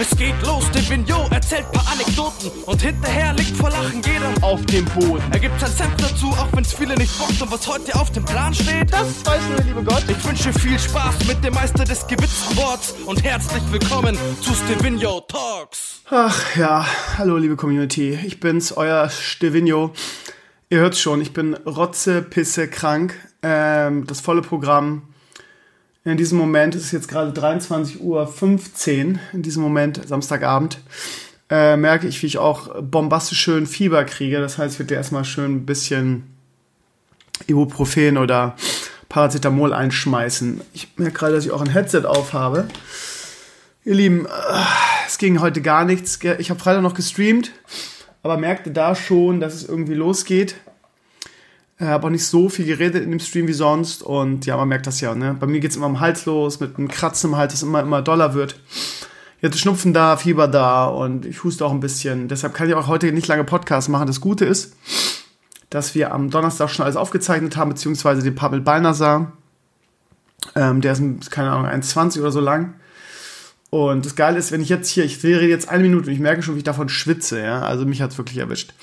[0.00, 4.86] Es geht los, Divino erzählt paar Anekdoten und hinterher liegt vor Lachen jeder auf dem
[4.86, 5.22] Boden.
[5.30, 8.24] Er gibt sein Senf dazu, auch wenn's viele nicht bockt und was heute auf dem
[8.24, 10.02] Plan steht, das weiß nur der liebe Gott.
[10.08, 15.20] Ich wünsche viel Spaß mit dem Meister des gewitzten Worts und herzlich willkommen zu Stevino
[15.20, 16.00] Talks.
[16.08, 16.86] Ach ja,
[17.18, 19.92] hallo liebe Community, ich bin's, euer Stevino.
[20.70, 23.14] Ihr hört's schon, ich bin rotze, pisse, krank.
[23.42, 25.09] Ähm, das volle Programm.
[26.04, 30.78] In diesem Moment ist es jetzt gerade 23.15 Uhr, in diesem Moment, Samstagabend,
[31.50, 34.40] äh, merke ich, wie ich auch bombastisch schön Fieber kriege.
[34.40, 36.24] Das heißt, ich werde erstmal schön ein bisschen
[37.46, 38.56] Ibuprofen oder
[39.08, 40.60] Paracetamol einschmeißen.
[40.72, 42.68] Ich merke gerade, dass ich auch ein Headset aufhabe.
[43.84, 44.28] Ihr Lieben, äh,
[45.06, 46.18] es ging heute gar nichts.
[46.38, 47.52] Ich habe Freitag noch gestreamt
[48.22, 50.56] aber merkte da schon, dass es irgendwie losgeht.
[51.80, 54.68] Ich habe auch nicht so viel geredet in dem Stream wie sonst und ja, man
[54.68, 55.14] merkt das ja.
[55.14, 55.34] Ne?
[55.40, 57.80] Bei mir geht es immer am Hals los, mit einem Kratzen im Hals, das immer,
[57.80, 58.60] immer doller wird.
[59.40, 62.28] Jetzt Schnupfen da, Fieber da und ich huste auch ein bisschen.
[62.28, 64.06] Deshalb kann ich auch heute nicht lange Podcast machen.
[64.06, 64.76] Das Gute ist,
[65.70, 69.32] dass wir am Donnerstag schon alles aufgezeichnet haben, beziehungsweise den Pavel Balnasar.
[70.54, 72.74] Ähm, der ist, keine Ahnung, 1,20 oder so lang.
[73.70, 76.20] Und das Geile ist, wenn ich jetzt hier, ich rede jetzt eine Minute und ich
[76.20, 77.62] merke schon, wie ich davon schwitze, ja.
[77.62, 78.74] Also mich hat's wirklich erwischt.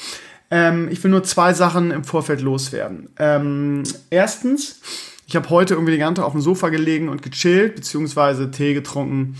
[0.49, 3.09] Ähm, ich will nur zwei Sachen im Vorfeld loswerden.
[3.17, 4.79] Ähm, erstens,
[5.27, 8.73] ich habe heute irgendwie den ganzen Tag auf dem Sofa gelegen und gechillt, beziehungsweise Tee
[8.73, 9.35] getrunken,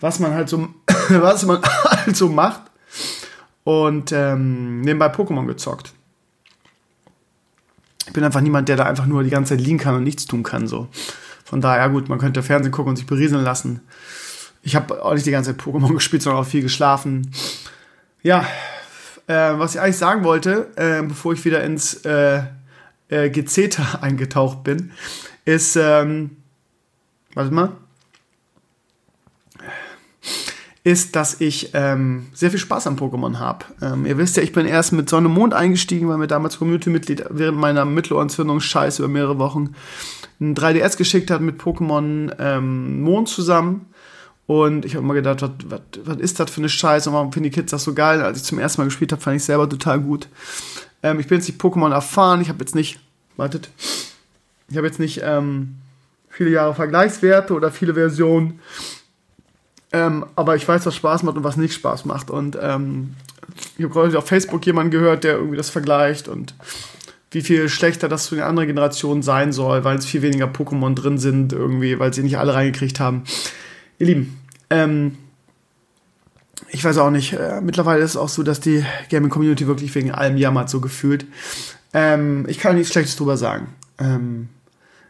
[0.00, 0.68] was man halt so,
[1.10, 2.62] was man halt so macht.
[3.64, 5.92] Und ähm, nebenbei Pokémon gezockt.
[8.06, 10.26] Ich bin einfach niemand, der da einfach nur die ganze Zeit liegen kann und nichts
[10.26, 10.66] tun kann.
[10.66, 10.88] So.
[11.44, 13.80] Von daher, gut, man könnte Fernsehen gucken und sich berieseln lassen.
[14.62, 17.30] Ich habe auch nicht die ganze Zeit Pokémon gespielt, sondern auch viel geschlafen.
[18.22, 18.46] Ja,
[19.26, 22.42] äh, was ich eigentlich sagen wollte, äh, bevor ich wieder ins äh,
[23.08, 24.92] äh, Gezeta eingetaucht bin,
[25.44, 26.36] ist, ähm,
[27.34, 27.72] warte mal,
[30.84, 33.64] ist, dass ich ähm, sehr viel Spaß am Pokémon habe.
[33.80, 36.58] Ähm, ihr wisst ja, ich bin erst mit Sonne und Mond eingestiegen, weil mir damals
[36.58, 39.74] Community-Mitglied während meiner Mittelohrentzündung scheiße über mehrere Wochen
[40.40, 43.86] ein 3DS geschickt hat mit Pokémon ähm, Mond zusammen.
[44.46, 47.50] Und ich habe immer gedacht, was, was, ist das für eine Scheiße und warum finden
[47.50, 48.22] die Kids das so geil?
[48.22, 50.28] Als ich zum ersten Mal gespielt habe, fand ich selber total gut.
[51.02, 53.00] Ähm, ich bin jetzt nicht Pokémon erfahren, ich habe jetzt nicht,
[53.36, 53.70] wartet,
[54.68, 55.76] ich habe jetzt nicht ähm,
[56.28, 58.60] viele Jahre Vergleichswerte oder viele Versionen.
[59.92, 62.30] Ähm, aber ich weiß, was Spaß macht und was nicht Spaß macht.
[62.30, 63.14] Und ähm,
[63.78, 66.54] ich habe gerade auf Facebook jemanden gehört, der irgendwie das vergleicht und
[67.30, 70.94] wie viel schlechter das zu den anderen Generationen sein soll, weil es viel weniger Pokémon
[70.94, 73.24] drin sind, irgendwie, weil sie nicht alle reingekriegt haben.
[73.98, 74.38] Ihr Lieben,
[74.70, 75.16] ähm,
[76.68, 80.10] ich weiß auch nicht, äh, mittlerweile ist es auch so, dass die Gaming-Community wirklich wegen
[80.10, 81.26] allem jammert, so gefühlt.
[81.92, 83.68] Ähm, ich kann nichts Schlechtes drüber sagen.
[83.98, 84.48] Ähm,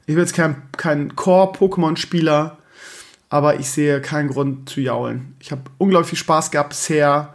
[0.07, 2.59] ich bin jetzt kein, kein Core-Pokémon-Spieler,
[3.31, 5.35] aber ich sehe keinen Grund zu jaulen.
[5.41, 7.33] Ich habe unglaublich viel Spaß gehabt bisher.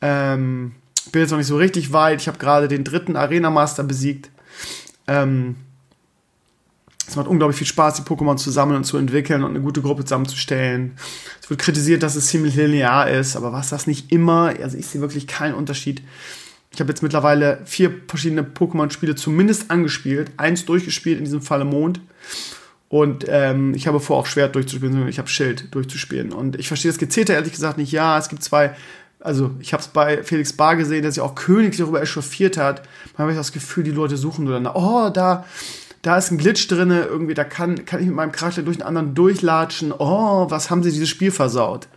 [0.00, 0.72] Ähm,
[1.12, 2.20] bin jetzt noch nicht so richtig weit.
[2.20, 4.30] Ich habe gerade den dritten Arena Master besiegt.
[5.06, 5.56] Ähm,
[7.10, 9.82] es macht unglaublich viel Spaß, die Pokémon zu sammeln und zu entwickeln und eine gute
[9.82, 10.92] Gruppe zusammenzustellen.
[11.42, 14.86] Es wird kritisiert, dass es ziemlich linear ist, aber was das nicht immer, also ich
[14.86, 16.02] sehe wirklich keinen Unterschied.
[16.72, 22.00] Ich habe jetzt mittlerweile vier verschiedene Pokémon-Spiele zumindest angespielt, eins durchgespielt, in diesem Falle Mond.
[22.88, 26.32] Und ähm, ich habe vor, auch Schwert durchzuspielen, sondern ich habe Schild durchzuspielen.
[26.32, 27.90] Und ich verstehe das Gezeter ehrlich gesagt nicht.
[27.90, 28.76] Ja, es gibt zwei,
[29.18, 32.82] also ich habe es bei Felix Bar gesehen, der sich auch königlich darüber echauffiert hat.
[33.14, 35.44] Man habe ich das Gefühl, die Leute suchen nur dann, oh, da
[36.02, 38.86] da ist ein Glitch drinne, irgendwie, da kann, kann ich mit meinem Charakter durch einen
[38.86, 39.92] anderen durchlatschen.
[39.92, 41.88] Oh, was haben sie dieses Spiel versaut?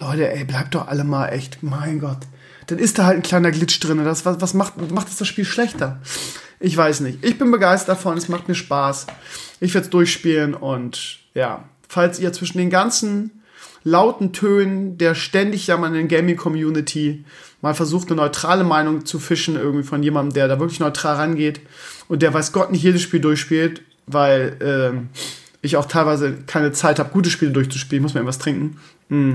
[0.00, 2.18] Leute, ey, bleibt doch alle mal echt, mein Gott.
[2.66, 4.04] Dann ist da halt ein kleiner Glitch drinne.
[4.04, 6.00] Das, was, was macht, macht das, das Spiel schlechter?
[6.60, 7.24] Ich weiß nicht.
[7.24, 9.06] Ich bin begeistert davon, es macht mir Spaß.
[9.60, 13.42] Ich werde es durchspielen und ja, falls ihr zwischen den ganzen
[13.84, 17.24] lauten Tönen der ständig jammernden Gaming-Community
[17.60, 21.60] mal versucht, eine neutrale Meinung zu fischen, irgendwie von jemandem, der da wirklich neutral rangeht
[22.08, 25.08] und der weiß Gott nicht jedes Spiel durchspielt, weil ähm,
[25.62, 28.78] ich auch teilweise keine Zeit habe, gute Spiele durchzuspielen, muss man etwas trinken.
[29.08, 29.34] Mm.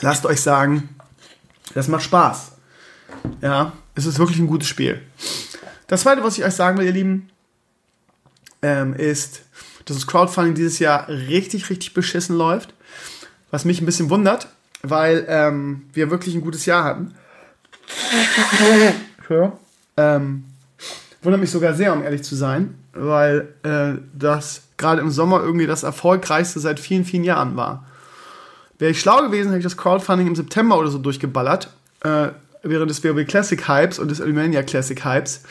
[0.00, 0.88] Lasst euch sagen,
[1.74, 2.52] das macht Spaß.
[3.42, 5.02] Ja, es ist wirklich ein gutes Spiel.
[5.88, 7.28] Das zweite, was ich euch sagen will, ihr Lieben,
[8.62, 9.42] ähm, ist,
[9.84, 12.72] dass das Crowdfunding dieses Jahr richtig, richtig beschissen läuft.
[13.50, 14.48] Was mich ein bisschen wundert,
[14.82, 17.14] weil ähm, wir wirklich ein gutes Jahr hatten.
[19.28, 19.52] Ja.
[20.00, 20.44] Ähm,
[21.22, 25.66] wundert mich sogar sehr, um ehrlich zu sein, weil äh, das gerade im Sommer irgendwie
[25.66, 27.86] das erfolgreichste seit vielen, vielen Jahren war.
[28.78, 31.68] Wäre ich schlau gewesen, hätte ich das Crowdfunding im September oder so durchgeballert,
[32.02, 32.28] äh,
[32.62, 35.42] während des WoW Classic Hypes und des Alimania Classic Hypes.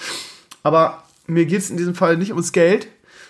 [0.63, 2.87] Aber mir geht es in diesem Fall nicht ums Geld,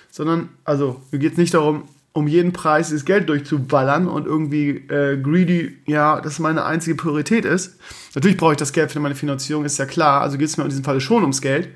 [0.10, 1.84] sondern, also, mir geht es nicht darum,
[2.14, 7.46] um jeden Preis dieses Geld durchzuballern und irgendwie äh, greedy, ja, das meine einzige Priorität
[7.46, 7.80] ist.
[8.16, 10.22] Natürlich brauche ich das Geld für meine Finanzierung, ist ja klar.
[10.22, 11.70] Also geht es mir in diesem Fall schon ums Geld.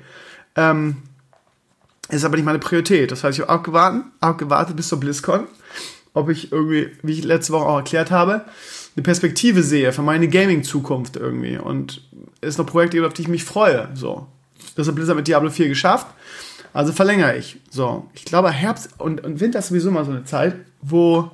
[0.56, 0.96] Ähm,
[2.10, 3.10] ist aber nicht meine Priorität.
[3.10, 5.46] Das heißt, ich habe abgewartet, abgewartet bis zur BlizzCon,
[6.12, 8.44] ob ich irgendwie, wie ich letzte Woche auch erklärt habe,
[8.96, 11.56] eine Perspektive sehe für meine Gaming-Zukunft irgendwie.
[11.56, 12.02] Und
[12.40, 13.88] es noch Projekte auf die ich mich freue.
[13.94, 14.26] So.
[14.76, 16.06] Das hat Blizzard mit Diablo 4 geschafft.
[16.74, 17.60] Also verlängere ich.
[17.70, 18.10] So.
[18.12, 21.30] Ich glaube, Herbst und, und Winter ist sowieso mal so eine Zeit, wo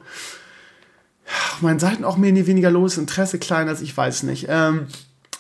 [1.53, 4.47] auf meinen Seiten auch mehr nie weniger los, Interesse kleiner als ich weiß nicht.
[4.49, 4.87] Ähm,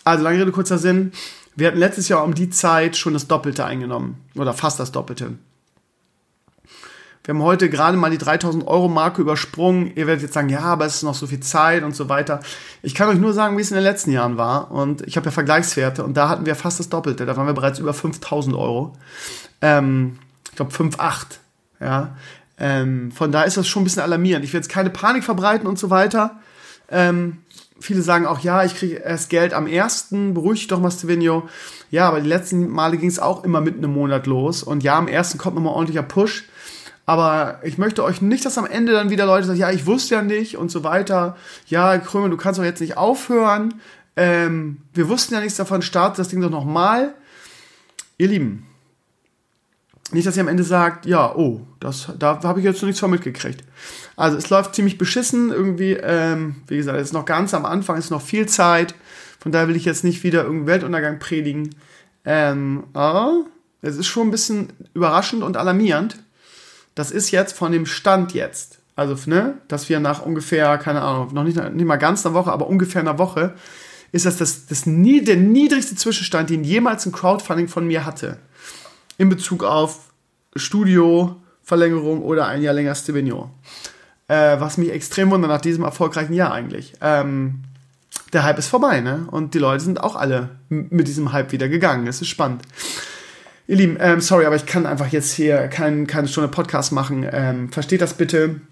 [0.03, 1.13] also lange Rede, kurzer Sinn.
[1.55, 4.17] Wir hatten letztes Jahr um die Zeit schon das Doppelte eingenommen.
[4.37, 5.35] Oder fast das Doppelte.
[7.25, 9.93] Wir haben heute gerade mal die 3000 Euro Marke übersprungen.
[9.95, 12.41] Ihr werdet jetzt sagen, ja, aber es ist noch so viel Zeit und so weiter.
[12.83, 14.71] Ich kann euch nur sagen, wie es in den letzten Jahren war.
[14.71, 17.27] Und ich habe ja Vergleichswerte und da hatten wir fast das Doppelte.
[17.27, 18.95] Da waren wir bereits über 5000 Euro.
[19.63, 20.19] Ähm,
[20.51, 21.39] ich glaube 5,8.
[21.81, 22.17] Ja.
[22.59, 24.45] Ähm, von da ist das schon ein bisschen alarmierend.
[24.45, 26.39] Ich will jetzt keine Panik verbreiten und so weiter.
[26.91, 27.39] Ähm,
[27.81, 31.49] viele sagen auch, ja, ich kriege erst Geld am ersten, beruhig dich doch mal, Stevenio.
[31.91, 34.63] Ja, aber die letzten Male ging es auch immer mit einem Monat los.
[34.63, 36.45] Und ja, am ersten kommt nochmal ordentlicher Push.
[37.07, 40.15] Aber ich möchte euch nicht, dass am Ende dann wieder Leute sagen, ja, ich wusste
[40.15, 41.37] ja nicht und so weiter.
[41.67, 43.75] Ja, Krömer, du kannst doch jetzt nicht aufhören.
[44.17, 47.15] Ähm, wir wussten ja nichts davon, startet das Ding doch nochmal.
[48.19, 48.67] Ihr Lieben,
[50.13, 53.01] nicht, dass ihr am Ende sagt, ja, oh, das, da habe ich jetzt noch nichts
[53.01, 53.65] von mitgekriegt.
[54.17, 55.93] Also es läuft ziemlich beschissen irgendwie.
[55.93, 58.95] Ähm, wie gesagt, es ist noch ganz am Anfang, es ist noch viel Zeit.
[59.39, 61.75] Von daher will ich jetzt nicht wieder irgendeinen Weltuntergang predigen.
[62.25, 63.45] Ähm, aber
[63.83, 66.17] es ist schon ein bisschen überraschend und alarmierend.
[66.95, 68.79] Das ist jetzt von dem Stand jetzt.
[68.97, 72.53] Also, ne, dass wir nach ungefähr, keine Ahnung, noch nicht, nicht mal ganz einer Woche,
[72.53, 73.55] aber ungefähr einer Woche,
[74.13, 78.39] ist das, das, das nie, der niedrigste Zwischenstand, den jemals ein Crowdfunding von mir hatte.
[79.21, 79.99] In Bezug auf
[80.57, 83.51] Studio-Verlängerung oder ein Jahr länger Stevino.
[84.29, 86.95] Äh, was mich extrem wundert nach diesem erfolgreichen Jahr eigentlich.
[87.03, 87.65] Ähm,
[88.33, 89.29] der Hype ist vorbei, ne?
[89.31, 92.07] Und die Leute sind auch alle mit diesem Hype wieder gegangen.
[92.07, 92.63] Es ist spannend.
[93.67, 97.29] Ihr Lieben, ähm, sorry, aber ich kann einfach jetzt hier kein, keine Stunde Podcast machen.
[97.31, 98.63] Ähm, versteht das bitte.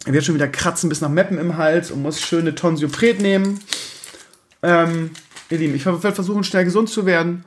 [0.00, 3.60] Ich werde schon wieder kratzen bis nach Meppen im Hals und muss schöne Tonsiopret nehmen.
[4.64, 5.12] Ähm,
[5.50, 7.44] ihr Lieben, ich werde versuchen, schnell gesund zu werden.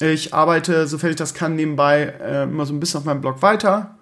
[0.00, 3.42] Ich arbeite, sofern ich das kann, nebenbei äh, immer so ein bisschen auf meinem Blog
[3.42, 3.96] weiter.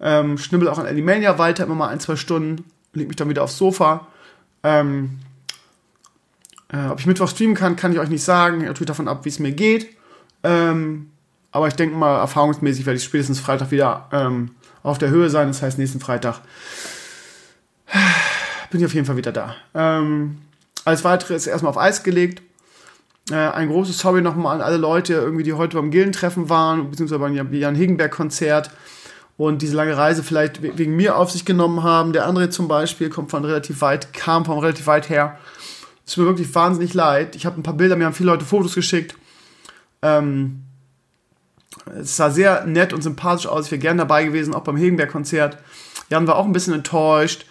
[0.00, 2.64] Ähm, schnibbel auch an Alimania weiter, immer mal ein, zwei Stunden.
[2.92, 4.08] Leg mich dann wieder aufs Sofa.
[4.64, 5.20] Ähm,
[6.72, 8.58] äh, ob ich Mittwoch streamen kann, kann ich euch nicht sagen.
[8.64, 9.88] Natürlich davon ab, wie es mir geht.
[10.42, 11.10] Ähm,
[11.52, 14.50] aber ich denke mal, erfahrungsmäßig werde ich spätestens Freitag wieder ähm,
[14.82, 15.48] auf der Höhe sein.
[15.48, 16.40] Das heißt, nächsten Freitag
[18.70, 19.54] bin ich auf jeden Fall wieder da.
[19.74, 20.38] Ähm,
[20.84, 22.42] alles weitere ist erstmal auf Eis gelegt.
[23.30, 27.18] Äh, ein großes Sorry nochmal an alle Leute, irgendwie, die heute beim Gillentreffen waren, beziehungsweise
[27.18, 28.70] beim Jan Higgenberg-Konzert
[29.36, 32.12] und diese lange Reise vielleicht wegen mir auf sich genommen haben.
[32.12, 35.38] Der andere zum Beispiel kommt von relativ weit, kam von relativ weit her.
[36.06, 37.36] Es tut mir wirklich wahnsinnig leid.
[37.36, 39.16] Ich habe ein paar Bilder, mir haben viele Leute Fotos geschickt.
[40.02, 40.62] Ähm,
[42.00, 43.66] es sah sehr nett und sympathisch aus.
[43.66, 45.58] Ich wäre gerne dabei gewesen, auch beim Hegenberg-Konzert.
[46.08, 47.44] Jan war auch ein bisschen enttäuscht.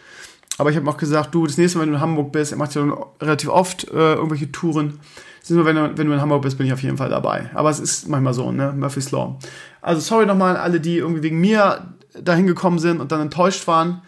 [0.57, 2.57] Aber ich habe auch gesagt, du, das nächste Mal, wenn du in Hamburg bist, er
[2.57, 2.85] macht ja
[3.21, 4.99] relativ oft äh, irgendwelche Touren.
[5.41, 7.09] Das nächste Mal, wenn du, wenn du in Hamburg bist, bin ich auf jeden Fall
[7.09, 7.49] dabei.
[7.53, 8.73] Aber es ist manchmal so, ne?
[8.75, 9.37] Murphy's Law.
[9.81, 13.67] Also sorry nochmal an alle, die irgendwie wegen mir dahin gekommen sind und dann enttäuscht
[13.67, 14.01] waren.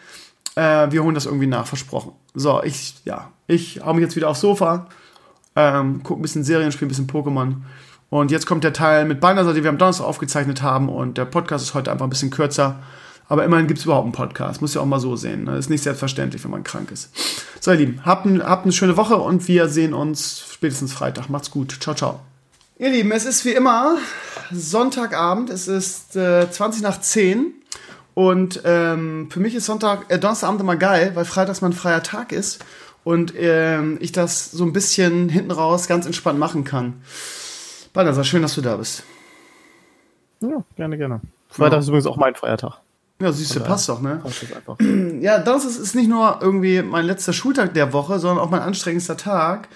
[0.56, 2.13] Äh, wir holen das irgendwie nach, versprochen.
[2.34, 4.88] So, ich, ja, ich hau mich jetzt wieder aufs Sofa,
[5.56, 7.56] ähm, guck ein bisschen Serien, spiele ein bisschen Pokémon
[8.10, 10.89] und jetzt kommt der Teil mit Balnasar, den wir am Donnerstag aufgezeichnet haben.
[10.89, 12.80] Und der Podcast ist heute einfach ein bisschen kürzer.
[13.29, 14.62] Aber immerhin gibt es überhaupt einen Podcast.
[14.62, 15.46] Muss ja auch mal so sehen.
[15.46, 15.60] Das ne?
[15.60, 17.12] ist nicht selbstverständlich, wenn man krank ist.
[17.60, 21.29] So, ihr Lieben, habt, ein, habt eine schöne Woche und wir sehen uns spätestens Freitag.
[21.29, 21.77] Macht's gut.
[21.81, 22.19] Ciao, ciao.
[22.79, 23.98] Ihr Lieben, es ist wie immer
[24.51, 25.50] Sonntagabend.
[25.50, 27.53] Es ist äh, 20 nach 10.
[28.13, 32.31] Und ähm, für mich ist Sonntag, äh, Donnerstagabend immer geil, weil Freitags mein freier Tag
[32.31, 32.63] ist.
[33.03, 37.01] Und ähm, ich das so ein bisschen hinten raus ganz entspannt machen kann.
[37.93, 39.03] Balthasar, schön, dass du da bist.
[40.39, 41.22] Ja, gerne, gerne.
[41.50, 41.79] Freitag ja.
[41.79, 42.79] ist übrigens auch mein Feiertag.
[43.20, 44.20] Ja, siehst du, passt doch, ne?
[44.22, 44.78] Passt einfach.
[45.22, 48.62] Ja, das ist, ist nicht nur irgendwie mein letzter Schultag der Woche, sondern auch mein
[48.62, 49.68] anstrengendster Tag.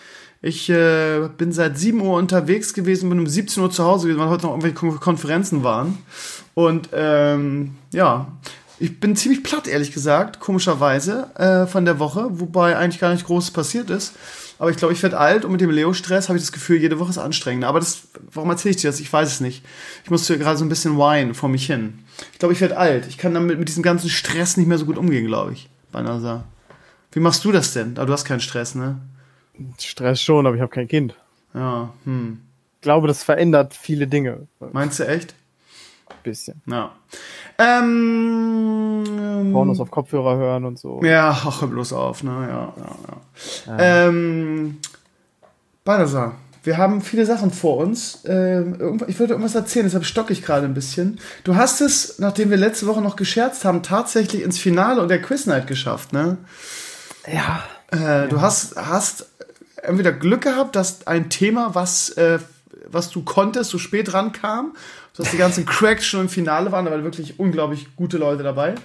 [0.43, 4.19] Ich äh, bin seit 7 Uhr unterwegs gewesen, bin um 17 Uhr zu Hause gewesen,
[4.19, 5.97] weil heute noch irgendwelche Konferenzen waren.
[6.53, 8.27] Und ähm, ja,
[8.79, 13.25] ich bin ziemlich platt, ehrlich gesagt, komischerweise, äh, von der Woche, wobei eigentlich gar nicht
[13.25, 14.13] Großes passiert ist.
[14.61, 16.99] Aber ich glaube, ich werde alt und mit dem Leo-Stress habe ich das Gefühl, jede
[16.99, 17.67] Woche ist anstrengender.
[17.67, 18.99] Aber das, warum erzähle ich dir das?
[18.99, 19.65] Ich weiß es nicht.
[20.03, 21.97] Ich musste gerade so ein bisschen weinen vor mich hin.
[22.31, 23.07] Ich glaube, ich werde alt.
[23.07, 25.67] Ich kann damit mit diesem ganzen Stress nicht mehr so gut umgehen, glaube ich.
[25.91, 26.43] Bei NASA.
[27.11, 27.97] Wie machst du das denn?
[27.97, 28.99] Aber du hast keinen Stress, ne?
[29.79, 31.15] Stress schon, aber ich habe kein Kind.
[31.55, 32.41] Ja, hm.
[32.75, 34.45] Ich glaube, das verändert viele Dinge.
[34.73, 35.33] Meinst du echt?
[36.23, 36.61] Bisschen.
[36.65, 36.91] Ja.
[37.57, 39.03] Ähm,
[39.51, 41.01] Pornos auf Kopfhörer hören und so.
[41.03, 42.47] Ja, ach, bloß auf, ne?
[42.49, 42.95] Ja, ja,
[43.67, 44.07] ja.
[44.07, 44.77] Ähm,
[45.83, 48.19] Balthasar, wir haben viele Sachen vor uns.
[48.25, 51.19] Ähm, ich wollte irgendwas erzählen, deshalb stocke ich gerade ein bisschen.
[51.43, 55.21] Du hast es, nachdem wir letzte Woche noch gescherzt haben, tatsächlich ins Finale und der
[55.21, 56.37] Quiz Night geschafft, ne?
[57.31, 57.63] Ja.
[57.91, 59.25] Äh, du hast, hast
[59.81, 62.39] entweder Glück gehabt, dass ein Thema, was, äh,
[62.91, 64.73] was du konntest, so spät rankam,
[65.15, 68.75] dass die ganzen Cracks schon im Finale waren, da waren wirklich unglaublich gute Leute dabei.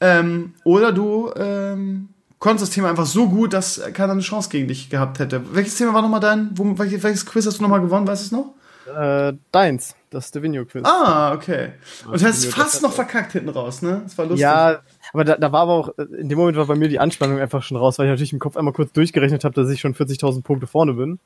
[0.00, 4.66] Ähm, oder du ähm, konntest das Thema einfach so gut, dass keiner eine Chance gegen
[4.66, 5.42] dich gehabt hätte.
[5.54, 8.26] Welches Thema war nochmal dein, wo, welches, welches Quiz hast du nochmal gewonnen, weißt du
[8.26, 8.54] es noch?
[8.96, 10.84] Äh, deins, das Stevino-Quiz.
[10.84, 11.72] Ah, okay.
[12.10, 14.00] Und du hast fast noch verkackt hinten raus, ne?
[14.04, 14.40] Das war lustig.
[14.40, 14.80] Ja,
[15.12, 17.62] aber da, da war aber auch, in dem Moment war bei mir die Anspannung einfach
[17.62, 20.42] schon raus, weil ich natürlich im Kopf einmal kurz durchgerechnet habe, dass ich schon 40.000
[20.42, 21.20] Punkte vorne bin.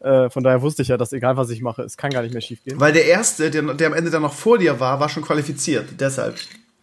[0.00, 2.32] Äh, von daher wusste ich ja, dass egal was ich mache, es kann gar nicht
[2.32, 2.78] mehr schief gehen.
[2.78, 5.88] Weil der Erste, der, der am Ende dann noch vor dir war, war schon qualifiziert.
[5.98, 6.36] Deshalb.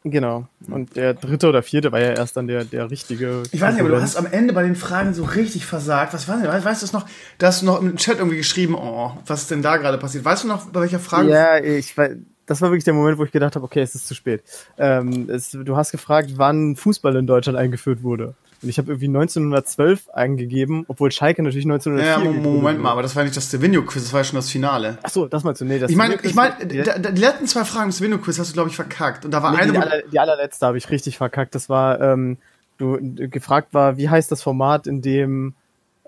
[0.08, 0.48] Genau.
[0.68, 3.42] Und der dritte oder vierte war ja erst dann der, der richtige.
[3.52, 6.14] Ich weiß nicht, aber du hast am Ende bei den Fragen so richtig versagt.
[6.14, 6.48] Was war denn?
[6.48, 7.08] Weißt du es noch?
[7.40, 10.24] Da hast du noch im Chat irgendwie geschrieben, oh, was ist denn da gerade passiert?
[10.24, 11.32] Weißt du noch, bei welcher Frage?
[11.32, 12.18] Ja, ich weiß.
[12.46, 14.44] Das war wirklich der Moment, wo ich gedacht habe, okay, es ist zu spät.
[14.78, 18.36] Ähm, es, du hast gefragt, wann Fußball in Deutschland eingeführt wurde.
[18.62, 23.16] Und ich habe irgendwie 1912 eingegeben, obwohl Schalke natürlich 1904 Ja, Moment mal, aber das
[23.16, 24.98] war nicht das Stevenio-Quiz, das war ja schon das Finale.
[25.04, 25.66] Ach so, das meinst du?
[25.66, 28.54] Nee, das Ich meine, ich meine, die, die letzten zwei Fragen im Stevenio-Quiz hast du,
[28.54, 29.26] glaube ich, verkackt.
[29.26, 29.72] Und da war nee, eine...
[29.72, 31.54] Die, aller, die allerletzte habe ich richtig verkackt.
[31.54, 32.38] Das war, ähm,
[32.78, 32.98] du
[33.30, 35.54] gefragt war, wie heißt das Format, in dem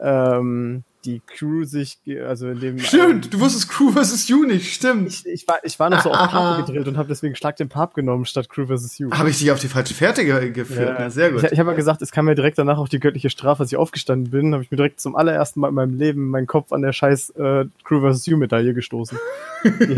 [0.01, 2.79] ähm, die Crew sich, also in dem.
[2.79, 4.27] Stimmt, du wusstest Crew vs.
[4.27, 5.07] You nicht, stimmt.
[5.07, 7.69] Ich, ich, war, ich war noch so auf Pape gedrillt und habe deswegen stark den
[7.69, 8.97] Pap genommen statt Crew vs.
[8.97, 9.11] You.
[9.11, 10.89] Habe ich dich auf die falsche Fährte ge geführt?
[10.89, 10.95] Ja.
[10.99, 11.43] Na, sehr gut.
[11.43, 13.71] Ich, ich habe ja gesagt, es kam mir direkt danach auch die göttliche Strafe, als
[13.71, 16.73] ich aufgestanden bin, habe ich mir direkt zum allerersten Mal in meinem Leben meinen Kopf
[16.73, 18.25] an der scheiß äh, Crew vs.
[18.25, 19.17] You Medaille gestoßen.
[19.63, 19.95] die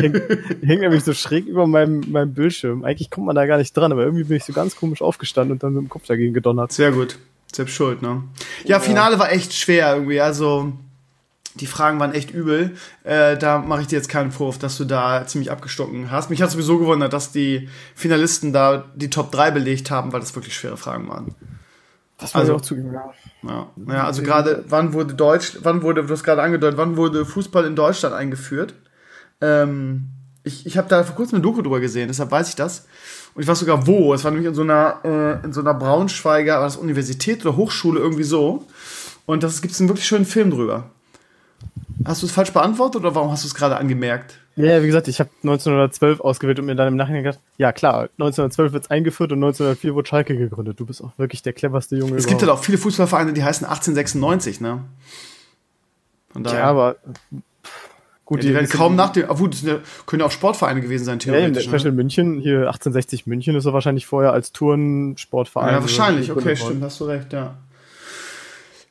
[0.62, 2.84] die hing nämlich so schräg über meinem, meinem Bildschirm.
[2.84, 5.54] Eigentlich kommt man da gar nicht dran, aber irgendwie bin ich so ganz komisch aufgestanden
[5.54, 6.72] und dann mit dem Kopf dagegen gedonnert.
[6.72, 7.18] Sehr gut.
[7.51, 8.24] Selbst schuld, ne?
[8.66, 10.22] Ja, Finale war echt schwer irgendwie.
[10.22, 10.72] Also,
[11.60, 12.75] die Fragen waren echt übel.
[13.04, 16.30] Äh, da mache ich dir jetzt keinen Vorwurf, dass du da ziemlich abgestocken hast.
[16.30, 20.36] Mich hat sowieso gewundert, dass die Finalisten da die Top 3 belegt haben, weil das
[20.36, 21.36] wirklich schwere Fragen waren.
[22.18, 23.13] Das war also auch zugeben, ja.
[23.44, 27.25] Ja, ja also gerade, wann wurde Deutsch, wann wurde, du hast gerade angedeutet, wann wurde
[27.25, 28.75] Fußball in Deutschland eingeführt?
[29.39, 30.10] Ähm,
[30.44, 32.88] ich ich habe da vor kurzem eine Doku drüber gesehen, deshalb weiß ich das.
[33.36, 34.13] Und ich weiß sogar wo.
[34.13, 37.56] Es war nämlich in so einer, äh, in so einer Braunschweiger, war das Universität oder
[37.56, 38.66] Hochschule irgendwie so.
[39.25, 40.89] Und das gibt es einen wirklich schönen Film drüber.
[42.06, 44.39] Hast du es falsch beantwortet oder warum hast du es gerade angemerkt?
[44.56, 48.10] Ja, wie gesagt, ich habe 1912 ausgewählt und mir dann im Nachhinein gedacht, ja klar,
[48.18, 50.79] 1912 wird es eingeführt und 1904 wurde Schalke gegründet.
[50.79, 52.15] Du bist auch wirklich der cleverste Junge.
[52.15, 54.84] Es gibt halt auch viele Fußballvereine, die heißen 1896, ne?
[56.36, 56.98] Ja, aber
[58.29, 59.25] Gut, ja, die, werden kaum nach dem.
[59.27, 59.63] Das
[60.06, 61.65] können ja auch Sportvereine gewesen sein, theoretisch.
[61.65, 61.91] Ja, in ne?
[61.94, 65.74] München, hier 1860 München ist er wahrscheinlich vorher als Turnsportverein.
[65.74, 67.58] Ja, wahrscheinlich, okay, stimmt, hast du recht, ja.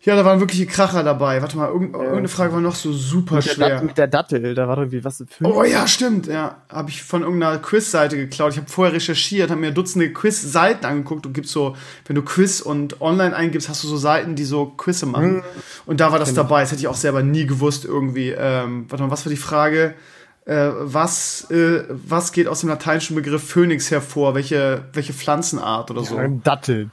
[0.02, 1.42] Ja, da waren wirkliche Kracher dabei.
[1.42, 3.68] Warte mal, irgendeine Frage war noch so super mit schwer.
[3.68, 5.24] Der mit der Dattel, da war doch irgendwie was.
[5.42, 6.58] Oh ja, stimmt, ja.
[6.68, 8.52] Habe ich von irgendeiner Quiz-Seite geklaut.
[8.52, 11.74] Ich habe vorher recherchiert, habe mir Dutzende Quiz-Seiten angeguckt und gibst so,
[12.06, 15.38] wenn du Quiz und online eingibst, hast du so Seiten, die so Quizze machen.
[15.38, 15.42] Mhm.
[15.86, 16.42] Und da war das genau.
[16.42, 16.60] dabei.
[16.60, 18.30] Das hätte ich auch selber nie gewusst irgendwie.
[18.30, 19.94] Ähm, warte mal, was war die Frage?
[20.44, 24.36] Äh, was, äh, was geht aus dem lateinischen Begriff Phönix hervor?
[24.36, 26.16] Welche, welche Pflanzenart oder so?
[26.16, 26.92] Ja, Datteln.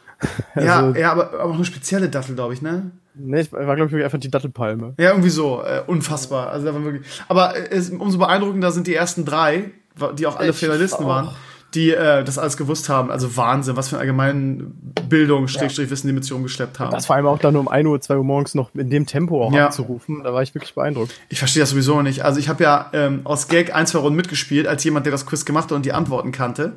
[0.56, 2.92] Ja, also, ja aber, aber auch eine spezielle Dattel, glaube ich, ne?
[3.18, 4.94] Nee, ich war, glaube ich, wirklich einfach die Dattelpalme.
[4.98, 5.62] Ja, irgendwie so.
[5.64, 6.50] Äh, unfassbar.
[6.50, 7.06] Also, da war wirklich.
[7.28, 9.72] Aber äh, es, umso beeindruckender sind die ersten drei,
[10.18, 11.30] die auch alle ich Finalisten waren,
[11.74, 13.12] die äh, das alles gewusst haben.
[13.12, 14.66] Also Wahnsinn, was für eine allgemeine
[15.10, 16.92] Bildung, Strich, Wissen, die mit sich rumgeschleppt haben.
[16.92, 19.44] Das vor allem auch dann um 1 Uhr, 2 Uhr morgens noch in dem Tempo
[19.44, 19.68] auch ja.
[19.68, 20.24] abzurufen.
[20.24, 21.14] Da war ich wirklich beeindruckt.
[21.30, 22.24] Ich verstehe das sowieso nicht.
[22.24, 25.26] Also, ich habe ja ähm, aus Gag ein, zwei Runden mitgespielt, als jemand, der das
[25.26, 26.74] Quiz gemacht hat und die Antworten kannte.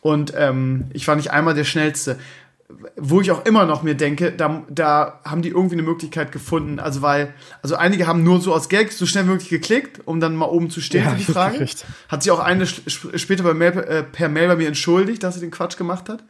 [0.00, 2.18] Und ähm, ich war nicht einmal der Schnellste
[2.96, 6.80] wo ich auch immer noch mir denke, da, da haben die irgendwie eine Möglichkeit gefunden.
[6.80, 7.32] Also weil,
[7.62, 10.46] also einige haben nur so aus Gag so schnell wie möglich geklickt, um dann mal
[10.46, 11.66] oben zu stehen ja, für die Frage.
[12.08, 15.40] Hat sich auch eine später bei Mail, äh, per Mail bei mir entschuldigt, dass sie
[15.40, 16.24] den Quatsch gemacht hat.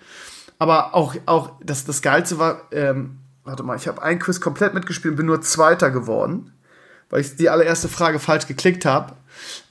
[0.58, 4.74] Aber auch, auch das, das Geilste war, ähm, warte mal, ich habe ein Quiz komplett
[4.74, 6.52] mitgespielt und bin nur Zweiter geworden,
[7.08, 9.14] weil ich die allererste Frage falsch geklickt habe.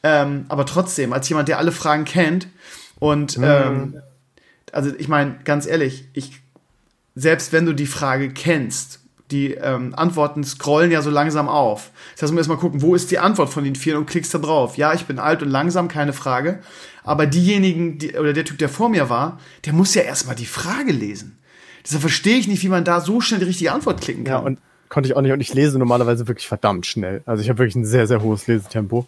[0.01, 2.47] Ähm, aber trotzdem, als jemand, der alle Fragen kennt
[2.99, 3.43] und mhm.
[3.43, 4.01] ähm,
[4.71, 6.44] also ich meine, ganz ehrlich, ich
[7.15, 8.99] selbst wenn du die Frage kennst,
[9.31, 11.91] die ähm, Antworten scrollen ja so langsam auf.
[12.13, 14.37] Das heißt, man erstmal gucken, wo ist die Antwort von den vier und klickst da
[14.37, 14.77] drauf.
[14.77, 16.59] Ja, ich bin alt und langsam, keine Frage.
[17.03, 20.45] Aber diejenigen, die, oder der Typ, der vor mir war, der muss ja erstmal die
[20.45, 21.39] Frage lesen.
[21.83, 24.33] Deshalb verstehe ich nicht, wie man da so schnell die richtige Antwort klicken kann.
[24.33, 25.31] Ja, und konnte ich auch nicht.
[25.31, 27.21] Und ich lese normalerweise wirklich verdammt schnell.
[27.25, 29.07] Also ich habe wirklich ein sehr, sehr hohes Lesetempo.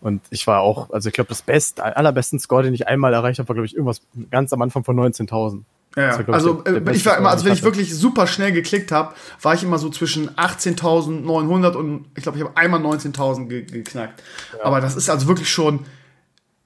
[0.00, 3.38] Und ich war auch, also ich glaube, das beste, allerbesten Score, den ich einmal erreicht
[3.38, 5.62] habe, war, glaube ich, irgendwas ganz am Anfang von 19.000.
[5.96, 8.52] Ja, war, also der, der äh, ich war immer, also wenn ich wirklich super schnell
[8.52, 13.46] geklickt habe, war ich immer so zwischen 18.900 und ich glaube, ich habe einmal 19.000
[13.46, 14.22] ge geknackt.
[14.58, 14.64] Ja.
[14.64, 15.80] Aber das ist also wirklich schon,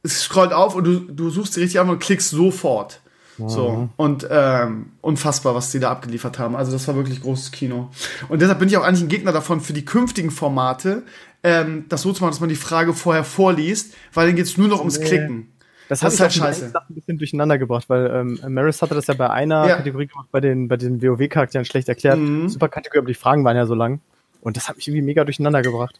[0.02, 3.00] es scrollt auf und du, du suchst die richtig an und klickst sofort.
[3.46, 3.88] So, mhm.
[3.96, 6.56] und ähm, unfassbar, was die da abgeliefert haben.
[6.56, 7.90] Also das war wirklich großes Kino.
[8.28, 11.04] Und deshalb bin ich auch eigentlich ein Gegner davon, für die künftigen Formate
[11.42, 14.68] ähm, das so zu machen, dass man die Frage vorher vorliest, weil dann geht's nur
[14.68, 15.48] noch ums Klicken.
[15.90, 16.72] Das, das ist halt scheiße.
[16.72, 19.76] ein bisschen durcheinander gebracht, weil ähm, Maris hatte das ja bei einer ja.
[19.78, 22.16] Kategorie gemacht, bei den, bei den WoW-Charakteren schlecht erklärt.
[22.16, 22.48] Mhm.
[22.48, 23.98] Super Kategorie, aber die Fragen waren ja so lang.
[24.40, 25.96] Und das hat mich irgendwie mega durcheinander gebracht.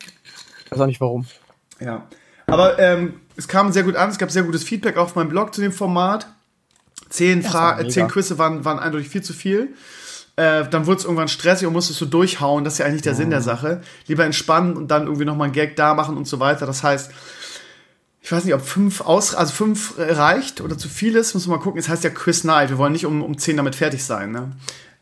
[0.65, 1.27] Ich weiß auch nicht warum.
[1.81, 2.07] Ja.
[2.47, 5.53] Aber ähm, es kam sehr gut an, es gab sehr gutes Feedback auf meinem Blog
[5.53, 6.29] zu dem Format.
[7.09, 9.75] Zehn, Fra zehn Quizze waren, waren eindeutig viel zu viel.
[10.37, 12.63] Äh, dann wurde es irgendwann stressig und musstest du durchhauen.
[12.63, 13.17] Das ist ja eigentlich der oh.
[13.17, 13.81] Sinn der Sache.
[14.07, 16.65] Lieber entspannen und dann irgendwie nochmal einen Gag da machen und so weiter.
[16.65, 17.11] Das heißt,
[18.23, 21.59] ich weiß nicht, ob fünf aus, also fünf reicht oder zu viel ist, muss man
[21.59, 21.81] mal gucken.
[21.81, 22.71] Es heißt ja Quiz Night.
[22.71, 24.53] Wir wollen nicht um, um zehn damit fertig sein, ne?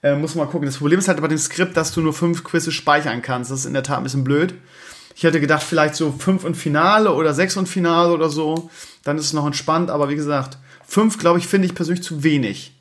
[0.00, 0.66] Äh, muss man mal gucken.
[0.66, 3.50] Das Problem ist halt bei dem Skript, dass du nur fünf Quizze speichern kannst.
[3.50, 4.54] Das ist in der Tat ein bisschen blöd.
[5.16, 8.70] Ich hätte gedacht, vielleicht so fünf und Finale oder sechs und Finale oder so.
[9.02, 10.58] Dann ist es noch entspannt, aber wie gesagt,
[10.90, 12.72] Fünf, glaube ich, finde ich persönlich zu wenig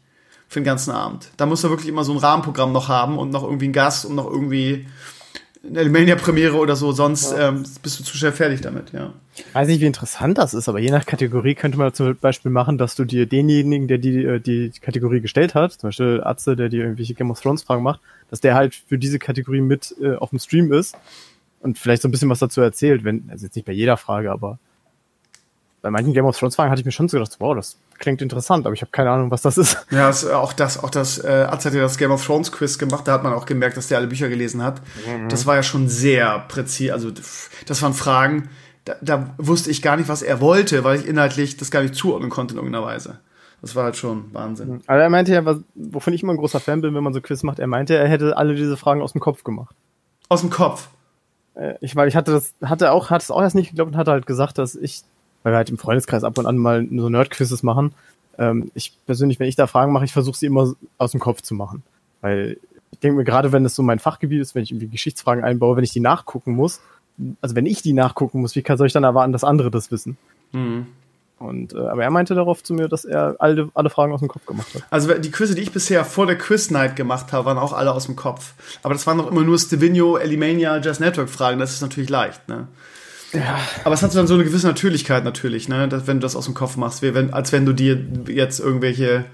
[0.48, 1.28] für den ganzen Abend.
[1.36, 4.06] Da muss er wirklich immer so ein Rahmenprogramm noch haben und noch irgendwie einen Gast
[4.06, 4.88] und noch irgendwie
[5.68, 9.12] eine Alimania-Premiere oder so, sonst ähm, bist du zu schnell fertig damit, ja.
[9.38, 12.52] Ich weiß nicht, wie interessant das ist, aber je nach Kategorie könnte man zum Beispiel
[12.52, 16.56] machen, dass du dir denjenigen, der die, äh, die Kategorie gestellt hat, zum Beispiel Atze,
[16.56, 19.96] der dir irgendwelche Game of Thrones Fragen macht, dass der halt für diese Kategorie mit
[20.02, 20.98] äh, auf dem Stream ist
[21.62, 24.32] und vielleicht so ein bisschen was dazu erzählt, wenn, also jetzt nicht bei jeder Frage,
[24.32, 24.60] aber
[25.82, 28.22] bei manchen Game of Thrones Fragen hatte ich mir schon so gedacht, wow, das klingt
[28.22, 29.86] interessant, aber ich habe keine Ahnung, was das ist.
[29.92, 32.78] Ja, das, auch das, auch das, äh, Arzt hat ja das Game of Thrones Quiz
[32.78, 34.82] gemacht, da hat man auch gemerkt, dass der alle Bücher gelesen hat.
[35.08, 35.30] Mhm.
[35.30, 38.50] Das war ja schon sehr präzise, also das waren Fragen,
[38.88, 41.96] da, da wusste ich gar nicht, was er wollte, weil ich inhaltlich das gar nicht
[41.96, 43.20] zuordnen konnte in irgendeiner Weise.
[43.62, 44.70] Das war halt schon Wahnsinn.
[44.70, 44.82] Mhm.
[44.88, 47.22] Aber er meinte ja, was, wovon ich immer ein großer Fan bin, wenn man so
[47.22, 49.76] Quiz macht, er meinte, er hätte alle diese Fragen aus dem Kopf gemacht.
[50.30, 50.90] Aus dem Kopf?
[51.56, 53.98] Äh, ich, weil ich hatte das, hatte auch, hat es auch erst nicht geglaubt und
[53.98, 55.04] hatte halt gesagt, dass ich
[55.48, 57.94] weil wir halt im Freundeskreis ab und an mal so Nerd-Quizzes machen.
[58.38, 61.42] Ähm, ich persönlich, wenn ich da Fragen mache, ich versuche sie immer aus dem Kopf
[61.42, 61.84] zu machen.
[62.20, 62.58] Weil
[62.92, 65.78] ich denke mir, gerade wenn es so mein Fachgebiet ist, wenn ich irgendwie Geschichtsfragen einbaue,
[65.78, 66.82] wenn ich die nachgucken muss,
[67.42, 69.92] also wenn ich die nachgucken muss, wie kann, soll ich dann erwarten, dass andere das
[69.92, 70.18] wissen?
[70.52, 70.88] Mhm.
[71.40, 74.28] Und, äh, aber er meinte darauf zu mir, dass er alle, alle Fragen aus dem
[74.28, 74.84] Kopf gemacht hat.
[74.90, 77.92] Also die Quizze, die ich bisher vor der Quiz Night gemacht habe, waren auch alle
[77.94, 78.54] aus dem Kopf.
[78.82, 81.60] Aber das waren noch immer nur Stevino, Elimania, Jazz Network Fragen.
[81.60, 82.68] Das ist natürlich leicht, ne?
[83.34, 83.60] Ja.
[83.84, 85.88] Aber es hat dann so eine gewisse Natürlichkeit natürlich, ne?
[85.88, 88.60] Dass, wenn du das aus dem Kopf machst, wie wenn, als wenn du dir jetzt
[88.60, 89.26] irgendwelche,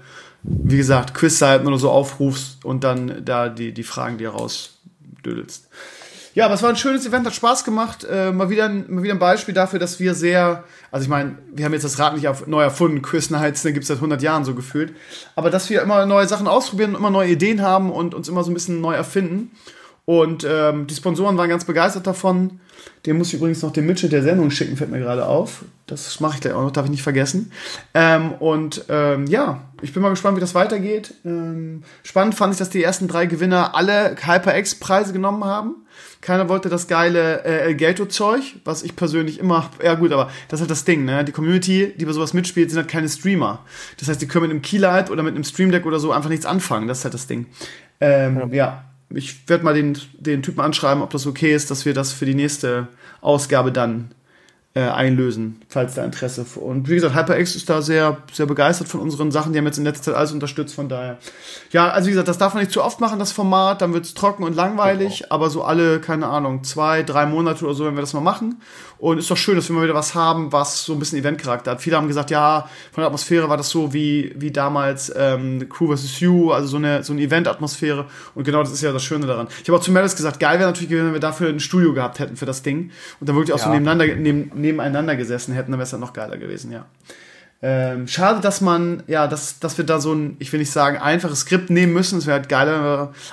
[0.42, 5.70] wie gesagt, Quizseiten oder so aufrufst und dann da die, die Fragen dir rausdödelst.
[6.34, 8.04] Ja, aber es war ein schönes Event, hat Spaß gemacht.
[8.04, 11.38] Äh, mal, wieder ein, mal wieder ein Beispiel dafür, dass wir sehr, also ich meine,
[11.52, 13.98] wir haben jetzt das Rad nicht auf, neu erfunden, Quiz Nights, den gibt es seit
[13.98, 14.96] 100 Jahren so gefühlt.
[15.36, 18.50] Aber dass wir immer neue Sachen ausprobieren, immer neue Ideen haben und uns immer so
[18.50, 19.52] ein bisschen neu erfinden.
[20.06, 22.60] Und ähm, die Sponsoren waren ganz begeistert davon.
[23.06, 25.64] Den muss ich übrigens noch den Mitschnitt der Sendung schicken, fällt mir gerade auf.
[25.86, 27.52] Das mache ich gleich auch noch, darf ich nicht vergessen.
[27.94, 31.14] Ähm, und ähm, ja, ich bin mal gespannt, wie das weitergeht.
[31.24, 35.86] Ähm, spannend fand ich, dass die ersten drei Gewinner alle HyperX-Preise genommen haben.
[36.20, 40.62] Keiner wollte das geile äh, Elgato-Zeug, was ich persönlich immer, ja gut, aber das ist
[40.62, 41.24] halt das Ding, ne?
[41.24, 43.60] Die Community, die bei sowas mitspielt, sind halt keine Streamer.
[43.98, 46.30] Das heißt, die können mit einem Keylight oder mit einem Stream Deck oder so einfach
[46.30, 46.88] nichts anfangen.
[46.88, 47.46] Das ist halt das Ding.
[48.00, 48.54] Ähm, ja.
[48.54, 52.12] ja ich werde mal den, den Typen anschreiben, ob das okay ist, dass wir das
[52.12, 52.88] für die nächste
[53.20, 54.10] Ausgabe dann
[54.74, 56.44] äh, einlösen, falls da Interesse.
[56.56, 59.52] Und wie gesagt, HyperX ist da sehr, sehr begeistert von unseren Sachen.
[59.52, 61.18] Die haben jetzt in letzter Zeit alles unterstützt, von daher.
[61.70, 63.82] Ja, also wie gesagt, das darf man nicht zu oft machen, das Format.
[63.82, 65.18] Dann wird es trocken und langweilig.
[65.18, 65.34] Genau.
[65.34, 68.60] Aber so alle, keine Ahnung, zwei, drei Monate oder so, wenn wir das mal machen.
[68.98, 71.72] Und ist doch schön, dass wir mal wieder was haben, was so ein bisschen Eventcharakter
[71.72, 71.82] hat.
[71.82, 75.94] Viele haben gesagt, ja, von der Atmosphäre war das so wie, wie damals ähm, Crew
[75.94, 76.20] vs.
[76.20, 78.06] You, also so eine, so eine Event-Atmosphäre.
[78.34, 79.48] Und genau das ist ja das Schöne daran.
[79.62, 82.18] Ich habe auch zu Melis gesagt, geil wäre natürlich, wenn wir dafür ein Studio gehabt
[82.18, 82.90] hätten für das Ding.
[83.20, 83.64] Und dann wirklich auch ja.
[83.64, 86.86] so nebeneinander, neben, nebeneinander gesessen hätten, dann wäre es ja noch geiler gewesen, ja.
[87.66, 90.98] Ähm, schade, dass man, ja, dass, dass wir da so ein, ich will nicht sagen,
[90.98, 92.18] einfaches Skript nehmen müssen.
[92.18, 92.74] Es wäre halt geiler,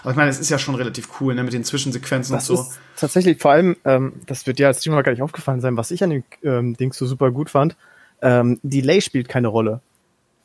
[0.04, 2.56] aber ich meine, es ist ja schon relativ cool, ne, mit den Zwischensequenzen das und
[2.56, 2.62] so.
[2.64, 5.92] Ist tatsächlich vor allem, ähm, das wird ja als Streamer gar nicht aufgefallen sein, was
[5.92, 7.76] ich an dem ähm, Ding so super gut fand.
[8.22, 9.82] Ähm, Delay spielt keine Rolle,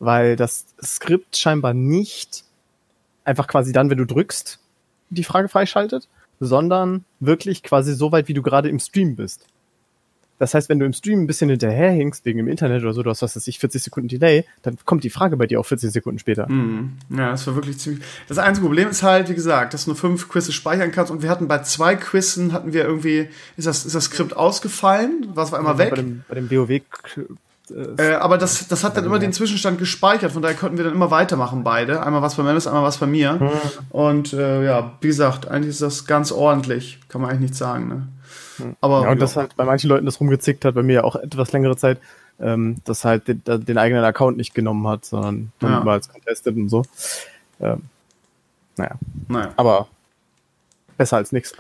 [0.01, 2.43] weil das Skript scheinbar nicht
[3.25, 4.59] einfach quasi dann, wenn du drückst,
[5.11, 6.09] die Frage freischaltet,
[6.41, 9.47] sondern wirklich quasi so weit, wie du gerade im Stream bist.
[10.39, 13.11] Das heißt, wenn du im Stream ein bisschen hinterherhinkst, wegen dem Internet oder so, du
[13.11, 15.91] hast, was weiß ich, 40 Sekunden Delay, dann kommt die Frage bei dir auch 40
[15.91, 16.51] Sekunden später.
[16.51, 16.99] Mhm.
[17.11, 18.05] Ja, das war wirklich ziemlich.
[18.29, 21.23] Das einzige Problem ist halt, wie gesagt, dass du nur fünf Quizze speichern kannst und
[21.23, 25.29] wir hatten bei zwei Quizzen hatten wir irgendwie, ist das, ist das Skript ausgefallen?
[25.35, 25.91] Was war einmal weg?
[25.91, 26.81] Bei dem, bei dem WoW
[27.99, 30.95] äh, aber das, das hat dann immer den Zwischenstand gespeichert, von daher konnten wir dann
[30.95, 32.05] immer weitermachen, beide.
[32.05, 33.33] Einmal was bei Memes, einmal was bei mir.
[33.35, 33.51] Mhm.
[33.91, 37.89] Und äh, ja, wie gesagt, eigentlich ist das ganz ordentlich, kann man eigentlich nicht sagen.
[37.89, 38.09] Ne?
[38.81, 39.21] Aber, ja, und ja.
[39.21, 41.99] das halt bei manchen Leuten das rumgezickt hat, bei mir ja auch etwas längere Zeit,
[42.41, 45.81] ähm, das halt den, den, eigenen Account nicht genommen hat, sondern dann ja.
[45.81, 46.85] mal als contested und so.
[47.61, 47.83] Ähm,
[48.77, 48.93] naja.
[49.29, 49.53] naja.
[49.57, 49.89] Aber
[50.97, 51.55] besser als nichts.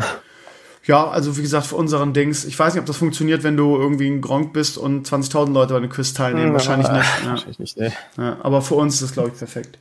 [0.84, 3.76] Ja, also wie gesagt, für unseren Dings, ich weiß nicht, ob das funktioniert, wenn du
[3.76, 6.48] irgendwie ein Gronk bist und 20.000 Leute bei einem Quiz teilnehmen.
[6.48, 7.24] Ja, wahrscheinlich nicht.
[7.24, 7.30] Ja.
[7.30, 7.92] Wahrscheinlich nicht, ey.
[8.16, 9.78] Ja, aber für uns ist das, glaube ich, perfekt.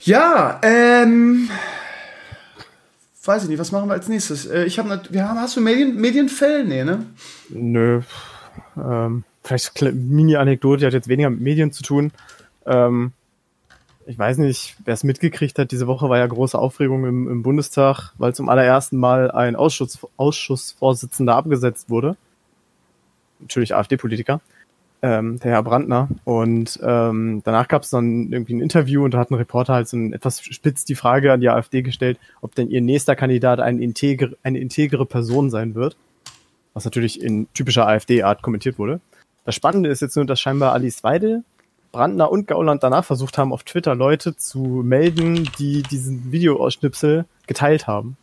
[0.00, 1.50] Ja, ähm,
[3.24, 4.46] weiß ich nicht, was machen wir als nächstes?
[4.46, 6.64] Äh, ich habe, wir haben, hast du Medien, Medienfell?
[6.64, 7.06] Nee, ne?
[7.50, 8.00] Nö.
[8.76, 12.12] Ähm, vielleicht eine Mini-Anekdote, die hat jetzt weniger mit Medien zu tun.
[12.66, 13.12] Ähm,
[14.06, 17.42] ich weiß nicht, wer es mitgekriegt hat, diese Woche war ja große Aufregung im, im
[17.42, 22.16] Bundestag, weil zum allerersten Mal ein Ausschuss, Ausschussvorsitzender abgesetzt wurde.
[23.40, 24.40] Natürlich AfD-Politiker
[25.02, 26.08] ähm, der Herr Brandner.
[26.24, 29.88] Und ähm, danach gab es dann irgendwie ein Interview und da hat ein Reporter halt
[29.88, 33.60] so ein, etwas spitz die Frage an die AfD gestellt, ob denn ihr nächster Kandidat
[33.60, 35.96] ein integre, eine integere Person sein wird.
[36.74, 39.00] Was natürlich in typischer AfD-Art kommentiert wurde.
[39.44, 41.42] Das Spannende ist jetzt nur, dass scheinbar Alice Weidel,
[41.90, 47.86] Brandner und Gauland danach versucht haben, auf Twitter Leute zu melden, die diesen Videoausschnipsel geteilt
[47.86, 48.16] haben.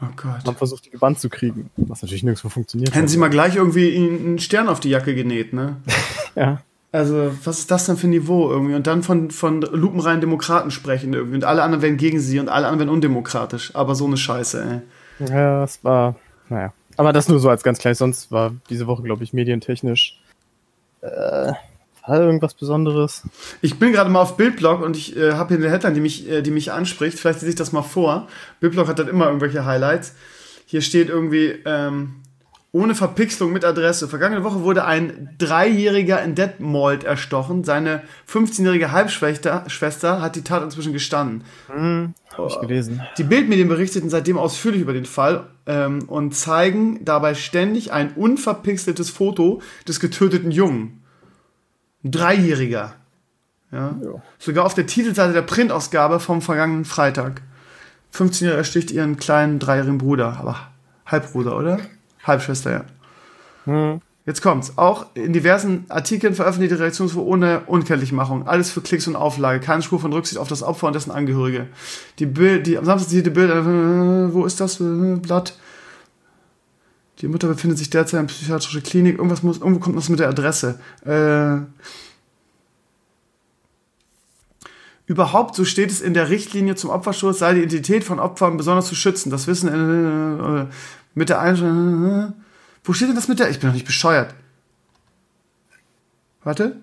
[0.00, 0.46] Oh Gott.
[0.46, 2.94] Haben versucht, die gebannt zu kriegen, was natürlich nirgendwo funktioniert.
[2.94, 5.76] Hätten sie mal gleich irgendwie einen Stern auf die Jacke genäht, ne?
[6.36, 6.60] ja.
[6.90, 8.74] Also, was ist das denn für ein Niveau irgendwie?
[8.74, 11.36] Und dann von, von lupenreinen Demokraten sprechen irgendwie.
[11.36, 13.74] Und alle anderen werden gegen sie und alle anderen werden undemokratisch.
[13.74, 14.82] Aber so eine Scheiße,
[15.18, 15.28] ey.
[15.28, 16.14] Ja, es war,
[16.48, 16.72] naja.
[16.96, 17.94] Aber das nur so als ganz klein.
[17.94, 20.20] Sonst war diese Woche, glaube ich, medientechnisch
[21.02, 21.52] äh,
[22.16, 23.22] irgendwas Besonderes?
[23.60, 26.28] Ich bin gerade mal auf Bildblog und ich äh, habe hier eine Headline, die mich,
[26.28, 27.18] äh, die mich anspricht.
[27.18, 28.28] Vielleicht lese ich das mal vor.
[28.60, 30.14] Bildblog hat dann immer irgendwelche Highlights.
[30.66, 32.16] Hier steht irgendwie, ähm,
[32.72, 34.08] ohne Verpixelung mit Adresse.
[34.08, 37.64] Vergangene Woche wurde ein Dreijähriger in Detmold erstochen.
[37.64, 41.44] Seine 15-jährige Halbschwester Schwester hat die Tat inzwischen gestanden.
[41.68, 43.00] Hm, Habe ich gelesen.
[43.16, 49.08] Die Bildmedien berichteten seitdem ausführlich über den Fall ähm, und zeigen dabei ständig ein unverpixeltes
[49.08, 51.02] Foto des getöteten Jungen.
[52.04, 52.94] Ein Dreijähriger.
[53.72, 53.94] Ja?
[54.02, 54.22] ja.
[54.38, 57.42] Sogar auf der Titelseite der Printausgabe vom vergangenen Freitag.
[58.10, 60.58] 15 Jahre ersticht ihren kleinen dreijährigen Bruder, aber
[61.06, 61.78] Halbbruder, oder?
[62.24, 62.84] Halbschwester, ja.
[63.64, 64.00] Hm.
[64.28, 64.76] Jetzt kommt's.
[64.76, 68.46] Auch in diversen Artikeln veröffentlicht die Reaktionsfoto ohne Unkenntlichmachung.
[68.46, 69.58] Alles für Klicks und Auflage.
[69.58, 71.66] Keine Spur von Rücksicht auf das Opfer und dessen Angehörige.
[72.18, 75.56] Die Bild, die am Samstag sieht die Bild, äh, wo ist das Blatt?
[77.20, 79.16] Die Mutter befindet sich derzeit in psychiatrischer Klinik.
[79.16, 80.78] Irgendwas muss, irgendwo kommt was mit der Adresse.
[81.04, 81.64] Äh,
[85.06, 88.86] überhaupt, so steht es in der Richtlinie zum Opferschutz, sei die Identität von Opfern besonders
[88.86, 89.30] zu schützen.
[89.30, 90.66] Das Wissen äh,
[91.14, 92.04] mit der Einstellung.
[92.04, 92.32] Äh,
[92.84, 93.50] wo steht denn das mit der?
[93.50, 94.34] Ich bin doch nicht bescheuert.
[96.44, 96.76] Warte.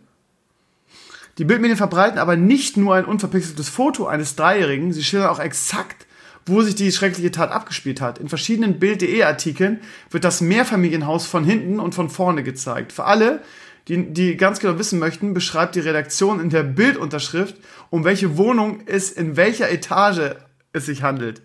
[1.37, 6.05] Die Bildmedien verbreiten aber nicht nur ein unverpixeltes Foto eines Dreijährigen, sie schildern auch exakt,
[6.45, 8.19] wo sich die schreckliche Tat abgespielt hat.
[8.19, 9.79] In verschiedenen Bild.de-Artikeln
[10.11, 12.91] wird das Mehrfamilienhaus von hinten und von vorne gezeigt.
[12.93, 13.41] Für alle,
[13.87, 17.55] die, die ganz genau wissen möchten, beschreibt die Redaktion in der Bildunterschrift,
[17.89, 20.35] um welche Wohnung es in welcher Etage
[20.71, 21.41] es sich handelt.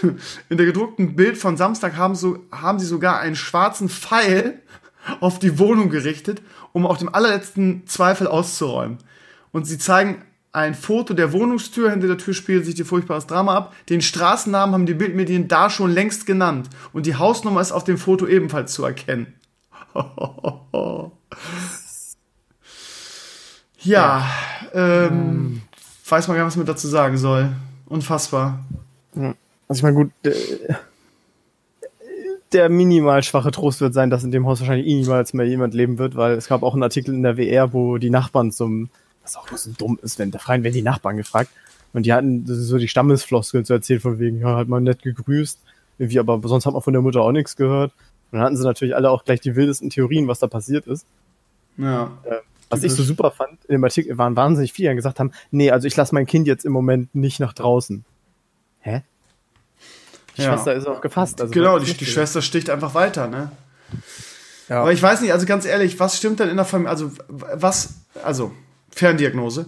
[0.48, 4.62] In der gedruckten Bild von Samstag haben, so, haben sie sogar einen schwarzen Pfeil
[5.20, 6.40] auf die Wohnung gerichtet,
[6.72, 8.96] um auch dem allerletzten Zweifel auszuräumen.
[9.50, 13.56] Und sie zeigen ein Foto der Wohnungstür, hinter der Tür spielt sich die furchtbares Drama
[13.56, 13.74] ab.
[13.88, 16.68] Den Straßennamen haben die Bildmedien da schon längst genannt.
[16.92, 19.32] Und die Hausnummer ist auf dem Foto ebenfalls zu erkennen.
[23.80, 24.30] ja,
[24.74, 25.62] ähm,
[26.06, 27.48] weiß man gar nicht, was man dazu sagen soll.
[27.86, 28.60] Unfassbar.
[29.14, 29.34] Also
[29.70, 30.10] ich meine, gut,
[32.52, 35.72] der minimal schwache Trost wird sein, dass in dem Haus wahrscheinlich eh niemals mehr jemand
[35.72, 38.90] leben wird, weil es gab auch einen Artikel in der WR, wo die Nachbarn zum
[39.22, 41.50] was auch so dumm ist, wenn da freien werden die Nachbarn gefragt.
[41.92, 45.60] Und die hatten so die Stammesfloskeln zu erzählen, von wegen, ja, hat man nett gegrüßt.
[45.98, 47.92] Irgendwie, aber sonst hat man von der Mutter auch nichts gehört.
[48.30, 51.06] Und dann hatten sie natürlich alle auch gleich die wildesten Theorien, was da passiert ist.
[51.76, 52.12] Ja.
[52.24, 52.36] Äh,
[52.70, 55.70] was ich so super fand, in dem Artikel waren wahnsinnig viele, die gesagt haben, nee,
[55.70, 58.02] also ich lasse mein Kind jetzt im Moment nicht nach draußen.
[58.80, 59.02] Hä?
[60.38, 60.54] Die ja.
[60.54, 61.42] Schwester ist auch gefasst.
[61.42, 63.52] Also genau, die, die Schwester sticht einfach weiter, ne?
[64.70, 64.80] Ja.
[64.80, 67.96] Aber ich weiß nicht, also ganz ehrlich, was stimmt denn in der Familie, also was,
[68.24, 68.52] also
[68.92, 69.66] Ferndiagnose.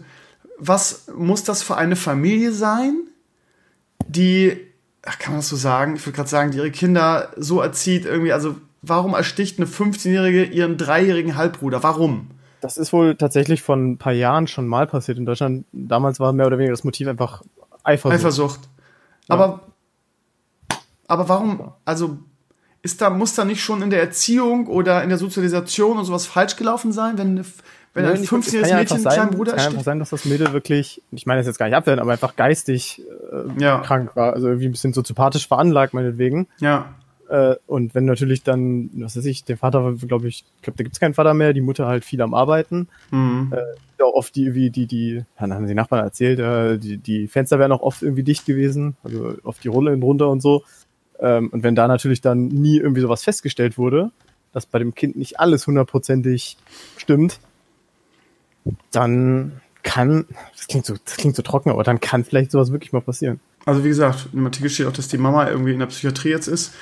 [0.58, 2.94] Was muss das für eine Familie sein,
[4.06, 4.56] die,
[5.04, 5.96] ach, kann man das so sagen?
[5.96, 10.44] Ich würde gerade sagen, die ihre Kinder so erzieht, irgendwie, also warum ersticht eine 15-Jährige
[10.44, 11.82] ihren dreijährigen Halbbruder?
[11.82, 12.30] Warum?
[12.60, 15.66] Das ist wohl tatsächlich vor ein paar Jahren schon mal passiert in Deutschland.
[15.72, 17.42] Damals war mehr oder weniger das Motiv einfach
[17.82, 18.18] Eifersucht.
[18.18, 18.60] Eifersucht.
[19.28, 19.34] Ja.
[19.34, 19.60] Aber,
[21.06, 22.18] aber warum, also
[22.84, 26.26] ist da, muss da nicht schon in der Erziehung oder in der Sozialisation und sowas
[26.26, 27.42] falsch gelaufen sein, wenn,
[27.94, 30.52] wenn ein 15-jähriges ja Mädchen einen kleinen Bruder Es kann einfach sein, dass das Mädel
[30.52, 33.78] wirklich, ich meine das jetzt gar nicht abwerten, aber einfach geistig äh, ja.
[33.78, 36.46] krank war, also irgendwie ein bisschen soziopathisch veranlagt, meinetwegen.
[36.60, 36.94] Ja.
[37.30, 40.84] Äh, und wenn natürlich dann, was weiß ich, der Vater, glaube ich, ich glaube, da
[40.84, 42.88] gibt's keinen Vater mehr, die Mutter halt viel am Arbeiten.
[43.10, 43.50] Mhm.
[43.56, 47.26] Äh, auch oft die, wie die, die, dann haben die Nachbarn erzählt, äh, die, die
[47.28, 50.62] Fenster wären auch oft irgendwie dicht gewesen, also auf die Rolle runter und so.
[51.24, 54.10] Ähm, und wenn da natürlich dann nie irgendwie sowas festgestellt wurde,
[54.52, 56.58] dass bei dem Kind nicht alles hundertprozentig
[56.98, 57.40] stimmt,
[58.92, 62.92] dann kann, das klingt so, das klingt so trocken, aber dann kann vielleicht sowas wirklich
[62.92, 63.40] mal passieren.
[63.64, 66.46] Also wie gesagt, im Artikel steht auch, dass die Mama irgendwie in der Psychiatrie jetzt
[66.46, 66.74] ist.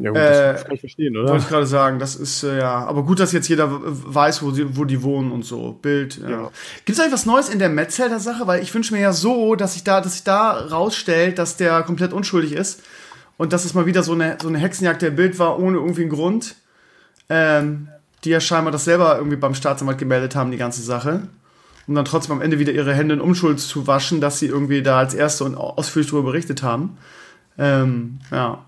[0.00, 1.30] Ja gut, äh, das kann ich verstehen, oder?
[1.30, 4.50] Wollte ich gerade sagen, das ist, äh, ja, aber gut, dass jetzt jeder weiß, wo,
[4.50, 5.72] sie, wo die wohnen und so.
[5.72, 6.28] Bild, ja.
[6.28, 6.50] ja.
[6.84, 8.46] Gibt es eigentlich was Neues in der Metzelder-Sache?
[8.46, 11.82] Weil ich wünsche mir ja so, dass sich da, dass sich da rausstellt, dass der
[11.82, 12.82] komplett unschuldig ist
[13.36, 16.02] und dass es mal wieder so eine, so eine Hexenjagd der Bild war, ohne irgendwie
[16.02, 16.56] einen Grund.
[17.28, 17.88] Ähm,
[18.24, 21.28] die ja scheinbar das selber irgendwie beim Staatsanwalt gemeldet haben, die ganze Sache.
[21.86, 24.82] Um dann trotzdem am Ende wieder ihre Hände in Unschuld zu waschen, dass sie irgendwie
[24.82, 26.98] da als Erste und ausführlich darüber berichtet haben.
[27.56, 28.64] Ähm, ja.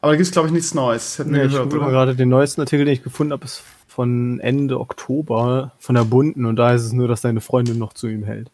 [0.00, 1.18] Aber da gibt es, glaube ich, nichts Neues.
[1.18, 1.66] Hätten nee, ich oder?
[1.78, 6.44] gerade den neuesten Artikel, den ich gefunden habe, ist von Ende Oktober von der Bunden
[6.44, 8.50] und da ist es nur, dass deine Freundin noch zu ihm hält.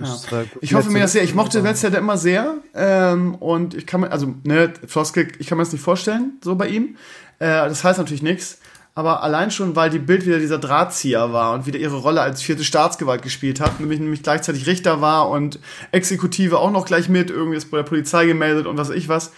[0.00, 0.44] Ja.
[0.60, 1.22] Ich hoffe mir das sehr.
[1.22, 2.54] Ich mochte Wetzler immer sehr.
[2.74, 6.54] Ähm, und ich kann mir, also, ne, Floskel, ich kann mir das nicht vorstellen, so
[6.54, 6.96] bei ihm.
[7.38, 8.58] Äh, das heißt natürlich nichts.
[8.96, 12.42] Aber allein schon, weil die Bild wieder dieser Drahtzieher war und wieder ihre Rolle als
[12.42, 15.58] vierte Staatsgewalt gespielt hat, nämlich, nämlich gleichzeitig Richter war und
[15.90, 19.08] Exekutive auch noch gleich mit, irgendwie ist bei der Polizei gemeldet und was weiß ich
[19.08, 19.32] was,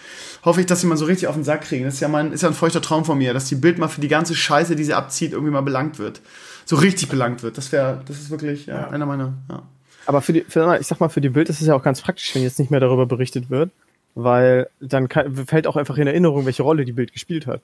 [0.45, 1.85] hoffe ich, dass sie mal so richtig auf den Sack kriegen.
[1.85, 3.87] Das ist ja mein, ist ja ein feuchter Traum von mir, dass die Bild mal
[3.87, 6.21] für die ganze Scheiße, die sie abzieht, irgendwie mal belangt wird.
[6.65, 7.57] So richtig belangt wird.
[7.57, 8.89] Das wäre, das ist wirklich ja, ja.
[8.89, 9.63] einer meiner, ja.
[10.07, 12.01] Aber für die, für, ich sag mal, für die Bild ist es ja auch ganz
[12.01, 13.71] praktisch, wenn jetzt nicht mehr darüber berichtet wird,
[14.15, 17.61] weil dann kann, fällt auch einfach in Erinnerung, welche Rolle die Bild gespielt hat.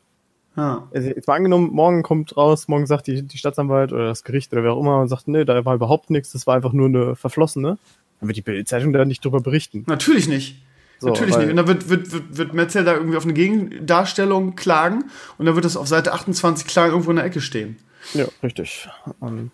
[0.57, 0.87] Ja.
[0.93, 4.51] Also jetzt mal angenommen, morgen kommt raus, morgen sagt die, die Staatsanwalt oder das Gericht
[4.51, 6.87] oder wer auch immer und sagt, nee, da war überhaupt nichts, das war einfach nur
[6.87, 7.77] eine verflossene,
[8.19, 9.85] dann wird die Bildzeitung da nicht drüber berichten.
[9.87, 10.61] Natürlich nicht.
[10.99, 11.49] So, Natürlich nicht.
[11.49, 15.05] Und dann wird, wird, wird, wird Metzel da irgendwie auf eine Gegendarstellung klagen
[15.37, 17.77] und dann wird das auf Seite 28 klar irgendwo in der Ecke stehen.
[18.13, 18.87] Ja, richtig.
[19.21, 19.51] Und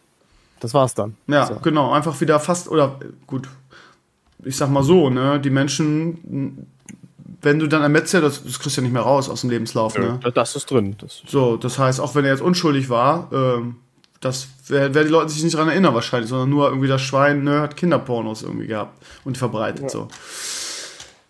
[0.59, 1.15] das war's dann.
[1.27, 1.55] Ja, so.
[1.55, 1.91] genau.
[1.91, 3.47] Einfach wieder fast, oder gut,
[4.43, 6.67] ich sag mal so, ne, die Menschen,
[7.41, 9.95] wenn du dann ermittelst, das, das kriegst du ja nicht mehr raus aus dem Lebenslauf,
[9.95, 10.19] ja, ne?
[10.33, 10.95] Das ist drin.
[10.99, 13.77] Das so, das heißt, auch wenn er jetzt unschuldig war, ähm,
[14.19, 17.61] das werden die Leute sich nicht daran erinnern wahrscheinlich, sondern nur irgendwie das Schwein ne,
[17.61, 19.89] hat Kinderpornos irgendwie gehabt und verbreitet ja.
[19.89, 20.07] so.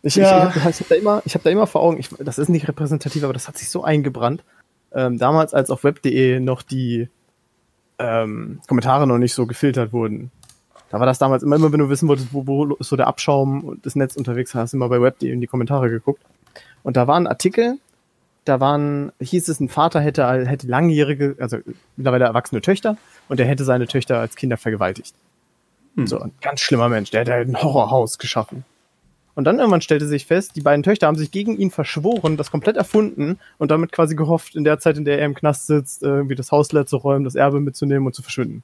[0.02, 0.50] Ich, ja.
[0.50, 2.68] ich, ich habe hab da, immer, hab da immer vor Augen, ich, das ist nicht
[2.68, 4.44] repräsentativ, aber das hat sich so eingebrannt.
[4.92, 7.10] Ähm, damals, als auf web.de noch die
[8.00, 10.32] ähm, Kommentare noch nicht so gefiltert wurden.
[10.90, 13.08] Da war das damals immer, immer wenn du wissen wolltest, wo, wo ist so der
[13.08, 16.24] Abschaum und das Netz unterwegs, hast du immer bei web.de in die Kommentare geguckt.
[16.82, 17.78] Und da waren Artikel,
[18.46, 21.58] da waren, hieß es, ein Vater hätte, hätte langjährige, also
[21.96, 25.14] mittlerweile erwachsene Töchter und er hätte seine Töchter als Kinder vergewaltigt.
[25.96, 26.08] Hm.
[26.08, 28.66] So, ein ganz schlimmer Mensch, der hätte ein Horrorhaus geschaffen.
[29.40, 32.52] Und dann irgendwann stellte sich fest, die beiden Töchter haben sich gegen ihn verschworen, das
[32.52, 36.04] komplett erfunden und damit quasi gehofft, in der Zeit, in der er im Knast sitzt,
[36.04, 38.64] irgendwie das Haus leer zu räumen, das Erbe mitzunehmen und zu verschwinden.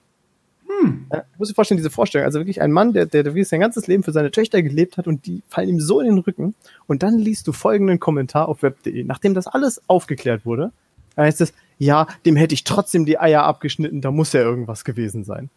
[0.68, 1.06] Hm.
[1.14, 2.26] Ja, du musst dir vorstellen, diese Vorstellung.
[2.26, 5.08] Also wirklich ein Mann, der, der, der sein ganzes Leben für seine Töchter gelebt hat
[5.08, 6.56] und die fallen ihm so in den Rücken.
[6.88, 9.06] Und dann liest du folgenden Kommentar auf web.de.
[9.06, 10.74] Nachdem das alles aufgeklärt wurde,
[11.16, 15.24] heißt es, ja, dem hätte ich trotzdem die Eier abgeschnitten, da muss ja irgendwas gewesen
[15.24, 15.50] sein.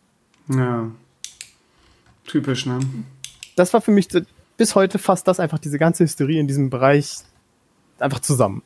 [0.49, 0.93] Ja.
[2.25, 2.79] Typisch, ne?
[3.57, 4.07] Das war für mich
[4.59, 7.17] bis heute fast das einfach diese ganze Hysterie in diesem Bereich
[7.99, 8.63] einfach zusammen.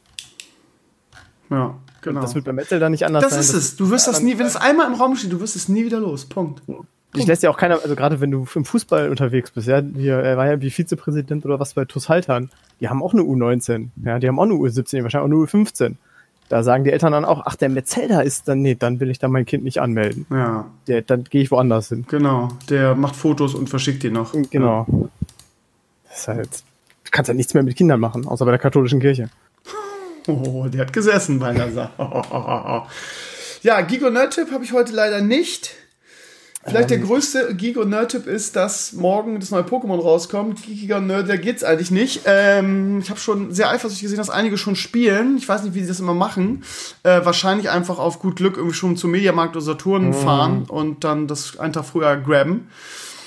[1.51, 2.21] Ja, genau.
[2.21, 3.41] das wird beim Metal dann nicht anders das sein.
[3.41, 3.77] Ist das ist es.
[3.77, 6.01] Du wirst das nie, wenn es einmal im Raum steht, du wirst es nie wieder
[6.01, 6.25] los.
[6.25, 6.63] Punkt.
[7.15, 10.15] Ich lässt ja auch keiner, also gerade wenn du im Fußball unterwegs bist, ja, hier,
[10.15, 12.51] er war ja wie Vizepräsident oder was bei TuS Haltern,
[12.81, 15.97] die haben auch eine U19, ja, die haben auch eine U17, wahrscheinlich auch eine U15.
[16.49, 19.19] Da sagen die Eltern dann auch, ach, der Metzelda ist dann, nee, dann will ich
[19.19, 20.27] da mein Kind nicht anmelden.
[20.31, 20.67] Ja.
[20.87, 22.07] Der, dann gehe ich woanders hin.
[22.09, 24.35] Genau, der macht Fotos und verschickt die noch.
[24.51, 24.87] Genau.
[24.89, 25.09] Ja.
[26.12, 26.51] Das ist halt,
[27.05, 29.31] du kannst halt nichts mehr mit Kindern machen, außer bei der katholischen Kirche.
[30.29, 31.90] Oh, der hat gesessen bei einer Sache.
[33.62, 35.75] ja, Gigo Nerd-Tipp habe ich heute leider nicht.
[36.64, 37.01] Vielleicht ähm.
[37.01, 40.62] der größte Gigo Nerd-Tipp ist, dass morgen das neue Pokémon rauskommt.
[40.64, 42.20] Giga Nerd, da geht's eigentlich nicht.
[42.27, 45.38] Ähm, ich habe schon sehr eifersüchtig gesehen, dass einige schon spielen.
[45.38, 46.62] Ich weiß nicht, wie sie das immer machen.
[47.05, 50.14] Äh, wahrscheinlich einfach auf gut Glück irgendwie schon zum Mediamarkt oder Saturn mm.
[50.14, 52.68] fahren und dann das einen Tag früher grabben.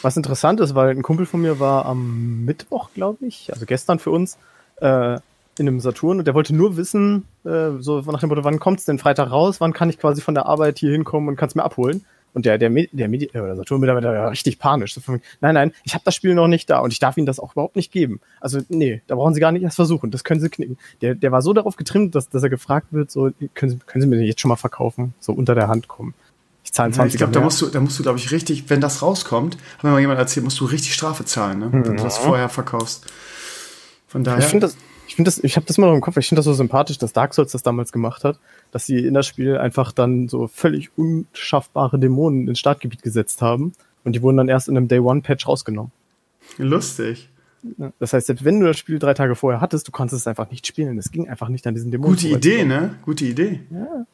[0.06, 3.98] Was interessant ist, weil ein Kumpel von mir war am Mittwoch, glaube ich, also gestern
[3.98, 4.38] für uns,
[4.80, 8.60] äh, in einem Saturn und der wollte nur wissen, äh, so nach dem Motto, wann
[8.60, 11.56] kommt's denn Freitag raus, wann kann ich quasi von der Arbeit hier hinkommen und kann's
[11.56, 12.06] mir abholen.
[12.36, 14.94] Und der, der, der, Medi äh, der Saturn-Mitarbeiter war richtig panisch.
[14.94, 17.26] So von, nein, nein, ich habe das Spiel noch nicht da und ich darf Ihnen
[17.26, 18.20] das auch überhaupt nicht geben.
[18.40, 20.78] Also nee, da brauchen Sie gar nicht erst versuchen, das können Sie knicken.
[21.02, 24.04] Der, der war so darauf getrimmt, dass, dass er gefragt wird, so, können Sie, können
[24.04, 26.14] Sie mir jetzt schon mal verkaufen, so unter der Hand kommen.
[26.76, 28.70] Ich zahle 20 ja, Ich glaube, da musst du, da musst du, glaube ich, richtig,
[28.70, 31.72] wenn das rauskommt, hat mir mal jemand erzählt, musst du richtig Strafe zahlen, ne?
[31.72, 31.96] wenn mhm.
[31.96, 33.06] du das vorher verkaufst.
[34.10, 34.40] Von daher.
[34.40, 34.76] Ich finde das,
[35.08, 36.98] ich finde das, ich habe das mal noch im Kopf, ich finde das so sympathisch,
[36.98, 38.40] dass Dark Souls das damals gemacht hat,
[38.72, 43.72] dass sie in das Spiel einfach dann so völlig unschaffbare Dämonen ins Startgebiet gesetzt haben
[44.04, 45.94] und die wurden dann erst in einem Day One Patch rausgenommen.
[46.58, 47.30] Lustig.
[48.00, 50.52] Das heißt, selbst wenn du das Spiel drei Tage vorher hattest, du konntest es einfach
[50.52, 50.98] nicht spielen.
[50.98, 52.18] Es ging einfach nicht an diesen Dämonen.
[52.18, 52.96] Gute Idee, ne?
[53.06, 53.62] Gute Idee.
[53.72, 54.06] Ja.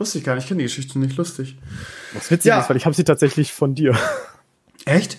[0.00, 1.58] Wusste ich gar nicht, ich kenne die Geschichte nicht lustig.
[2.14, 2.58] Was witzig ja.
[2.58, 3.94] ist, weil ich habe sie tatsächlich von dir.
[4.86, 5.18] Echt?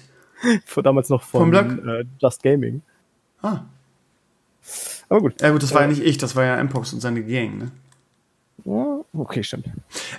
[0.66, 2.82] Von damals noch von, von äh, Just Gaming.
[3.44, 3.66] Ah.
[5.08, 5.40] Aber gut.
[5.40, 7.72] Ja gut, das war ja nicht ich, das war ja Mpox und seine Gang, ne?
[8.64, 9.66] Okay, stimmt.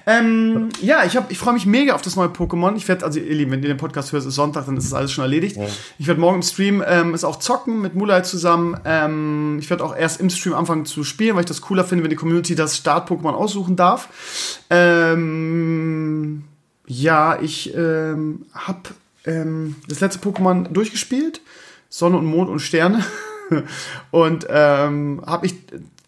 [0.07, 2.75] Ähm, ja, ich, ich freue mich mega auf das neue Pokémon.
[2.77, 4.95] Ich werde, also ihr Lieben, wenn ihr den Podcast hört, ist Sonntag, dann ist das
[4.95, 5.57] alles schon erledigt.
[5.57, 5.67] Ja.
[5.99, 8.79] Ich werde morgen im Stream ähm, es auch zocken mit Mulai zusammen.
[8.85, 12.03] Ähm, ich werde auch erst im Stream anfangen zu spielen, weil ich das cooler finde,
[12.05, 14.09] wenn die Community das Start-Pokémon aussuchen darf.
[14.71, 16.45] Ähm,
[16.87, 18.91] ja, ich ähm, habe
[19.25, 21.41] ähm, das letzte Pokémon durchgespielt.
[21.89, 23.05] Sonne und Mond und Sterne.
[24.11, 25.55] und ähm, habe ich,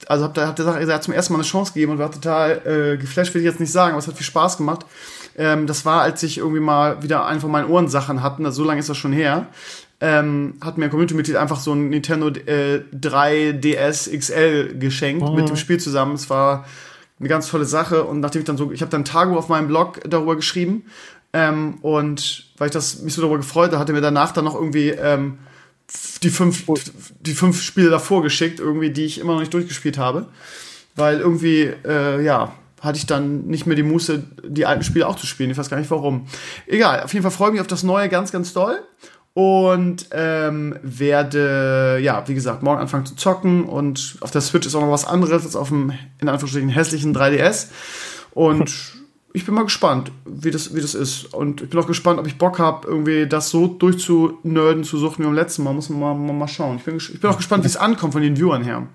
[0.08, 2.96] also hab der Sache gesagt, zum ersten Mal eine Chance gegeben und war total äh,
[2.96, 4.86] geflasht, will ich jetzt nicht sagen, aber es hat viel Spaß gemacht.
[5.36, 8.68] Ähm, das war, als ich irgendwie mal wieder einen von meinen Ohrensachen hatten, also so
[8.68, 9.48] lange ist das schon her,
[10.00, 15.32] ähm, hat mir ein Community-Mitglied einfach so ein Nintendo äh, 3DS XL geschenkt oh.
[15.32, 16.14] mit dem Spiel zusammen.
[16.14, 16.64] Es war
[17.18, 19.68] eine ganz tolle Sache und nachdem ich dann so, ich habe dann Tago auf meinem
[19.68, 20.84] Blog darüber geschrieben
[21.32, 24.54] ähm, und weil ich das mich so darüber gefreut habe, hatte mir danach dann noch
[24.54, 25.38] irgendwie ähm,
[26.22, 26.64] die fünf,
[27.20, 30.26] die fünf Spiele davor geschickt, irgendwie, die ich immer noch nicht durchgespielt habe.
[30.96, 35.16] Weil irgendwie, äh, ja, hatte ich dann nicht mehr die Muße, die alten Spiele auch
[35.16, 35.50] zu spielen.
[35.50, 36.26] Ich weiß gar nicht warum.
[36.66, 38.78] Egal, auf jeden Fall freue ich mich auf das Neue ganz, ganz doll.
[39.32, 43.64] Und ähm, werde, ja, wie gesagt, morgen anfangen zu zocken.
[43.64, 47.16] Und auf der Switch ist auch noch was anderes als auf dem, in Anführungsstrichen, hässlichen
[47.16, 47.68] 3DS.
[48.32, 48.70] Und
[49.34, 51.34] ich bin mal gespannt, wie das, wie das ist.
[51.34, 55.18] Und ich bin auch gespannt, ob ich Bock habe, irgendwie das so durchzunörden, zu suchen
[55.18, 55.74] wie beim letzten Mal.
[55.74, 56.76] Muss man mal, mal, mal schauen.
[56.76, 58.86] Ich bin, ich bin auch gespannt, wie es ankommt von den Viewern her.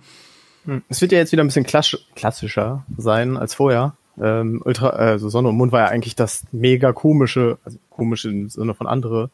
[0.64, 0.82] Hm.
[0.88, 3.96] Es wird ja jetzt wieder ein bisschen klassischer sein als vorher.
[4.18, 8.48] Ähm, Ultra, also Sonne und Mond war ja eigentlich das mega komische, also komische im
[8.48, 9.32] Sinne von andere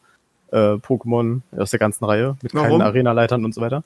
[0.50, 2.68] äh, Pokémon aus der ganzen Reihe mit Warum?
[2.68, 3.84] keinen Arena-Leitern und so weiter.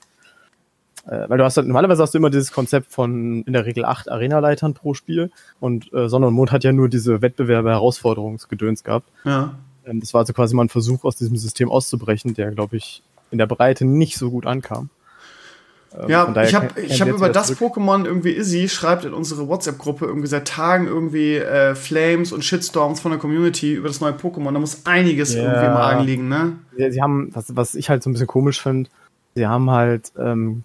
[1.07, 3.85] Äh, weil du hast halt, normalerweise hast du immer dieses Konzept von in der Regel
[3.85, 8.83] acht Arena-Leitern pro Spiel und äh, Sonne und Mond hat ja nur diese Wettbewerbe Herausforderungsgedöns
[8.83, 9.09] gehabt.
[9.23, 9.55] Ja.
[9.85, 13.01] Ähm, das war also quasi mal ein Versuch, aus diesem System auszubrechen, der, glaube ich,
[13.31, 14.89] in der Breite nicht so gut ankam.
[15.99, 17.57] Ähm, ja, ich habe ich hab über das.
[17.59, 23.01] Pokémon irgendwie Izzy schreibt in unsere WhatsApp-Gruppe irgendwie seit Tagen irgendwie äh, Flames und Shitstorms
[23.01, 24.53] von der Community über das neue Pokémon.
[24.53, 25.43] Da muss einiges yeah.
[25.43, 26.53] irgendwie im Argen liegen, ne?
[26.77, 28.89] Ja, sie haben, was, was ich halt so ein bisschen komisch finde,
[29.35, 30.63] sie haben halt ähm,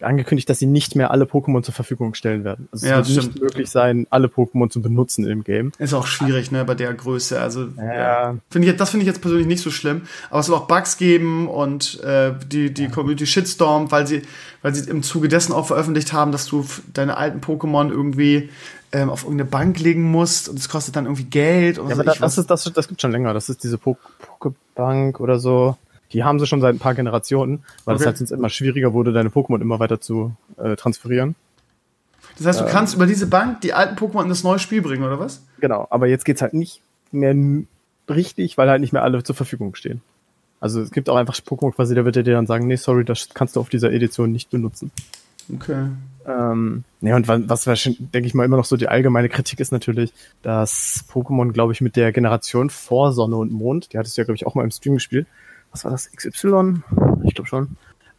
[0.00, 2.68] angekündigt, dass sie nicht mehr alle Pokémon zur Verfügung stellen werden.
[2.72, 5.72] Also ja, es wird nicht möglich sein, alle Pokémon zu benutzen im Game.
[5.78, 7.40] Ist auch schwierig, ne, bei der Größe.
[7.40, 7.94] Also ja.
[7.94, 8.36] ja.
[8.50, 10.02] Finde ich, das finde ich jetzt persönlich nicht so schlimm.
[10.30, 14.22] Aber es soll auch Bugs geben und äh, die, die Community Shitstorm, weil sie,
[14.62, 18.50] weil sie im Zuge dessen auch veröffentlicht haben, dass du deine alten Pokémon irgendwie
[18.92, 21.78] ähm, auf irgendeine Bank legen musst und es kostet dann irgendwie Geld.
[21.78, 23.34] Und ja, so aber das, das, ist, das, das gibt schon länger.
[23.34, 25.76] Das ist diese Pokebank oder so.
[26.14, 28.02] Die haben sie schon seit ein paar Generationen, weil okay.
[28.02, 31.34] es halt sonst immer schwieriger wurde, deine Pokémon immer weiter zu äh, transferieren.
[32.38, 34.80] Das heißt, du ähm, kannst über diese Bank die alten Pokémon in das neue Spiel
[34.80, 35.44] bringen, oder was?
[35.60, 36.80] Genau, aber jetzt geht's halt nicht
[37.12, 37.34] mehr
[38.08, 40.00] richtig, weil halt nicht mehr alle zur Verfügung stehen.
[40.60, 43.04] Also es gibt auch einfach Pokémon quasi, da wird er dir dann sagen, nee, sorry,
[43.04, 44.90] das kannst du auf dieser Edition nicht benutzen.
[45.52, 45.88] Okay.
[46.26, 49.72] Ähm, ja, und was, was denke ich mal, immer noch so die allgemeine Kritik ist
[49.72, 54.22] natürlich, dass Pokémon, glaube ich, mit der Generation vor Sonne und Mond, die hattest du
[54.22, 55.26] ja, glaube ich, auch mal im Stream gespielt,
[55.74, 56.82] was war das, XY?
[57.24, 57.76] Ich glaube schon.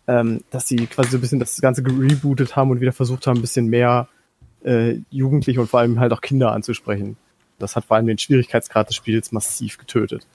[0.07, 3.37] Ähm, dass sie quasi so ein bisschen das Ganze gerebootet haben und wieder versucht haben,
[3.37, 4.07] ein bisschen mehr
[4.63, 7.17] äh, Jugendliche und vor allem halt auch Kinder anzusprechen.
[7.57, 10.27] Das hat vor allem den Schwierigkeitsgrad des Spiels massiv getötet.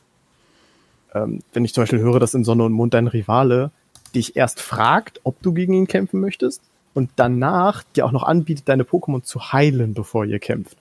[1.14, 3.70] Ähm, wenn ich zum Beispiel höre, dass in Sonne und Mond dein Rivale
[4.14, 6.62] dich erst fragt, ob du gegen ihn kämpfen möchtest
[6.94, 10.79] und danach dir auch noch anbietet, deine Pokémon zu heilen, bevor ihr kämpft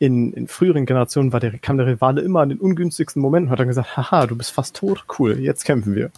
[0.00, 3.52] in, in früheren Generationen war der, kam der Rivale immer an den ungünstigsten Momenten und
[3.52, 6.10] hat dann gesagt, haha, du bist fast tot, cool, jetzt kämpfen wir.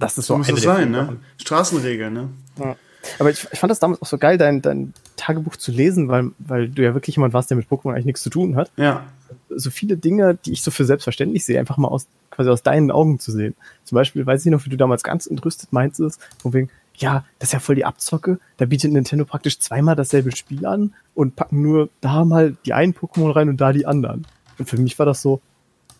[0.00, 1.16] Das ist so, so muss das sein, ne?
[1.38, 2.28] Straßenregeln, ne?
[2.58, 2.76] Ja.
[3.20, 6.32] Aber ich, ich fand das damals auch so geil, dein, dein Tagebuch zu lesen, weil,
[6.38, 8.72] weil du ja wirklich jemand warst, der mit Pokémon eigentlich nichts zu tun hat.
[8.76, 9.04] Ja.
[9.48, 12.90] so viele Dinge, die ich so für selbstverständlich sehe, einfach mal aus, quasi aus deinen
[12.90, 13.54] Augen zu sehen.
[13.84, 17.48] Zum Beispiel, weiß ich noch, wie du damals ganz entrüstet meintest, von wegen, ja, das
[17.48, 21.60] ist ja voll die Abzocke, da bietet Nintendo praktisch zweimal dasselbe Spiel an und packen
[21.62, 24.26] nur da mal die einen Pokémon rein und da die anderen.
[24.58, 25.40] Und für mich war das so,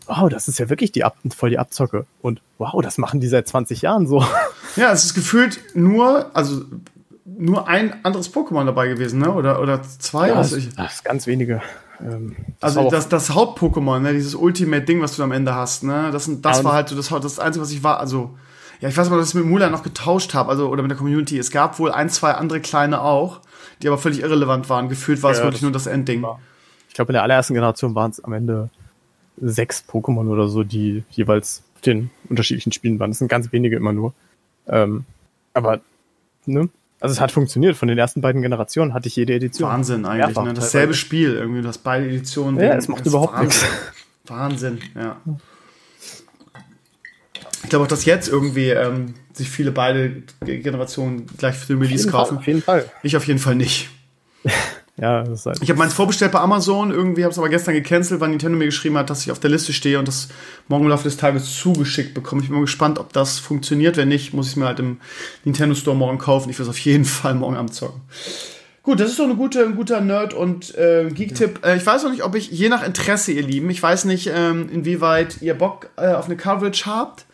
[0.07, 2.07] wow, das ist ja wirklich die Ab voll die Abzocke.
[2.22, 4.24] Und wow, das machen die seit 20 Jahren so.
[4.76, 6.62] Ja, es ist gefühlt nur, also
[7.24, 9.32] nur ein anderes Pokémon dabei gewesen, ne?
[9.32, 10.28] Oder, oder zwei?
[10.30, 10.74] Ja, was das, ich.
[10.74, 11.62] das ist ganz wenige.
[12.01, 15.84] Ähm, Also war auch- das, das Haupt-Pokémon, ne, dieses Ultimate-Ding, was du am Ende hast,
[15.84, 18.36] ne, das, das war halt so das, das Einzige, was ich war, also,
[18.81, 20.99] ja, ich weiß mal, dass ich mit Mula noch getauscht habe, also, oder mit der
[20.99, 21.39] Community.
[21.39, 23.41] Es gab wohl ein, zwei andere kleine auch,
[23.83, 24.89] die aber völlig irrelevant waren.
[24.89, 26.22] Gefühlt war es Ja, wirklich das nur das Endding.
[26.22, 26.41] war-
[26.89, 28.70] ich glaube, in der allerersten Generation waren es am Ende
[29.41, 33.11] sechs Pokémon oder so, die jeweils den unterschiedlichen Spielen waren.
[33.11, 34.14] Das sind ganz wenige immer nur.
[34.68, 35.05] Ähm,
[35.55, 35.81] aber,
[36.47, 36.68] ne?
[37.01, 37.77] Also es hat funktioniert.
[37.77, 39.68] Von den ersten beiden Generationen hatte ich jede Edition.
[39.68, 40.55] Wahnsinn eigentlich, Mehrfach ne?
[40.55, 40.99] Dasselbe teilweise.
[41.01, 42.59] Spiel irgendwie, du hast beide Editionen.
[42.61, 43.68] Ja, es macht überhaupt Wahnsinn.
[43.68, 43.93] nichts.
[44.27, 45.16] Wahnsinn, ja.
[47.65, 51.83] Ich glaube auch, dass jetzt irgendwie ähm, sich viele beide Ge- Generationen gleich für den
[51.83, 52.39] Release kaufen.
[52.39, 52.85] Auf jeden Fall.
[53.03, 53.89] Ich auf jeden Fall nicht.
[54.97, 55.59] Ja, das ist halt.
[55.61, 58.67] Ich habe meins vorbestellt bei Amazon, irgendwie habe es aber gestern gecancelt, weil Nintendo mir
[58.67, 60.29] geschrieben hat, dass ich auf der Liste stehe und das
[60.69, 62.43] morgen im Laufe des Tages zugeschickt bekomme.
[62.43, 63.97] Ich bin mal gespannt, ob das funktioniert.
[63.97, 64.99] Wenn nicht, muss ich es mir halt im
[65.43, 66.49] Nintendo Store morgen kaufen.
[66.49, 68.03] Ich will es auf jeden Fall morgen Abend zocken.
[68.85, 71.64] Gut, das ist doch eine gute, ein guter Nerd- und äh, Geek-Tipp.
[71.64, 74.30] Äh, ich weiß noch nicht, ob ich, je nach Interesse, ihr Lieben, ich weiß nicht,
[74.32, 77.24] ähm, inwieweit ihr Bock äh, auf eine Coverage habt.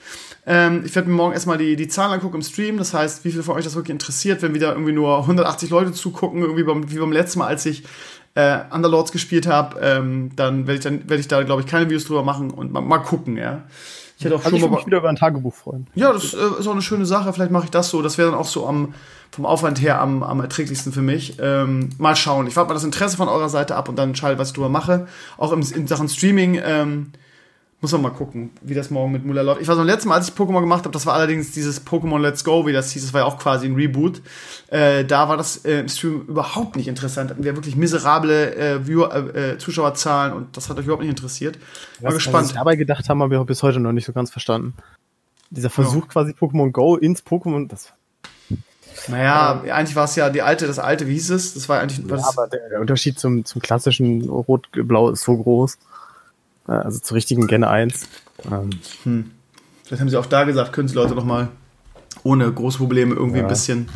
[0.46, 2.78] Ähm, ich werde mir morgen erstmal die, die Zahlen angucken im Stream.
[2.78, 5.92] Das heißt, wie viele von euch das wirklich interessiert, wenn wieder irgendwie nur 180 Leute
[5.92, 7.82] zugucken, irgendwie beim, wie beim letzten Mal, als ich
[8.36, 11.86] äh, Underlords gespielt habe, ähm, dann werde ich, dann werd ich da, glaube ich, keine
[11.86, 13.64] Videos drüber machen und mal, mal gucken, ja.
[14.20, 14.76] Ich hätte auch Also ich schon würde mal.
[14.80, 15.86] mich wieder über ein Tagebuch freuen.
[15.94, 17.32] Ja, das äh, ist auch eine schöne Sache.
[17.32, 18.02] Vielleicht mache ich das so.
[18.02, 18.92] Das wäre dann auch so am,
[19.30, 21.38] vom Aufwand her am, am erträglichsten für mich.
[21.40, 22.46] Ähm, mal schauen.
[22.46, 24.68] Ich warte mal das Interesse von eurer Seite ab und dann entscheide, was ich drüber
[24.68, 25.06] mache.
[25.38, 27.12] Auch im, in Sachen Streaming ähm,
[27.81, 29.62] muss man mal gucken, wie das morgen mit Mula läuft.
[29.62, 32.18] Ich weiß noch, letztes Mal, als ich Pokémon gemacht habe, das war allerdings dieses Pokémon
[32.18, 33.05] Let's Go, wie das hieß.
[33.05, 34.20] Das war ja auch quasi ein Reboot.
[34.68, 37.31] Äh, da war das äh, im Stream überhaupt nicht interessant.
[37.31, 41.11] Hatten wir wirklich miserable äh, Viewer, äh, äh, Zuschauerzahlen und das hat euch überhaupt nicht
[41.11, 41.59] interessiert.
[42.01, 42.49] Was, was gespannt.
[42.49, 44.74] sie dabei gedacht haben, habe ich bis heute noch nicht so ganz verstanden.
[45.49, 47.93] Dieser Versuch quasi Pokémon Go ins Pokémon, das
[49.09, 51.55] Naja, eigentlich war es ja die alte, das alte, wie hieß es?
[51.55, 52.07] Das war eigentlich.
[52.07, 55.78] Ja, aber der, der Unterschied zum, zum klassischen Rot-Blau ist so groß.
[56.70, 58.06] Äh, Also zur richtigen Gen 1.
[58.50, 58.70] Ähm,
[59.84, 61.48] Vielleicht haben sie auch da gesagt, können sie Leute noch mal
[62.22, 63.44] ohne große Probleme irgendwie Ja.
[63.44, 63.88] ein bisschen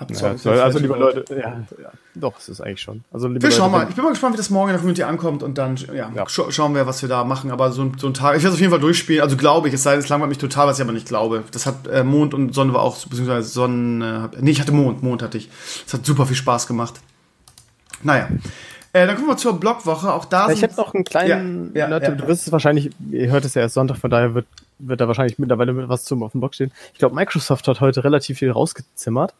[0.00, 0.38] ja, abzocken.
[0.38, 3.04] soll, also liebe Leute, ja, ja, doch, es ist eigentlich schon.
[3.12, 3.86] Also liebe Wir Leute, schauen mal.
[3.88, 6.28] Ich bin mal gespannt, wie das morgen in der Community ankommt und dann ja, Ja.
[6.28, 7.52] scha schauen wir, was wir da machen.
[7.52, 9.22] Aber so, ein- so ein Tag, ich werde es auf jeden Fall durchspielen.
[9.22, 11.44] Also glaube ich, es sei denn, es langweilt mich total, was ich aber nicht glaube.
[11.52, 15.02] Das hat äh, Mond und Sonne war auch, beziehungsweise Sonnen, äh, nee, ich hatte Mond,
[15.04, 15.48] Mond hatte ich.
[15.86, 16.94] Es hat super viel Spaß gemacht.
[18.02, 18.28] Naja.
[18.94, 20.12] Äh, dann kommen wir zur Blogwoche.
[20.12, 22.10] Auch da Ich hätte noch einen kleinen Ja, ja, Nerd- ja.
[22.10, 24.46] Du wirst es wahrscheinlich, ihr hört es ja erst Sonntag, von daher wird,
[24.78, 26.72] wird da wahrscheinlich mittlerweile mit was zum auf dem Blog stehen.
[26.92, 29.32] Ich glaube, Microsoft hat heute relativ viel rausgezimmert,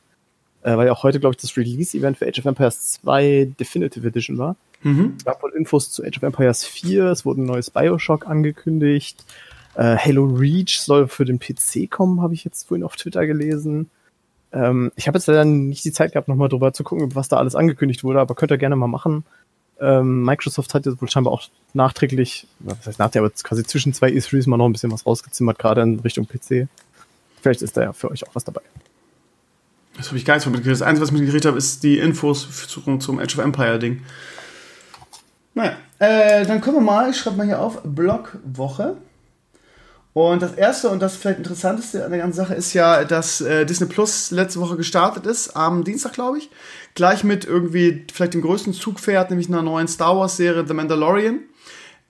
[0.63, 4.07] äh, weil ja auch heute, glaube ich, das Release-Event für Age of Empires 2 Definitive
[4.07, 4.57] Edition war.
[4.83, 5.15] Mhm.
[5.19, 9.23] Es gab wohl Infos zu Age of Empires 4, es wurde ein neues Bioshock angekündigt.
[9.75, 13.91] Äh, Halo Reach soll für den PC kommen, habe ich jetzt vorhin auf Twitter gelesen.
[14.53, 17.37] Ähm, ich habe jetzt leider nicht die Zeit gehabt, nochmal drüber zu gucken, was da
[17.39, 19.25] alles angekündigt wurde, aber könnt ihr gerne mal machen.
[19.83, 21.43] Ähm, Microsoft hat jetzt wohl scheinbar auch
[21.75, 25.59] nachträglich, was heißt nachträglich, aber quasi zwischen zwei E3s mal noch ein bisschen was rausgezimmert,
[25.59, 26.69] gerade in Richtung PC.
[27.41, 28.63] Vielleicht ist da ja für euch auch was dabei.
[29.97, 30.81] Das habe ich gar nicht von mitgekriegt.
[30.81, 34.03] Das Einzige, was ich mitgekriegt habe, ist die Infos zum, zum Age of Empire Ding.
[35.55, 38.97] Naja, äh, dann kommen wir mal, ich schreibe mal hier auf, Blogwoche.
[40.15, 43.65] Und das erste und das vielleicht interessanteste an der ganzen Sache ist ja, dass äh,
[43.65, 46.51] Disney Plus letzte Woche gestartet ist, am Dienstag, glaube ich.
[46.95, 51.41] Gleich mit irgendwie vielleicht dem größten Zugpferd, nämlich einer neuen Star Wars-Serie, The Mandalorian.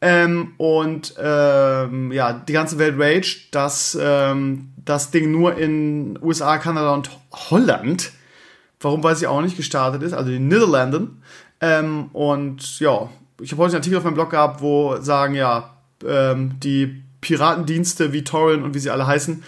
[0.01, 6.59] Ähm, und ähm, ja, die ganze Welt rage, dass ähm, das Ding nur in USA,
[6.59, 8.11] Kanada und Holland,
[8.81, 11.23] warum weiß ich auch nicht, gestartet ist, also in den Niederlanden.
[11.61, 13.09] Ähm, und ja,
[13.41, 18.13] ich habe heute einen Artikel auf meinem Blog gehabt, wo sagen, ja, ähm, die Piratendienste
[18.13, 19.45] wie Torrent und wie sie alle heißen,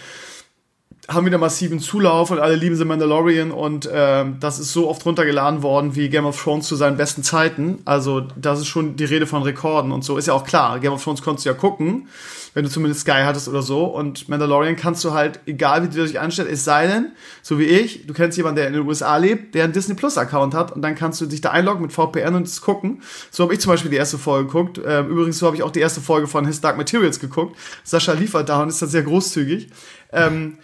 [1.07, 5.05] haben wieder massiven Zulauf und alle lieben The Mandalorian und ähm, das ist so oft
[5.05, 7.79] runtergeladen worden wie Game of Thrones zu seinen besten Zeiten.
[7.85, 10.17] Also das ist schon die Rede von Rekorden und so.
[10.17, 12.07] Ist ja auch klar, Game of Thrones konntest du ja gucken,
[12.55, 13.85] wenn du zumindest Sky hattest oder so.
[13.85, 17.11] Und Mandalorian kannst du halt, egal wie du dich anstellst, es sei denn,
[17.43, 20.17] so wie ich, du kennst jemanden, der in den USA lebt, der einen Disney Plus
[20.17, 23.03] Account hat und dann kannst du dich da einloggen mit VPN und es gucken.
[23.29, 24.81] So habe ich zum Beispiel die erste Folge geguckt.
[24.83, 27.57] Ähm, übrigens, so habe ich auch die erste Folge von His Dark Materials geguckt.
[27.83, 29.67] Sascha liefert da und ist da sehr großzügig.
[30.11, 30.57] Ähm,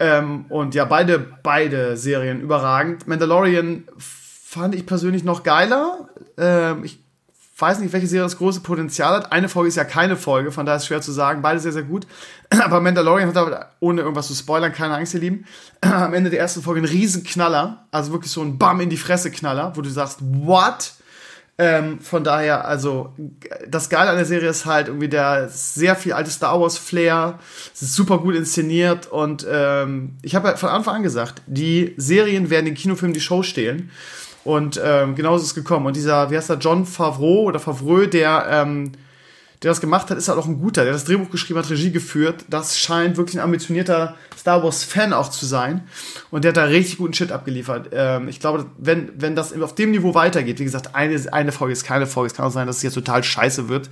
[0.00, 3.08] ähm, und ja, beide, beide Serien überragend.
[3.08, 6.08] Mandalorian fand ich persönlich noch geiler.
[6.36, 7.00] Ähm, ich
[7.58, 9.32] weiß nicht, welche Serie das große Potenzial hat.
[9.32, 11.42] Eine Folge ist ja keine Folge, von daher ist es schwer zu sagen.
[11.42, 12.06] Beide sehr, sehr gut.
[12.64, 15.46] Aber Mandalorian hat aber, ohne irgendwas zu spoilern, keine Angst, ihr Lieben,
[15.80, 17.86] am Ende der ersten Folge einen riesen Knaller.
[17.90, 20.92] Also wirklich so ein Bam in die Fresse Knaller, wo du sagst, what?
[21.60, 23.12] Ähm, von daher, also
[23.66, 27.40] das Geile an der Serie ist halt irgendwie der sehr viel alte Star Wars Flair.
[27.74, 31.94] Es ist super gut inszeniert und ähm, ich habe ja von Anfang an gesagt, die
[31.96, 33.90] Serien werden den Kinofilmen die Show stehlen.
[34.44, 35.86] Und ähm, genauso ist es gekommen.
[35.86, 38.92] Und dieser, wie heißt der, John Favreau oder Favreau, der, ähm,
[39.62, 40.84] der das gemacht hat, ist halt auch ein guter.
[40.84, 42.44] Der das Drehbuch geschrieben hat, Regie geführt.
[42.48, 45.88] Das scheint wirklich ein ambitionierter Star Wars-Fan auch zu sein.
[46.30, 47.88] Und der hat da richtig guten Shit abgeliefert.
[47.92, 51.72] Ähm, ich glaube, wenn, wenn das auf dem Niveau weitergeht, wie gesagt, eine, eine Folge
[51.72, 53.90] ist keine Folge, es kann auch sein, dass es jetzt total scheiße wird.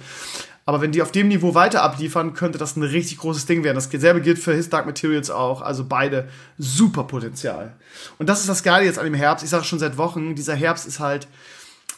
[0.67, 3.77] Aber wenn die auf dem Niveau weiter abliefern, könnte das ein richtig großes Ding werden.
[3.77, 5.63] Dasselbe gilt für His Dark Materials auch.
[5.63, 7.75] Also beide super Potenzial.
[8.19, 9.45] Und das ist das Geile jetzt an dem Herbst.
[9.45, 11.29] Ich sage schon seit Wochen, dieser Herbst ist halt,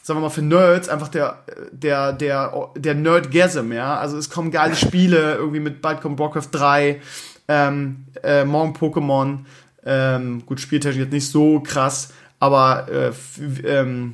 [0.01, 1.39] sagen wir mal, für Nerds einfach der,
[1.71, 3.97] der, der, der Nerdgasm, ja.
[3.97, 7.01] Also es kommen geile Spiele, irgendwie mit bald kommt Warcraft 3,
[7.47, 9.39] ähm, äh, morgen Pokémon.
[9.85, 13.11] Ähm, gut, spieltechnisch jetzt nicht so krass, aber äh,
[13.65, 14.13] ähm,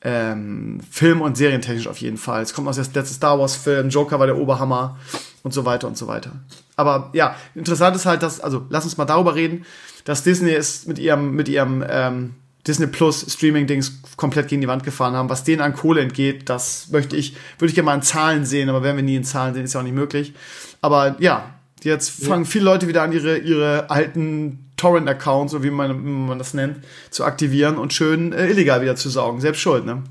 [0.00, 2.42] ähm, Film- und Serientechnisch auf jeden Fall.
[2.42, 4.98] Es kommt aus der letzte Star Wars-Film, Joker war der Oberhammer
[5.42, 6.32] und so weiter und so weiter.
[6.76, 9.64] Aber ja, interessant ist halt, dass, also lass uns mal darüber reden,
[10.04, 12.34] dass Disney es mit ihrem, mit ihrem ähm,
[12.68, 15.28] Disney Plus Streaming-Dings komplett gegen die Wand gefahren haben.
[15.30, 18.68] Was denen an Kohle entgeht, das möchte ich, würde ich gerne mal in Zahlen sehen,
[18.68, 20.34] aber werden wir nie in Zahlen sehen, ist ja auch nicht möglich.
[20.82, 22.50] Aber ja, jetzt fangen ja.
[22.50, 26.78] viele Leute wieder an, ihre, ihre alten Torrent-Accounts, so wie man, man, das nennt,
[27.10, 29.40] zu aktivieren und schön äh, illegal wieder zu saugen.
[29.40, 30.02] Selbst schuld, ne?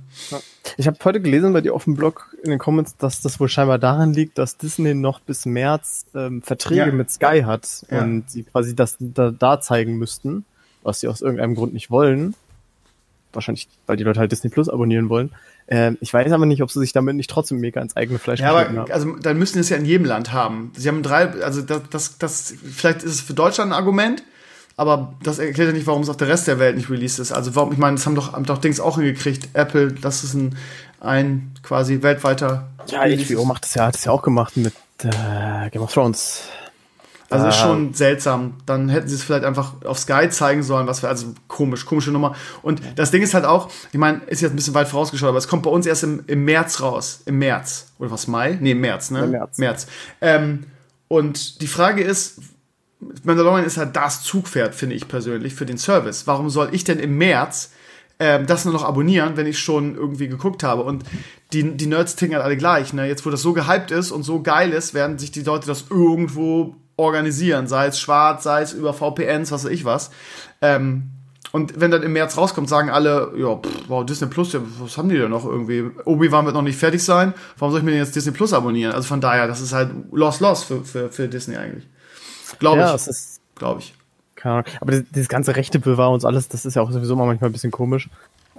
[0.77, 3.47] Ich habe heute gelesen bei dir auf dem Blog in den Comments, dass das wohl
[3.47, 6.91] scheinbar daran liegt, dass Disney noch bis März ähm, Verträge ja.
[6.91, 8.01] mit Sky hat ja.
[8.01, 10.43] und sie quasi das da, da zeigen müssten,
[10.83, 12.35] was sie aus irgendeinem Grund nicht wollen.
[13.37, 15.31] Wahrscheinlich, weil die Leute halt Disney Plus abonnieren wollen.
[15.67, 18.39] Ähm, ich weiß aber nicht, ob sie sich damit nicht trotzdem mega ins eigene Fleisch
[18.39, 18.91] Ja, aber haben.
[18.91, 20.71] also dann müssen sie es ja in jedem Land haben.
[20.75, 24.23] Sie haben drei, also das, das, das, vielleicht ist es für Deutschland ein Argument,
[24.75, 27.31] aber das erklärt ja nicht, warum es auf der Rest der Welt nicht released ist.
[27.31, 29.49] Also warum, ich meine, das haben doch, haben doch Dings auch hingekriegt.
[29.53, 30.57] Apple, das ist ein,
[30.99, 32.69] ein quasi weltweiter.
[32.87, 34.73] Ja, HBO macht das ja, hat das ja auch gemacht mit
[35.03, 36.43] äh, Game of Thrones.
[37.29, 38.55] Also äh, ist schon seltsam.
[38.65, 42.11] Dann hätten sie es vielleicht einfach auf Sky zeigen sollen, was für, also komisch, komische
[42.11, 42.35] Nummer.
[42.61, 45.37] Und das Ding ist halt auch, ich meine, ist jetzt ein bisschen weit vorausgeschaut, aber
[45.37, 47.21] es kommt bei uns erst im, im März raus.
[47.25, 47.91] Im März.
[47.99, 48.57] Oder was, Mai?
[48.61, 49.23] Nee, im März, ne?
[49.23, 49.57] Im März.
[49.57, 49.87] März.
[50.21, 50.65] Ähm,
[51.07, 52.39] und die Frage ist,
[53.23, 56.27] Mandalorian ist halt das Zugpferd, finde ich persönlich, für den Service.
[56.27, 57.71] Warum soll ich denn im März
[58.19, 60.83] ähm, das nur noch abonnieren, wenn ich schon irgendwie geguckt habe?
[60.83, 61.03] Und
[61.53, 62.93] die, die Nerds ticken halt alle gleich.
[62.93, 63.07] Ne?
[63.07, 65.85] Jetzt, wo das so gehypt ist und so geil ist, werden sich die Leute das
[65.89, 67.67] irgendwo organisieren.
[67.67, 70.11] Sei es schwarz, sei es über VPNs, was weiß ich was.
[70.61, 71.11] Ähm,
[71.53, 74.97] und wenn dann im März rauskommt, sagen alle, ja, pff, wow, Disney Plus, ja, was
[74.97, 75.89] haben die denn noch irgendwie?
[76.03, 77.33] Obi-Wan wird noch nicht fertig sein.
[77.57, 78.93] Warum soll ich mir denn jetzt Disney Plus abonnieren?
[78.93, 81.87] Also von daher, das ist halt lost-lost für, für, für Disney eigentlich.
[82.59, 83.07] Glaube ja, ich.
[83.55, 83.93] glaube ich.
[84.35, 84.65] Keine Ahnung.
[84.81, 87.53] Aber das, dieses ganze Rechte bewahren und alles, das ist ja auch sowieso manchmal ein
[87.53, 88.09] bisschen komisch.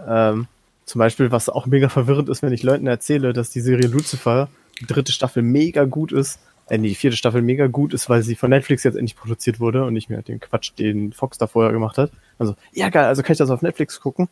[0.06, 0.46] Ähm,
[0.84, 4.48] zum Beispiel, was auch mega verwirrend ist, wenn ich Leuten erzähle, dass die Serie Lucifer,
[4.80, 6.38] die dritte Staffel, mega gut ist.
[6.68, 9.84] Äh, die vierte Staffel mega gut ist, weil sie von Netflix jetzt endlich produziert wurde
[9.84, 12.10] und nicht mehr den Quatsch, den Fox da vorher gemacht hat.
[12.38, 14.28] Also, ja geil, also kann ich das auf Netflix gucken?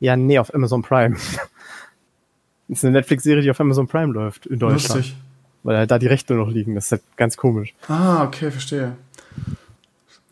[0.00, 1.16] Ja, nee, auf Amazon Prime.
[2.68, 5.04] das ist eine Netflix-Serie, die auf Amazon Prime läuft in Deutschland.
[5.04, 5.16] Lustig
[5.62, 6.74] weil halt da die Rechte noch liegen.
[6.74, 7.74] Das ist halt ganz komisch.
[7.88, 8.96] Ah, okay, verstehe.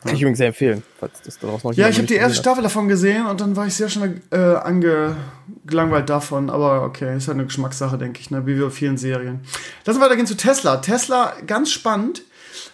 [0.06, 2.62] Kann ich übrigens sehr empfehlen, falls das daraus noch Ja, ich habe die erste Staffel
[2.62, 6.50] davon gesehen und dann war ich sehr schnell äh, angelangweilt davon.
[6.50, 8.46] Aber okay, ist halt eine Geschmackssache, denke ich, ne?
[8.46, 9.40] wie wir vielen Serien.
[9.84, 10.76] Lass uns weitergehen zu Tesla.
[10.78, 12.22] Tesla, ganz spannend,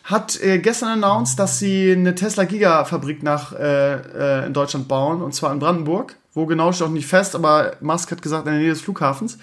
[0.05, 5.23] hat äh, gestern announced, dass sie eine Tesla Gigafabrik nach äh, äh, in Deutschland bauen
[5.23, 6.17] und zwar in Brandenburg.
[6.35, 9.37] Wo genau steht auch nicht fest, aber Musk hat gesagt in der Nähe des Flughafens.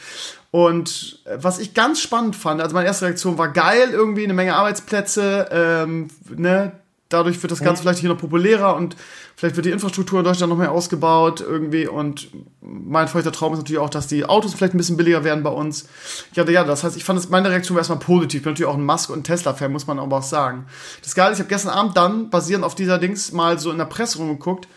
[0.52, 4.34] Und äh, was ich ganz spannend fand, also meine erste Reaktion war geil, irgendwie eine
[4.34, 6.72] Menge Arbeitsplätze, ähm, ne,
[7.10, 8.96] dadurch wird das Ganze vielleicht hier noch populärer und
[9.36, 12.30] vielleicht wird die Infrastruktur in Deutschland noch mehr ausgebaut irgendwie und
[12.62, 15.50] mein feuchter Traum ist natürlich auch, dass die Autos vielleicht ein bisschen billiger werden bei
[15.50, 15.88] uns.
[16.34, 18.40] Ja, ja, das heißt, ich fand es, meine Reaktion war erstmal positiv.
[18.40, 20.68] Ich bin natürlich auch ein Musk- und Tesla-Fan, muss man aber auch sagen.
[21.02, 23.80] Das Geile ist, ich habe gestern Abend dann, basierend auf dieser Dings, mal so in
[23.80, 24.68] der Presse rumgeguckt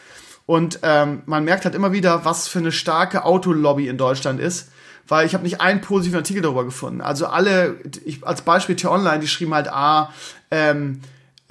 [0.46, 4.70] und ähm, man merkt halt immer wieder, was für eine starke Autolobby in Deutschland ist
[5.08, 7.00] weil ich habe nicht einen positiven Artikel darüber gefunden.
[7.00, 7.74] Also alle,
[8.04, 10.12] ich, als Beispiel T-Online, die schrieben halt, ah,
[10.50, 11.00] ähm,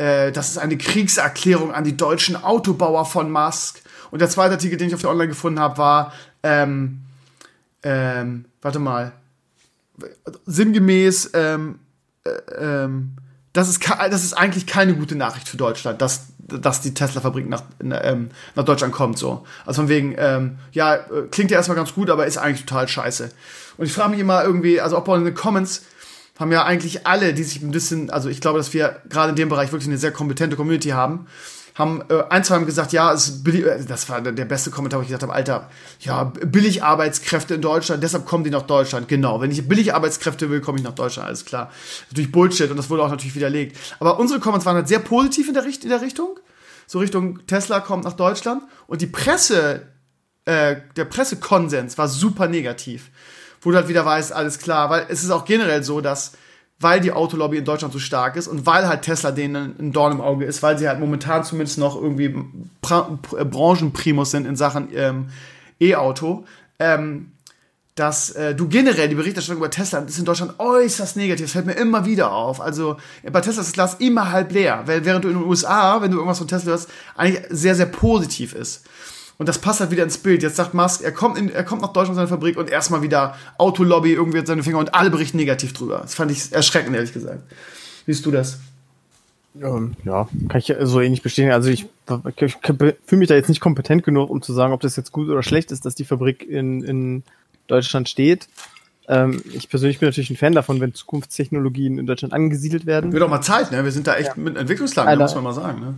[0.01, 3.81] äh, das ist eine Kriegserklärung an die deutschen Autobauer von Musk.
[4.09, 7.01] Und der zweite Artikel, den ich auf T-Online gefunden habe, war, ähm,
[7.83, 9.11] ähm, warte mal,
[10.45, 11.79] sinngemäß, ähm,
[12.23, 13.11] äh, ähm,
[13.53, 17.63] das ist, das ist eigentlich keine gute Nachricht für Deutschland, dass dass die Tesla-Fabrik nach,
[17.81, 19.17] ähm, nach Deutschland kommt.
[19.17, 19.45] So.
[19.65, 22.89] Also von wegen, ähm, ja, äh, klingt ja erstmal ganz gut, aber ist eigentlich total
[22.89, 23.29] scheiße.
[23.77, 25.81] Und ich frage mich immer irgendwie, also auch bei den Comments
[26.41, 29.35] haben ja eigentlich alle, die sich ein bisschen, also ich glaube, dass wir gerade in
[29.37, 31.27] dem Bereich wirklich eine sehr kompetente Community haben
[31.75, 35.01] haben äh, ein, zwei haben gesagt, ja, es äh, das war der beste Kommentar, wo
[35.01, 35.69] ich gesagt habe, Alter,
[35.99, 39.07] ja, billig Arbeitskräfte in Deutschland, deshalb kommen die nach Deutschland.
[39.07, 41.71] Genau, wenn ich billig Arbeitskräfte will, komme ich nach Deutschland, alles klar.
[42.09, 43.77] Natürlich Bullshit und das wurde auch natürlich widerlegt.
[43.99, 46.39] Aber unsere Comments waren halt sehr positiv in der, in der Richtung.
[46.87, 49.87] So Richtung Tesla kommt nach Deutschland und die Presse,
[50.45, 53.11] äh, der Pressekonsens war super negativ.
[53.61, 56.33] Wo du halt wieder weißt, alles klar, weil es ist auch generell so, dass
[56.81, 60.13] weil die Autolobby in Deutschland so stark ist und weil halt Tesla denen ein Dorn
[60.13, 62.35] im Auge ist, weil sie halt momentan zumindest noch irgendwie
[62.81, 65.27] Bra äh, Branchenprimus sind in Sachen ähm,
[65.79, 66.45] E-Auto,
[66.79, 67.33] ähm,
[67.95, 71.45] dass äh, du generell die Berichterstattung über Tesla ist in Deutschland äußerst negativ.
[71.45, 72.59] Das fällt mir immer wieder auf.
[72.59, 72.97] Also
[73.31, 76.09] bei Tesla ist das Glas immer halb leer, weil während du in den USA, wenn
[76.09, 78.85] du irgendwas von Tesla hörst, eigentlich sehr, sehr positiv ist.
[79.41, 80.43] Und das passt halt wieder ins Bild.
[80.43, 83.01] Jetzt sagt Musk, er kommt, in, er kommt nach Deutschland in seine Fabrik und erstmal
[83.01, 85.97] wieder Autolobby irgendwie hat seine Finger und alle berichten negativ drüber.
[86.03, 87.39] Das fand ich erschreckend, ehrlich gesagt.
[88.05, 88.59] Wie siehst du das?
[89.59, 91.53] Ähm, ja, kann ich so ähnlich bestätigen.
[91.53, 91.87] Also ich,
[92.35, 95.27] ich fühle mich da jetzt nicht kompetent genug, um zu sagen, ob das jetzt gut
[95.27, 97.23] oder schlecht ist, dass die Fabrik in, in
[97.65, 98.47] Deutschland steht.
[99.07, 103.11] Ähm, ich persönlich bin natürlich ein Fan davon, wenn Zukunftstechnologien in Deutschland angesiedelt werden.
[103.11, 103.83] Wird auch mal Zeit, ne?
[103.83, 104.41] Wir sind da echt ja.
[104.41, 105.81] mit Entwicklungsland, Alter, muss man mal sagen.
[105.81, 105.95] Ne?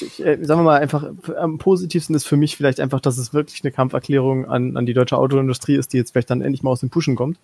[0.00, 1.06] Ich, äh, sagen wir mal einfach,
[1.38, 4.94] am positivsten ist für mich vielleicht einfach, dass es wirklich eine Kampferklärung an, an die
[4.94, 7.38] deutsche Autoindustrie ist, die jetzt vielleicht dann endlich mal aus dem Pushen kommt.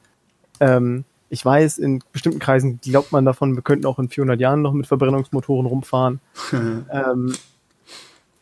[0.61, 4.63] Ähm, ich weiß, in bestimmten Kreisen glaubt man davon, wir könnten auch in 400 Jahren
[4.63, 6.21] noch mit Verbrennungsmotoren rumfahren.
[6.53, 7.35] ähm,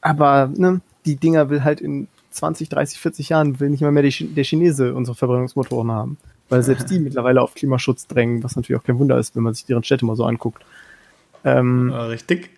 [0.00, 4.04] aber ne, die Dinger will halt in 20, 30, 40 Jahren will nicht mal mehr
[4.04, 6.16] die, der Chinese unsere Verbrennungsmotoren haben
[6.50, 9.54] weil selbst die mittlerweile auf Klimaschutz drängen, was natürlich auch kein Wunder ist, wenn man
[9.54, 10.62] sich deren Städte mal so anguckt.
[11.44, 12.50] Ähm, ja, richtig.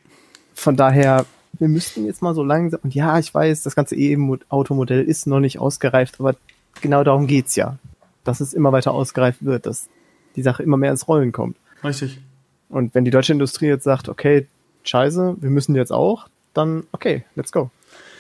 [0.55, 1.25] Von daher,
[1.59, 5.41] wir müssten jetzt mal so langsam, und ja, ich weiß, das ganze E-Automodell ist noch
[5.41, 6.35] nicht ausgereift, aber
[6.81, 7.79] genau darum geht's ja.
[8.25, 9.89] Dass es immer weiter ausgereift wird, dass
[10.37, 11.57] die Sache immer mehr ins Rollen kommt.
[11.85, 12.21] Richtig.
[12.69, 14.47] Und wenn die deutsche Industrie jetzt sagt, okay,
[14.85, 17.71] scheiße, wir müssen jetzt auch, dann okay, let's go.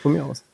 [0.02, 0.44] Von mir aus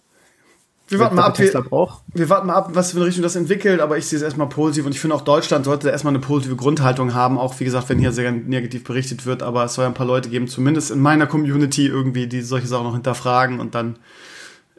[0.89, 3.81] wir warten mal ab, wir, wir, warten mal ab, was für eine Richtung das entwickelt,
[3.81, 6.57] aber ich sehe es erstmal positiv und ich finde auch Deutschland sollte erstmal eine positive
[6.57, 9.89] Grundhaltung haben, auch wie gesagt, wenn hier sehr negativ berichtet wird, aber es soll ja
[9.89, 13.75] ein paar Leute geben, zumindest in meiner Community irgendwie, die solche Sachen noch hinterfragen und
[13.75, 13.99] dann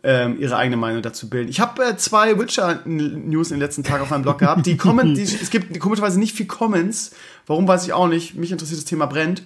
[0.04, 1.50] ähm, ihre eigene Meinung dazu bilden.
[1.50, 4.66] Ich habe äh, zwei Witcher-News in den letzten Tagen auf meinem Blog gehabt.
[4.66, 7.12] Die kommen, die, es gibt komischerweise nicht viel Comments.
[7.48, 8.36] Warum weiß ich auch nicht.
[8.36, 9.44] Mich interessiert das Thema brennt.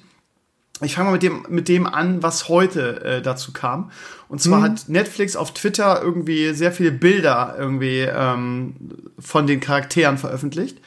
[0.83, 3.91] Ich fange mal mit dem, mit dem an, was heute äh, dazu kam.
[4.27, 4.63] Und zwar mhm.
[4.63, 8.75] hat Netflix auf Twitter irgendwie sehr viele Bilder irgendwie ähm,
[9.19, 10.79] von den Charakteren veröffentlicht,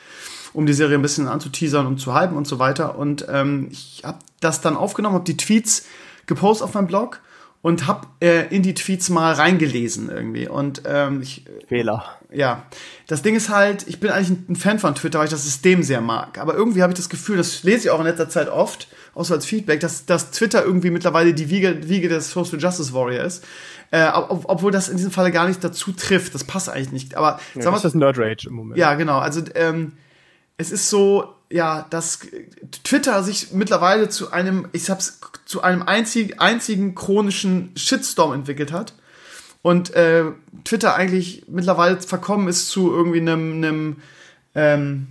[0.53, 2.99] um die Serie ein bisschen anzuteasern und zu hypen und so weiter.
[2.99, 5.87] Und ähm, ich habe das dann aufgenommen, habe die Tweets
[6.27, 7.21] gepostet auf meinem Blog
[7.67, 10.47] und habe äh, in die Tweets mal reingelesen irgendwie.
[10.47, 12.05] Und ähm, ich, Fehler.
[12.33, 12.63] Ja,
[13.09, 15.83] das Ding ist halt, ich bin eigentlich ein Fan von Twitter, weil ich das System
[15.83, 16.39] sehr mag.
[16.39, 18.87] Aber irgendwie habe ich das Gefühl, das lese ich auch in letzter Zeit oft,
[19.17, 22.93] auch so als Feedback, dass, dass Twitter irgendwie mittlerweile die Wiege, Wiege des Social Justice
[22.93, 23.45] Warrior ist.
[23.91, 26.37] Äh, ob, obwohl das in diesem Falle gar nicht dazu trifft.
[26.37, 27.17] Das passt eigentlich nicht.
[27.17, 28.79] Aber ja, sag mal, das ist Nerd Rage im Moment.
[28.79, 29.19] Ja, genau.
[29.19, 29.95] Also ähm,
[30.57, 32.21] es ist so, ja, dass
[32.85, 38.95] Twitter sich mittlerweile zu einem, ich hab's, zu einem einzig, einzigen chronischen Shitstorm entwickelt hat.
[39.63, 40.25] Und äh,
[40.65, 43.97] Twitter eigentlich mittlerweile verkommen ist zu irgendwie einem, einem
[44.55, 45.07] ähm,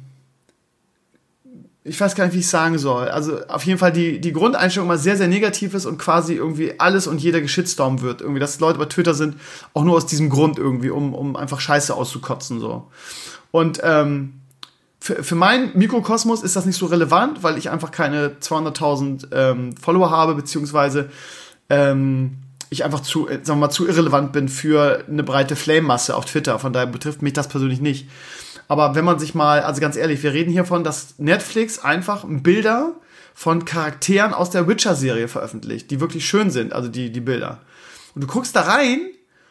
[1.88, 3.10] ich weiß gar nicht, wie ich sagen soll.
[3.10, 6.80] Also auf jeden Fall die, die Grundeinstellung immer sehr, sehr negativ ist und quasi irgendwie
[6.80, 8.22] alles und jeder geschitstorm wird.
[8.22, 9.36] Irgendwie, dass Leute bei Twitter sind,
[9.74, 12.60] auch nur aus diesem Grund irgendwie, um, um einfach Scheiße auszukotzen.
[12.60, 12.90] so.
[13.52, 14.42] Und ähm,
[15.06, 19.78] für, für meinen Mikrokosmos ist das nicht so relevant, weil ich einfach keine 200.000 ähm,
[19.78, 21.12] Follower habe, beziehungsweise
[21.70, 22.38] ähm,
[22.72, 26.26] ich einfach zu, äh, sagen wir mal, zu irrelevant bin für eine breite Flame-Masse auf
[26.26, 26.58] Twitter.
[26.58, 28.10] Von daher betrifft mich das persönlich nicht.
[28.68, 32.96] Aber wenn man sich mal, also ganz ehrlich, wir reden hiervon, dass Netflix einfach Bilder
[33.36, 37.60] von Charakteren aus der Witcher-Serie veröffentlicht, die wirklich schön sind, also die, die Bilder.
[38.16, 39.02] Und du guckst da rein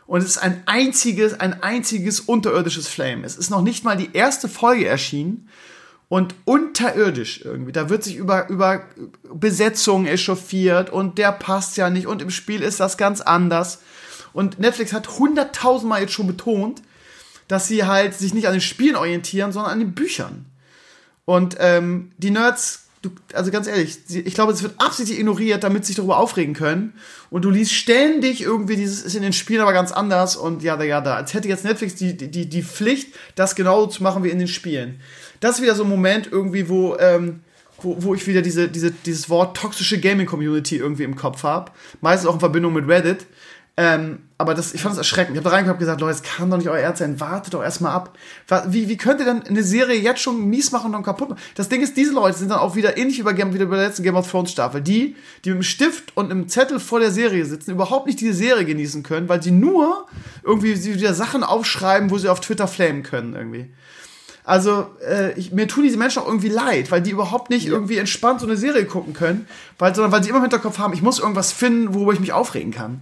[0.06, 3.24] und es ist ein einziges, ein einziges unterirdisches Flame.
[3.24, 5.48] Es ist noch nicht mal die erste Folge erschienen
[6.08, 7.72] und unterirdisch irgendwie.
[7.72, 8.84] Da wird sich über, über
[9.32, 13.80] Besetzungen echauffiert und der passt ja nicht und im Spiel ist das ganz anders.
[14.32, 16.82] Und Netflix hat hunderttausendmal jetzt schon betont,
[17.48, 20.46] dass sie halt sich nicht an den Spielen orientieren, sondern an den Büchern.
[21.24, 25.84] Und ähm, die Nerds, du, also ganz ehrlich, ich glaube, es wird absichtlich ignoriert, damit
[25.84, 26.94] sie sich darüber aufregen können.
[27.30, 30.76] Und du liest ständig irgendwie dieses ist in den Spielen aber ganz anders und ja,
[30.76, 31.16] da, ja, da.
[31.16, 34.48] Als hätte jetzt Netflix die, die, die Pflicht, das genauso zu machen wie in den
[34.48, 35.00] Spielen.
[35.40, 37.40] Das ist wieder so ein Moment irgendwie, wo, ähm,
[37.82, 41.72] wo, wo ich wieder diese, diese, dieses Wort toxische Gaming-Community irgendwie im Kopf habe.
[42.00, 43.26] Meistens auch in Verbindung mit Reddit.
[43.76, 45.36] Ähm, aber das, ich fand das erschreckend.
[45.36, 47.18] Ich habe da reingekommen und gesagt, Leute, es kann doch nicht euer Ernst sein.
[47.18, 48.16] Wartet doch erstmal ab.
[48.68, 51.40] Wie, wie könnt ihr denn eine Serie jetzt schon mies machen und dann kaputt machen?
[51.56, 54.04] Das Ding ist, diese Leute sind dann auch wieder ähnlich über, wie bei der letzten
[54.04, 54.80] Game of Thrones Staffel.
[54.80, 58.34] Die, die mit dem Stift und einem Zettel vor der Serie sitzen, überhaupt nicht diese
[58.34, 60.06] Serie genießen können, weil sie nur
[60.44, 63.72] irgendwie wieder Sachen aufschreiben, wo sie auf Twitter flamen können irgendwie.
[64.44, 67.72] Also, äh, ich, mir tun diese Menschen auch irgendwie leid, weil die überhaupt nicht ja.
[67.72, 69.48] irgendwie entspannt so eine Serie gucken können,
[69.78, 72.34] weil, sondern weil sie immer im Hinterkopf haben, ich muss irgendwas finden, worüber ich mich
[72.34, 73.00] aufregen kann.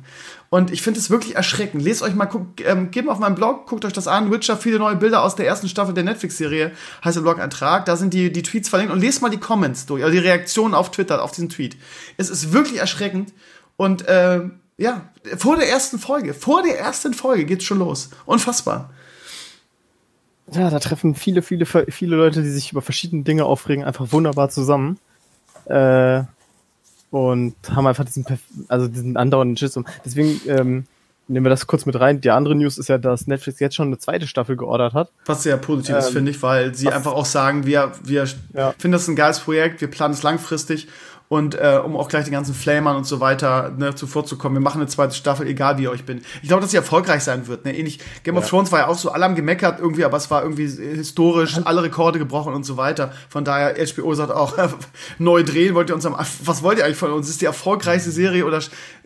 [0.53, 1.83] Und ich finde es wirklich erschreckend.
[1.83, 4.31] Lest euch mal, guckt, ähm, geht mal auf meinen Blog, guckt euch das an.
[4.31, 6.73] Witcher, viele neue Bilder aus der ersten Staffel der Netflix-Serie,
[7.03, 7.87] heißt der Blog-Eintrag.
[7.87, 10.75] Da sind die, die Tweets verlinkt und lest mal die Comments durch, also die Reaktionen
[10.75, 11.79] auf Twitter, auf diesen Tweet.
[12.19, 13.33] Es ist wirklich erschreckend.
[13.79, 14.43] Und äh,
[14.77, 18.11] ja, vor der ersten Folge, vor der ersten Folge geht's schon los.
[18.27, 18.91] Unfassbar.
[20.53, 24.51] Ja, da treffen viele, viele, viele Leute, die sich über verschiedene Dinge aufregen, einfach wunderbar
[24.51, 24.99] zusammen.
[25.65, 26.25] Äh,
[27.13, 28.25] und haben einfach diesen,
[28.69, 29.87] also diesen andauernden Shitstorm.
[30.05, 30.85] Deswegen ähm,
[31.29, 32.23] nehmen wir das kurz mit rein.
[32.23, 35.11] Die andere News ist ja, dass Netflix jetzt schon eine zweite Staffel geordert hat.
[35.27, 38.73] Was sehr positiv ist, ähm, finde ich, weil sie einfach auch sagen, wir, wir ja.
[38.79, 40.89] finden das ein geiles Projekt, wir planen es langfristig
[41.33, 44.83] und äh, um auch gleich den ganzen Flamern und so weiter ne, zuvorzukommen, wir machen
[44.83, 46.20] eine zweite Staffel, egal wie ihr euch bin.
[46.43, 47.64] Ich glaube, dass sie erfolgreich sein wird.
[47.64, 47.74] Ne?
[47.74, 48.43] Ähnlich, Game ja.
[48.43, 51.59] of Thrones war ja auch so, alle haben gemeckert irgendwie, aber es war irgendwie historisch,
[51.64, 53.12] alle Rekorde gebrochen und so weiter.
[53.30, 54.59] Von daher, HBO sagt auch,
[55.18, 57.30] neu drehen, wollt ihr uns am, was wollt ihr eigentlich von uns?
[57.30, 58.61] Ist die erfolgreichste Serie oder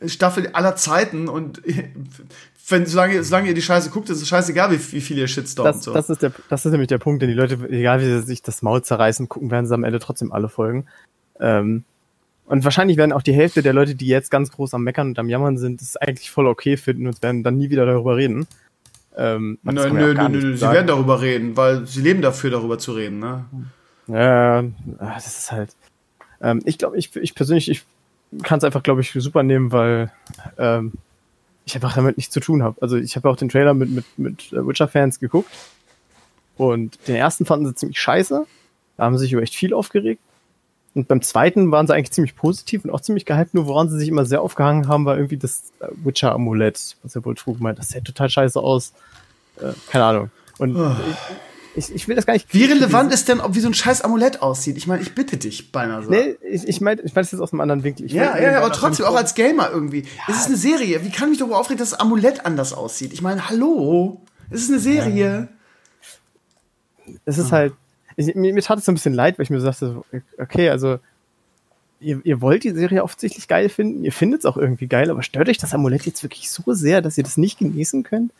[0.05, 1.63] Staffel aller Zeiten und
[2.69, 5.77] wenn, solange, solange ihr die Scheiße guckt, ist es scheißegal, wie, wie viel ihr Shitstormt.
[5.77, 5.93] Das, so.
[5.95, 8.43] das, ist der, das ist nämlich der Punkt, denn die Leute, egal wie sie sich
[8.43, 10.87] das Maul zerreißen, gucken werden sie am Ende trotzdem alle Folgen.
[11.39, 11.85] Ähm,
[12.47, 15.19] und wahrscheinlich werden auch die Hälfte der Leute, die jetzt ganz groß am Meckern und
[15.19, 18.47] am Jammern sind, es eigentlich voll okay finden und werden dann nie wieder darüber reden.
[19.17, 22.93] Ähm, nö, nö, nö, nö, sie werden darüber reden, weil sie leben dafür, darüber zu
[22.93, 23.47] reden, ne?
[24.09, 24.65] Ja,
[24.99, 25.71] ah, das ist halt.
[26.41, 27.85] Ähm, ich glaube, ich, ich persönlich, ich
[28.43, 30.13] kann es einfach, glaube ich, super nehmen, weil
[30.59, 30.93] ähm,
[31.65, 32.81] ich einfach damit nichts zu tun habe.
[32.81, 35.51] Also ich habe auch den Trailer mit, mit, mit Witcher-Fans geguckt
[36.57, 38.47] und den ersten fanden sie ziemlich scheiße.
[38.97, 40.21] Da haben sie sich über echt viel aufgeregt.
[40.97, 43.99] Und beim zweiten waren sie eigentlich ziemlich positiv und auch ziemlich gehypt, nur woran sie
[43.99, 47.61] sich immer sehr aufgehangen haben, war irgendwie das äh, Witcher-Amulett, was er wohl trug.
[47.61, 48.95] Meint, das sieht total scheiße aus.
[49.61, 50.31] Äh, keine Ahnung.
[50.57, 50.97] Und oh.
[51.75, 52.47] ich, ich, will das gar nicht.
[52.55, 54.79] Wie relevant ist denn, ob wie so ein scheiß Amulett aussieht?
[54.79, 56.11] Ich meine, ich bitte dich beinahe so.
[56.11, 58.07] Nee, ich, ich meine ich mein das jetzt aus einem anderen Winkel.
[58.07, 60.01] Ich ja, ja, ja, aber trotzdem, auch als Gamer irgendwie.
[60.01, 60.07] Ja.
[60.29, 61.05] Es ist eine Serie.
[61.05, 63.13] Wie kann ich mich darüber aufregen, dass das Amulett anders aussieht?
[63.13, 64.23] Ich meine, hallo?
[64.49, 65.49] Es ist eine Serie.
[67.27, 67.75] Es ist halt,
[68.17, 70.03] ich, mir, mir tat es so ein bisschen leid, weil ich mir so dachte,
[70.39, 70.99] okay, also
[72.01, 75.23] ihr, ihr wollt die Serie offensichtlich geil finden, ihr findet es auch irgendwie geil, aber
[75.23, 78.33] stört euch das Amulett jetzt wirklich so sehr, dass ihr das nicht genießen könnt?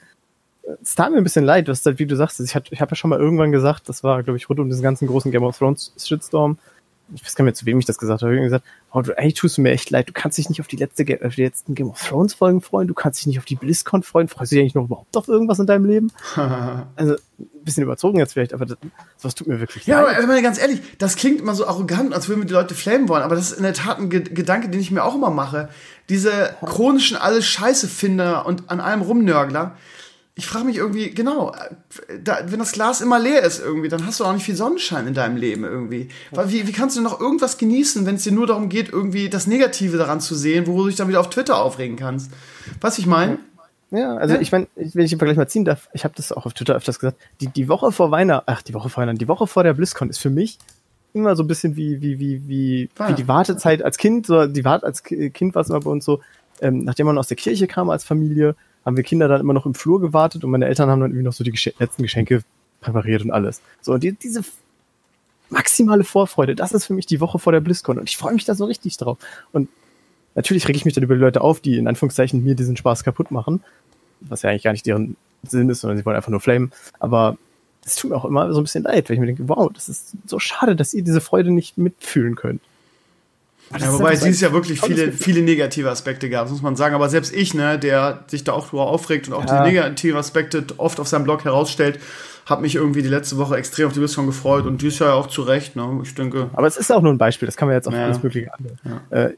[0.83, 2.91] Es tat mir ein bisschen leid, was halt, wie du sagst, ich, hat, ich habe
[2.91, 5.45] ja schon mal irgendwann gesagt, das war, glaube ich, rund um diesen ganzen großen Game
[5.45, 6.59] of Thrones Shitstorm,
[7.15, 9.01] ich weiß gar nicht mehr, zu wem ich das gesagt habe, ich habe gesagt, oh,
[9.01, 11.35] du, ey, tust du mir echt leid, du kannst dich nicht auf die, letzte, auf
[11.35, 14.27] die letzten Game of Thrones Folgen freuen, du kannst dich nicht auf die BlizzCon freuen,
[14.29, 16.11] freust du dich eigentlich noch überhaupt auf irgendwas in deinem Leben?
[16.97, 18.79] also, ein bisschen überzogen jetzt vielleicht, aber das,
[19.19, 20.13] sowas tut mir wirklich ja, leid.
[20.13, 22.75] Ja, aber meine, ganz ehrlich, das klingt immer so arrogant, als würden wir die Leute
[22.75, 25.15] flamen wollen, aber das ist in der Tat ein Ge Gedanke, den ich mir auch
[25.15, 25.69] immer mache.
[26.09, 29.77] Diese chronischen alles Scheiße-Finder und an allem Rumnörgler,
[30.39, 31.55] ich frage mich irgendwie, genau,
[32.23, 35.07] da, wenn das Glas immer leer ist irgendwie, dann hast du auch nicht viel Sonnenschein
[35.07, 36.11] in deinem Leben irgendwie.
[36.31, 39.31] Weil wie, wie kannst du noch irgendwas genießen, wenn es dir nur darum geht, irgendwie
[39.31, 42.31] das Negative daran zu sehen, wo du dich dann wieder auf Twitter aufregen kannst?
[42.83, 43.39] Was ich meine?
[43.91, 44.41] Ja, also ja.
[44.43, 46.75] ich meine, wenn ich den Vergleich mal ziehen darf, ich habe das auch auf Twitter
[46.75, 49.65] öfters gesagt, die, die Woche vor Weihnachten, ach, die Woche vor Weihnachten, die Woche vor
[49.65, 50.59] der BlizzCon ist für mich
[51.15, 53.09] immer so ein bisschen wie, wie, wie, wie, ah.
[53.09, 56.05] wie die Wartezeit als Kind, so die Wart als Kind war es immer bei uns
[56.05, 56.21] so,
[56.61, 58.55] ähm, nachdem man aus der Kirche kam als Familie,
[58.87, 61.25] haben wir Kinder dann immer noch im Flur gewartet und meine Eltern haben dann irgendwie
[61.25, 62.43] noch so die Geschen letzten Geschenke
[62.81, 63.61] präpariert und alles.
[63.83, 64.45] So, und die, diese
[65.51, 68.45] maximale Vorfreude, das ist für mich die Woche vor der BlizzCon und ich freue mich
[68.45, 69.19] da so richtig drauf.
[69.53, 69.69] Und
[70.37, 73.03] natürlich reg ich mich dann über die Leute auf, die in Anführungszeichen mir diesen Spaß
[73.03, 73.63] kaputt machen,
[74.21, 76.71] was ja eigentlich gar nicht deren Sinn ist, sondern sie wollen einfach nur flamen.
[77.01, 77.37] Aber
[77.85, 79.89] es tut mir auch immer so ein bisschen leid, weil ich mir denke, wow, das
[79.89, 82.63] ist so schade, dass ihr diese Freude nicht mitfühlen könnt.
[83.79, 86.95] Ja, wobei es dieses Jahr wirklich viele, viele negative Aspekte gab, muss man sagen.
[86.95, 89.63] Aber selbst ich, ne, der sich da auch drüber aufregt und auch ja.
[89.63, 91.99] die negativen Aspekte oft auf seinem Blog herausstellt,
[92.47, 95.27] habe mich irgendwie die letzte Woche extrem auf die BlizzCon gefreut und dieses Jahr auch
[95.27, 96.51] zu Recht, ne, ich denke.
[96.53, 98.05] Aber es ist auch nur ein Beispiel, das kann man jetzt auf ja.
[98.05, 98.79] alles Mögliche anwenden.
[99.11, 99.19] Ja.
[99.19, 99.37] Äh,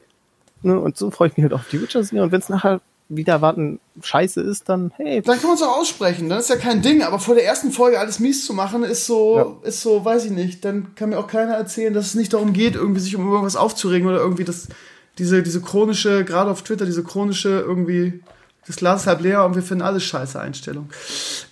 [0.61, 3.33] ne, und so freue ich mich halt auf die Witcher-Serie und wenn es nachher wieder
[3.33, 5.21] erwarten scheiße ist, dann hey.
[5.21, 7.71] Dann kann man es auch aussprechen, dann ist ja kein Ding, aber vor der ersten
[7.71, 9.67] Folge alles mies zu machen, ist so, ja.
[9.67, 12.53] ist so, weiß ich nicht, dann kann mir auch keiner erzählen, dass es nicht darum
[12.53, 14.67] geht, irgendwie sich um irgendwas aufzuregen oder irgendwie das,
[15.17, 18.21] diese, diese chronische, gerade auf Twitter, diese chronische irgendwie,
[18.67, 20.89] Das Glas ist halb leer und wir finden alles scheiße Einstellung.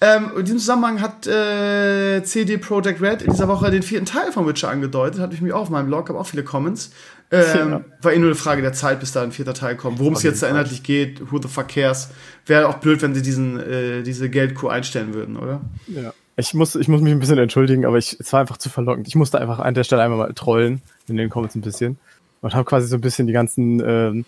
[0.02, 4.32] Ähm, in diesem Zusammenhang hat äh, CD Projekt Red in dieser Woche den vierten Teil
[4.32, 5.20] von Witcher angedeutet.
[5.20, 6.92] Hatte ich mich auch auf meinem Blog, habe auch viele Comments.
[7.30, 7.86] Ähm, ja.
[8.02, 10.00] War eh nur eine Frage der Zeit, bis da ein vierter Teil kommt.
[10.00, 12.10] Worum es jetzt da inhaltlich geht, who the fuck cares.
[12.46, 15.62] Wäre auch blöd, wenn sie diesen, äh, diese Geldkuh einstellen würden, oder?
[15.88, 16.14] Ja.
[16.38, 19.08] Ich muss, ich muss mich ein bisschen entschuldigen, aber ich, es war einfach zu verlockend.
[19.08, 21.98] Ich musste einfach an der Stelle einmal mal trollen in den Comments ein bisschen
[22.42, 24.26] und habe quasi so ein bisschen die ganzen ähm,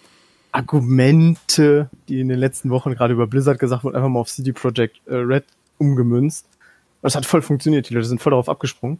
[0.52, 4.52] Argumente, die in den letzten Wochen gerade über Blizzard gesagt wurden, einfach mal auf CD
[4.52, 5.46] Projekt äh, Red
[5.78, 6.48] umgemünzt.
[7.02, 9.00] Das hat voll funktioniert, die Leute sind voll darauf abgesprungen.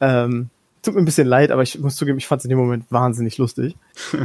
[0.00, 0.50] Ähm,
[0.88, 2.86] tut mir ein bisschen leid, aber ich muss zugeben, ich fand es in dem Moment
[2.90, 3.76] wahnsinnig lustig.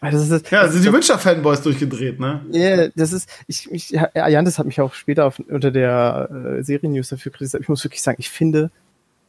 [0.00, 2.44] Weil das ist das, ja, sind die Witcher-Fanboys durchgedreht, ne?
[2.50, 6.62] Ja, yeah, das ist, ich, ich, Ayantis hat mich auch später auf, unter der äh,
[6.62, 7.62] Serien-News dafür kritisiert.
[7.62, 8.70] Ich muss wirklich sagen, ich finde,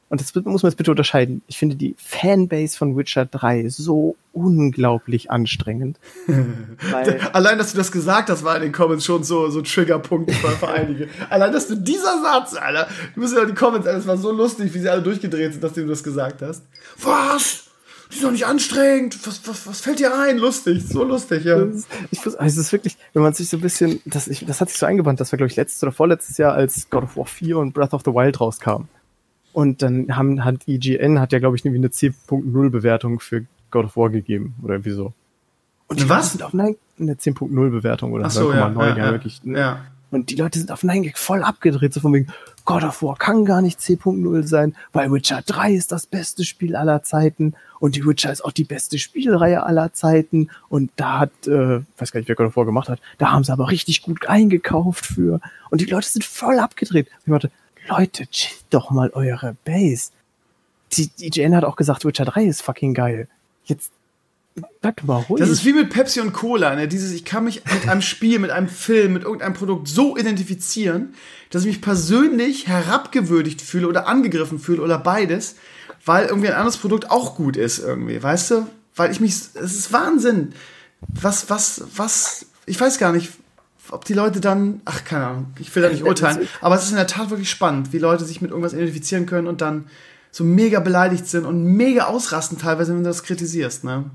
[0.09, 4.15] und das muss man jetzt bitte unterscheiden, ich finde die Fanbase von Witcher 3 so
[4.31, 5.99] unglaublich anstrengend.
[7.33, 10.67] Allein, dass du das gesagt hast, war in den Comments schon so, so Triggerpunkt für
[10.69, 11.09] einige.
[11.29, 14.31] Allein, dass du dieser Satz, Alter, du musst ja die Comments, Alter, das war so
[14.31, 16.63] lustig, wie sie alle durchgedreht sind, dass du das gesagt hast.
[17.01, 17.65] Was?
[18.11, 19.17] Die ist doch nicht anstrengend.
[19.27, 20.37] Was, was, was fällt dir ein?
[20.37, 21.65] Lustig, so lustig, ja.
[22.11, 24.69] Ich also es ist wirklich, wenn man sich so ein bisschen, das, ich, das hat
[24.69, 27.25] sich so eingebannt, das war, glaube ich, letztes oder vorletztes Jahr, als God of War
[27.25, 28.87] 4 und Breath of the Wild rauskam.
[29.57, 33.85] Und dann haben, hat IGN, hat ja, glaube ich, irgendwie eine 10.0 Bewertung für God
[33.85, 35.13] of War gegeben, oder irgendwie so.
[35.87, 36.33] Und was?
[36.33, 39.41] Sind auf eine 10.0 Bewertung oder so, 9,9, ja, ja, ja, wirklich.
[39.45, 39.79] Ja.
[40.11, 42.27] Und die Leute sind auf 9 voll abgedreht, so von wegen,
[42.65, 46.75] God of War kann gar nicht C.0 sein, weil Witcher 3 ist das beste Spiel
[46.75, 51.47] aller Zeiten und die Witcher ist auch die beste Spielreihe aller Zeiten und da hat,
[51.47, 54.03] äh, weiß gar nicht, wer God of War gemacht hat, da haben sie aber richtig
[54.03, 55.41] gut eingekauft für
[55.71, 57.07] und die Leute sind voll abgedreht.
[57.25, 57.49] Ich dachte,
[57.89, 60.11] Leute, chillt doch mal eure Base.
[60.93, 63.27] Die, die hat auch gesagt, Witcher 3 ist fucking geil.
[63.65, 63.91] Jetzt
[64.81, 65.39] Bleib mal ruhig.
[65.39, 66.87] Das ist wie mit Pepsi und Cola, ne?
[66.87, 71.13] Dieses, ich kann mich mit einem Spiel, mit einem Film, mit irgendeinem Produkt so identifizieren,
[71.51, 75.57] dass ich mich persönlich herabgewürdigt fühle oder angegriffen fühle oder beides,
[76.05, 78.67] weil irgendwie ein anderes Produkt auch gut ist irgendwie, weißt du?
[78.95, 80.53] Weil ich mich, es ist Wahnsinn.
[81.07, 83.33] Was, was, was, ich weiß gar nicht,
[83.91, 86.91] ob die Leute dann, ach, keine Ahnung, ich will da nicht urteilen, aber es ist
[86.91, 89.85] in der Tat wirklich spannend, wie Leute sich mit irgendwas identifizieren können und dann
[90.31, 94.05] so mega beleidigt sind und mega ausrasten teilweise, wenn du das kritisierst, ne?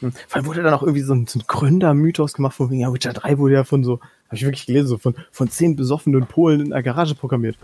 [0.00, 2.92] Vor allem wurde dann auch irgendwie so ein, so ein Gründermythos gemacht, von wegen, ja,
[2.92, 6.26] Witcher 3 wurde ja von so, habe ich wirklich gelesen, so von, von zehn besoffenen
[6.26, 7.56] Polen in der Garage programmiert.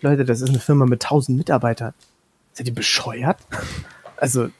[0.00, 1.92] Leute, das ist eine Firma mit tausend Mitarbeitern.
[2.52, 3.38] Seid ihr bescheuert?
[4.16, 4.50] Also?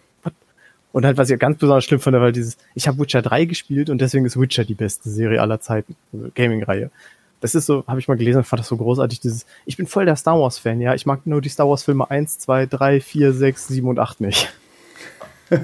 [0.93, 3.91] Und halt, was ich ganz besonders schlimm fand, war dieses, ich habe Witcher 3 gespielt
[3.91, 6.91] und deswegen ist Witcher die beste Serie aller Zeiten, also Gaming-Reihe.
[7.41, 9.87] Das ist so, habe ich mal gelesen und fand das so großartig, dieses, ich bin
[9.87, 13.33] voll der Star Wars-Fan, ja, ich mag nur die Star Wars-Filme 1, 2, 3, 4,
[13.33, 14.53] 6, 7 und 8 nicht.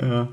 [0.00, 0.28] ja.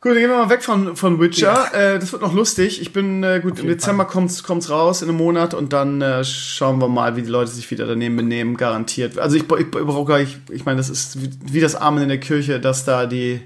[0.00, 1.70] Gut, dann gehen wir mal weg von, von Witcher.
[1.72, 1.94] Ja.
[1.94, 2.80] Äh, das wird noch lustig.
[2.80, 6.22] Ich bin, äh, gut, im Dezember kommt's, kommt's raus in einem Monat und dann äh,
[6.22, 9.18] schauen wir mal, wie die Leute sich wieder daneben benehmen, garantiert.
[9.18, 12.08] Also ich, ich brauche gar nicht, ich meine, das ist wie, wie, das Amen in
[12.08, 13.40] der Kirche, dass da die,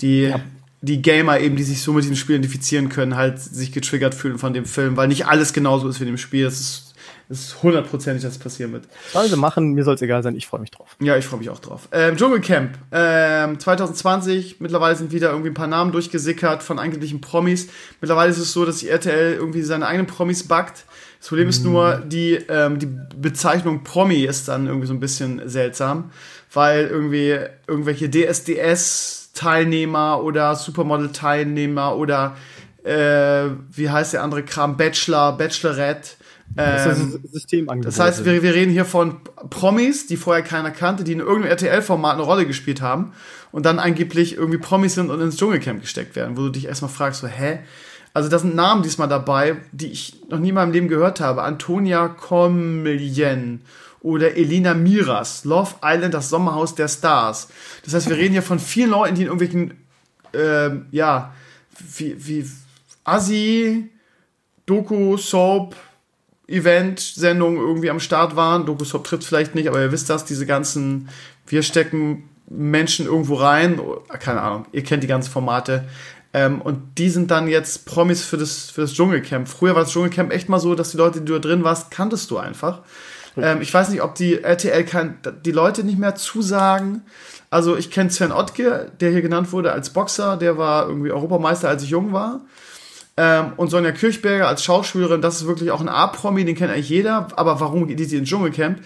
[0.00, 0.40] die, ja.
[0.80, 4.38] die Gamer eben, die sich so mit diesem Spiel identifizieren können, halt sich getriggert fühlen
[4.38, 6.44] von dem Film, weil nicht alles genauso ist wie dem Spiel.
[6.44, 6.93] Das ist
[7.28, 8.84] es ist hundertprozentig, dass es passieren wird.
[9.12, 10.94] Sollen sie machen, mir soll es egal sein, ich freue mich drauf.
[11.00, 11.88] Ja, ich freue mich auch drauf.
[11.90, 17.68] Ähm, Dschungelcamp, ähm, 2020, mittlerweile sind wieder irgendwie ein paar Namen durchgesickert von eigentlichen Promis.
[18.00, 20.84] Mittlerweile ist es so, dass die RTL irgendwie seine eigenen Promis backt.
[21.18, 22.08] Das Problem ist nur, mhm.
[22.10, 26.10] die, ähm, die Bezeichnung Promi ist dann irgendwie so ein bisschen seltsam,
[26.52, 32.36] weil irgendwie irgendwelche DSDS-Teilnehmer oder Supermodel-Teilnehmer oder
[32.84, 36.10] äh, wie heißt der andere Kram, Bachelor, Bachelorette,
[36.56, 39.16] ähm, System das heißt, wir, wir reden hier von
[39.50, 43.12] Promis, die vorher keiner kannte, die in irgendeinem RTL-Format eine Rolle gespielt haben
[43.50, 46.90] und dann angeblich irgendwie Promis sind und ins Dschungelcamp gesteckt werden, wo du dich erstmal
[46.90, 47.60] fragst, so, hä?
[48.12, 51.42] Also da sind Namen diesmal dabei, die ich noch nie in meinem Leben gehört habe.
[51.42, 53.62] Antonia Comilien
[54.00, 57.48] oder Elina Miras, Love Island, das Sommerhaus der Stars.
[57.84, 59.74] Das heißt, wir reden hier von vielen Leuten, die in irgendwelchen,
[60.32, 61.34] äh, ja,
[61.96, 62.48] wie, wie
[63.02, 63.90] Assi,
[64.66, 65.74] Doku, Soap,
[66.46, 68.66] Event-Sendungen irgendwie am Start waren.
[68.66, 71.08] Dokusop tritt vielleicht nicht, aber ihr wisst das, diese ganzen,
[71.46, 73.80] wir stecken Menschen irgendwo rein,
[74.20, 75.84] keine Ahnung, ihr kennt die ganzen Formate.
[76.34, 79.48] Ähm, und die sind dann jetzt Promis für das, für das Dschungelcamp.
[79.48, 82.30] Früher war das Dschungelcamp echt mal so, dass die Leute, die da drin warst, kanntest
[82.30, 82.82] du einfach.
[83.36, 87.02] Ähm, ich weiß nicht, ob die RTL kann, die Leute nicht mehr zusagen.
[87.50, 91.68] Also ich kenne Sven Ottke, der hier genannt wurde als Boxer, der war irgendwie Europameister,
[91.68, 92.40] als ich jung war.
[93.16, 96.88] Ähm, und Sonja Kirchberger als Schauspielerin, das ist wirklich auch ein A-Promi, den kennt eigentlich
[96.88, 97.28] jeder.
[97.36, 98.80] Aber warum geht die ins Dschungelcamp?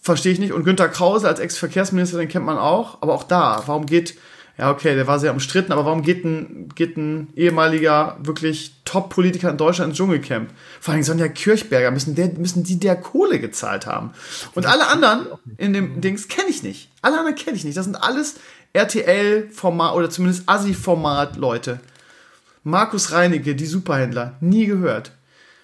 [0.00, 0.52] Verstehe ich nicht.
[0.52, 3.02] Und Günter Krause als Ex-Verkehrsminister, den kennt man auch.
[3.02, 4.16] Aber auch da, warum geht
[4.56, 9.50] Ja, okay, der war sehr umstritten, aber warum geht ein, geht ein ehemaliger, wirklich Top-Politiker
[9.50, 10.50] in Deutschland ins Dschungelcamp?
[10.80, 14.12] Vor allem Sonja Kirchberger, müssen, der, müssen die der Kohle gezahlt haben.
[14.54, 15.26] Und alle anderen
[15.58, 16.88] in dem Dings kenne ich nicht.
[17.02, 17.76] Alle anderen kenne ich nicht.
[17.76, 18.36] Das sind alles
[18.72, 21.80] RTL-Format oder zumindest Assi-Format-Leute.
[22.68, 25.12] Markus Reinecke, die Superhändler, nie gehört.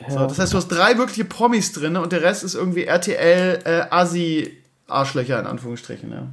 [0.08, 3.60] So, das heißt, du hast drei wirkliche Promis drin und der Rest ist irgendwie RTL
[3.64, 6.26] äh, Assi Arschlöcher in Anführungsstrichen, ja.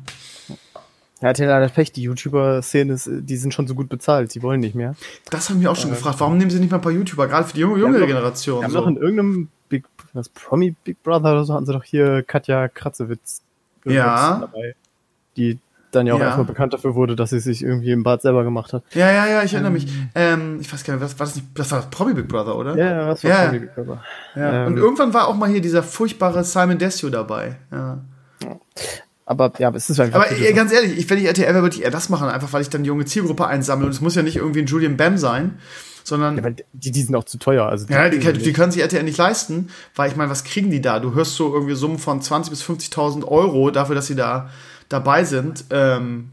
[1.21, 4.73] Ja, hat leider Pech, die YouTuber-Szene, die sind schon so gut bezahlt, die wollen nicht
[4.73, 4.95] mehr.
[5.29, 6.19] Das haben wir auch schon äh, gefragt.
[6.19, 8.61] Warum nehmen sie nicht mal ein paar YouTuber, gerade für die junge, junge Generation?
[8.61, 8.79] Wir haben so.
[8.79, 12.67] doch in irgendeinem Big, was, Promi Big Brother oder so, hatten sie doch hier Katja
[12.67, 13.41] Kratzewitz
[13.85, 14.39] ja.
[14.39, 14.75] dabei.
[15.37, 15.59] Die
[15.91, 16.27] dann ja auch ja.
[16.27, 18.83] erstmal bekannt dafür wurde, dass sie sich irgendwie im Bad selber gemacht hat.
[18.93, 19.87] Ja, ja, ja, ich erinnere ähm, mich.
[20.15, 21.47] Ähm, ich weiß gar nicht, was war das nicht?
[21.55, 22.75] Das war Promi Big Brother, oder?
[22.77, 23.45] Ja, das war ja.
[23.45, 24.03] Promi Big Brother.
[24.35, 24.65] Ja.
[24.65, 27.57] Ähm, Und irgendwann war auch mal hier dieser furchtbare Simon Desio dabei.
[27.71, 27.99] Ja.
[29.25, 30.25] Aber ja, es ist einfach.
[30.25, 32.51] Aber ey, ganz ehrlich, ich, wenn ich RTL wäre, würde ich eher das machen, einfach
[32.53, 33.85] weil ich dann die junge Zielgruppe einsammle.
[33.85, 35.57] Und es muss ja nicht irgendwie ein Julian Bam sein,
[36.03, 36.43] sondern.
[36.43, 37.65] Ja, die, die sind auch zu teuer.
[37.65, 40.43] Also die ja, die, die, die können sich RTL nicht leisten, weil ich meine, was
[40.43, 40.99] kriegen die da?
[40.99, 44.49] Du hörst so irgendwie Summen von 20.000 bis 50.000 Euro dafür, dass sie da
[44.91, 45.65] dabei sind.
[45.69, 46.31] Ähm,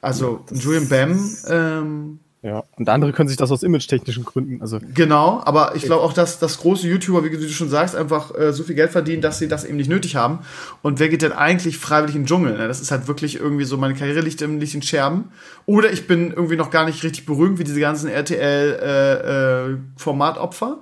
[0.00, 1.36] also ja, Julian Bam.
[1.48, 4.62] Ähm, ja, und andere können sich das aus image-technischen Gründen.
[4.62, 8.34] Also genau, aber ich glaube auch, dass, dass große YouTuber, wie du schon sagst, einfach
[8.34, 10.38] äh, so viel Geld verdienen, dass sie das eben nicht nötig haben.
[10.80, 12.56] Und wer geht denn eigentlich freiwillig in den Dschungel?
[12.56, 12.66] Ne?
[12.66, 15.24] Das ist halt wirklich irgendwie so, meine Karriere liegt im Licht in Scherben.
[15.66, 20.66] Oder ich bin irgendwie noch gar nicht richtig berühmt wie diese ganzen RTL-Formatopfer.
[20.66, 20.76] Äh, äh,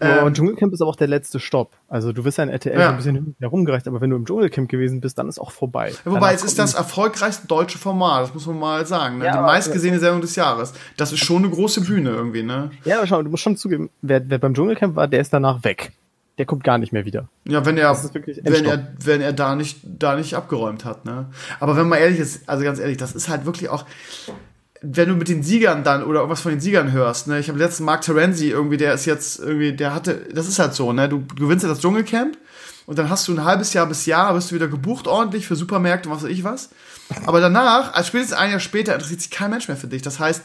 [0.00, 1.72] ähm, und Dschungelcamp ist aber auch der letzte Stopp.
[1.88, 2.90] Also du wirst ja in RTL ja.
[2.90, 5.92] ein bisschen herumgereicht, aber wenn du im Dschungelcamp gewesen bist, dann ist auch vorbei.
[6.04, 9.18] Ja, wobei, es ist das erfolgreichste deutsche Format, das muss man mal sagen.
[9.18, 9.26] Ne?
[9.26, 10.74] Ja, Die meistgesehene Sendung des Jahres.
[10.96, 12.70] Das ist schon eine große Bühne irgendwie, ne?
[12.84, 15.64] Ja, aber schau, du musst schon zugeben, wer, wer beim Dschungelcamp war, der ist danach
[15.64, 15.92] weg.
[16.38, 17.28] Der kommt gar nicht mehr wieder.
[17.46, 17.96] Ja, wenn er,
[18.42, 21.26] wenn er, wenn er da nicht, da nicht abgeräumt hat, ne?
[21.60, 23.86] Aber wenn man ehrlich ist, also ganz ehrlich, das ist halt wirklich auch,
[24.82, 27.58] wenn du mit den Siegern dann oder irgendwas von den Siegern hörst, ne, ich habe
[27.58, 31.08] letzten Mark Terenzi irgendwie, der ist jetzt irgendwie, der hatte, das ist halt so, ne,
[31.08, 32.36] du, du gewinnst ja das Dschungelcamp
[32.86, 35.56] und dann hast du ein halbes Jahr bis Jahr, bist du wieder gebucht ordentlich für
[35.56, 36.70] Supermärkte und was weiß ich was.
[37.26, 40.02] Aber danach, als spätestens ein Jahr später, interessiert sich kein Mensch mehr für dich.
[40.02, 40.42] Das heißt,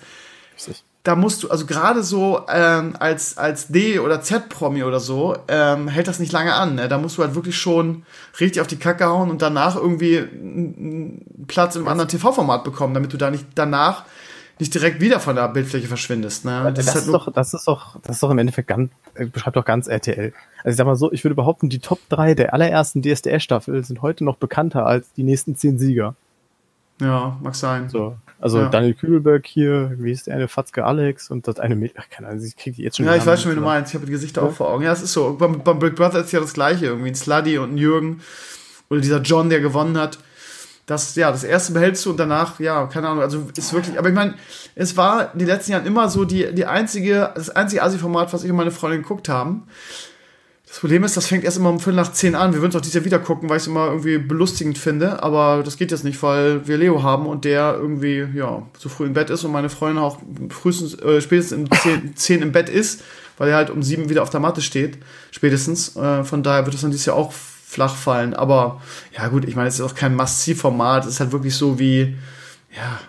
[1.04, 5.88] da musst du, also gerade so ähm, als, als D- oder Z-Promi oder so, ähm,
[5.88, 6.76] hält das nicht lange an.
[6.76, 6.88] Ne?
[6.88, 8.06] Da musst du halt wirklich schon
[8.40, 13.14] richtig auf die Kacke hauen und danach irgendwie einen Platz im anderen TV-Format bekommen, damit
[13.14, 14.06] du da nicht danach
[14.62, 16.46] nicht direkt wieder von der Bildfläche verschwindest.
[16.46, 16.72] Ne?
[16.76, 19.26] Das, das, ist, halt doch, das ist doch, das ist doch im Endeffekt ganz, äh,
[19.26, 20.34] beschreibt doch ganz RTL.
[20.60, 24.04] Also ich sag mal so, ich würde behaupten, die Top 3 der allerersten DSDS-Staffel sind
[24.04, 26.16] heute noch bekannter als die nächsten 10 Sieger.
[27.02, 27.90] Ja, mag sein.
[27.90, 28.16] So.
[28.40, 28.70] Also ja.
[28.70, 32.46] Daniel Kübelberg hier, wie ist der eine Fatzke Alex und das eine Mädchen, keine Ahnung,
[32.46, 33.08] ich krieg die jetzt schon.
[33.08, 33.92] Ja, ich weiß schon, wie du meinst.
[33.92, 34.48] Ich habe die Gesichter ja.
[34.48, 34.84] auch vor Augen.
[34.84, 35.34] Ja, es ist so.
[35.34, 36.86] Beim, beim Big Brother ist ja das gleiche.
[36.86, 38.22] Irgendwie ein Sluddy und ein Jürgen.
[38.92, 40.20] Oder dieser John, der gewonnen hat
[40.92, 44.10] das, ja, das erste behältst du und danach, ja, keine Ahnung, also ist wirklich, aber
[44.10, 44.36] ich meine,
[44.76, 48.52] es war die letzten Jahre immer so die, die einzige, das einzige Asi-Format, was ich
[48.52, 49.64] und meine Freundin geguckt haben.
[50.68, 52.54] Das Problem ist, das fängt erst immer um Viertel nach zehn an.
[52.54, 55.22] Wir würden es auch dieses Jahr wieder gucken, weil ich es immer irgendwie belustigend finde.
[55.22, 59.06] Aber das geht jetzt nicht, weil wir Leo haben und der irgendwie, ja, so früh
[59.06, 60.20] im Bett ist und meine Freundin auch
[60.50, 63.02] frühestens, äh, spätestens um zehn, zehn im Bett ist,
[63.38, 64.98] weil er halt um sieben wieder auf der Matte steht.
[65.32, 65.98] Spätestens.
[65.98, 67.34] Äh, von daher wird es dann dieses Jahr auch
[67.72, 68.34] flach fallen.
[68.34, 68.82] Aber
[69.18, 71.06] ja gut, ich meine, es ist auch kein Massivformat.
[71.06, 72.18] Es ist halt wirklich so wie,
[72.76, 73.00] ja,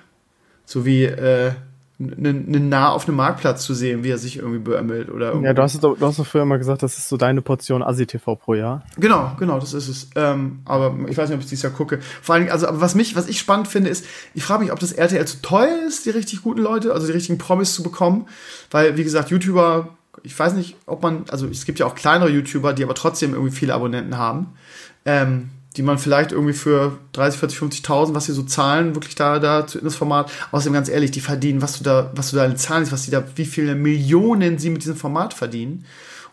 [0.64, 1.50] so wie äh,
[1.98, 5.46] ne nah auf einem Marktplatz zu sehen, wie er sich irgendwie beömmelt oder irgendwie.
[5.46, 8.36] Ja, du hast, du hast doch früher mal gesagt, das ist so deine Portion Asi-TV
[8.36, 8.84] pro Jahr.
[8.98, 10.10] Genau, genau, das ist es.
[10.14, 11.98] Ähm, aber ich weiß nicht, ob ich dieses Jahr gucke.
[12.22, 14.92] Vor allem, also, was mich, was ich spannend finde, ist, ich frage mich, ob das
[14.92, 18.28] RTL zu teuer ist, die richtig guten Leute, also die richtigen Promis zu bekommen.
[18.70, 19.88] Weil, wie gesagt, YouTuber
[20.22, 23.32] ich weiß nicht, ob man, also es gibt ja auch kleinere YouTuber, die aber trotzdem
[23.32, 24.54] irgendwie viele Abonnenten haben,
[25.04, 29.38] ähm, die man vielleicht irgendwie für 30, 40, 50.000, was sie so zahlen, wirklich da,
[29.38, 30.30] da in das Format.
[30.50, 33.10] Außerdem ganz ehrlich, die verdienen, was du da, was du da in Zahlen was die
[33.10, 35.86] da, wie viele Millionen sie mit diesem Format verdienen.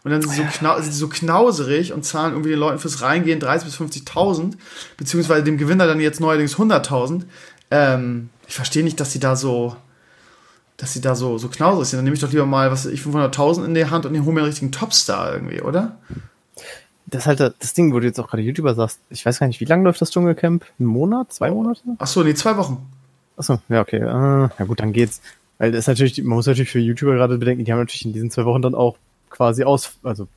[0.04, 2.80] Und dann sind sie so, knau sind sie so knauserig und zahlen irgendwie den Leuten
[2.80, 4.54] fürs Reingehen 30 bis 50.000,
[4.98, 7.24] beziehungsweise dem Gewinner dann jetzt neuerdings 100.000.
[7.72, 9.76] Ähm, ich verstehe nicht, dass sie da so,
[10.80, 11.98] dass sie da so, so knausrig sind.
[11.98, 14.42] Dann nehme ich doch lieber mal, was ich, 500.000 in der Hand und hole mir
[14.42, 15.98] einen richtigen Topstar irgendwie, oder?
[17.06, 19.00] Das ist halt das Ding, wo du jetzt auch gerade YouTuber sagst.
[19.10, 20.64] Ich weiß gar nicht, wie lange läuft das Dschungelcamp?
[20.80, 21.34] Ein Monat?
[21.34, 21.82] Zwei Monate?
[21.98, 22.88] Ach so, nee, zwei Wochen.
[23.36, 23.98] Ach so, ja, okay.
[23.98, 25.22] Äh, ja gut, dann geht's.
[25.58, 28.14] Weil das ist natürlich, man muss natürlich für YouTuber gerade bedenken, die haben natürlich in
[28.14, 28.96] diesen zwei Wochen dann auch
[29.30, 30.28] quasi aus, also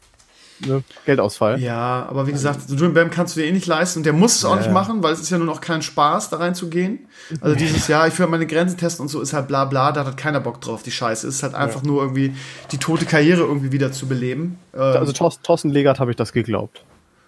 [0.61, 1.61] ne, Geldausfall.
[1.61, 4.13] Ja, aber wie gesagt, so Dream Bam kannst du dir eh nicht leisten und der
[4.13, 6.37] muss es auch ja, nicht machen, weil es ist ja nur noch kein Spaß, da
[6.37, 7.01] reinzugehen.
[7.41, 10.05] Also dieses Jahr, ich will meine Grenzen testen und so ist halt bla bla, da
[10.05, 11.27] hat keiner Bock drauf, die Scheiße.
[11.27, 11.87] Es ist halt einfach ja.
[11.87, 12.35] nur irgendwie
[12.71, 14.59] die tote Karriere irgendwie wieder zu beleben.
[14.73, 16.85] Also Thorsten Legert habe ich das geglaubt.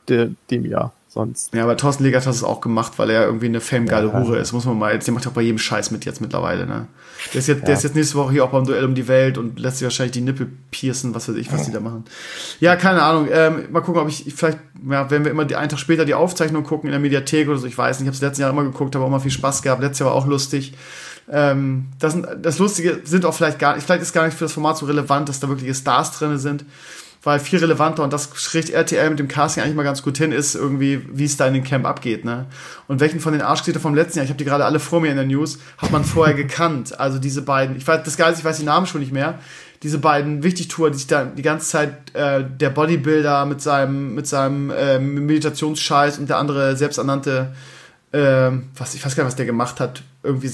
[0.09, 0.93] De, dem Jahr.
[1.15, 1.55] Sonst.
[1.55, 4.21] Ja, aber Thorsten Legert hat es auch gemacht, weil er irgendwie eine famegeile ja.
[4.21, 4.53] Hure ist.
[4.53, 6.89] Muss man mal jetzt, der macht auch bei jedem Scheiß mit jetzt mittlerweile, ne?
[7.33, 7.67] Der ist jetzt, ja.
[7.67, 9.85] der ist jetzt nächste Woche hier auch beim Duell um die Welt und lässt sich
[9.85, 12.05] wahrscheinlich die Nippel piercen, was weiß ich, was die da machen.
[12.61, 13.29] Ja, keine Ahnung.
[13.31, 14.59] Ähm, mal gucken, ob ich vielleicht,
[14.91, 17.59] ja, wenn wir immer die, einen Tag später die Aufzeichnung gucken in der Mediathek oder
[17.59, 19.31] so, ich weiß nicht, ich habe es letzten Jahr immer geguckt, habe auch mal viel
[19.31, 19.81] Spaß gehabt.
[19.81, 20.75] Letztes Jahr war auch lustig.
[21.31, 24.45] Ähm, das, sind, das Lustige sind auch vielleicht gar nicht, vielleicht ist gar nicht für
[24.45, 26.65] das Format so relevant, dass da wirkliche Stars drin sind
[27.25, 30.31] weil viel relevanter und das kriegt RTL mit dem Casting eigentlich mal ganz gut hin,
[30.31, 32.47] ist irgendwie, wie es da in dem Camp abgeht, ne?
[32.87, 35.11] Und welchen von den Arschgesichtern vom letzten Jahr, ich habe die gerade alle vor mir
[35.11, 37.01] in der News, hat man vorher gekannt.
[37.01, 39.39] Also diese beiden, ich weiß, das Geile ist, ich weiß die Namen schon nicht mehr.
[39.83, 44.27] Diese beiden Wichtigtour, die sich da die ganze Zeit äh, der Bodybuilder mit seinem mit
[44.27, 47.55] seinem äh, Meditationsscheiß und der andere selbsternannte
[48.13, 50.49] äh, was ich weiß gar nicht, was der gemacht hat, irgendwie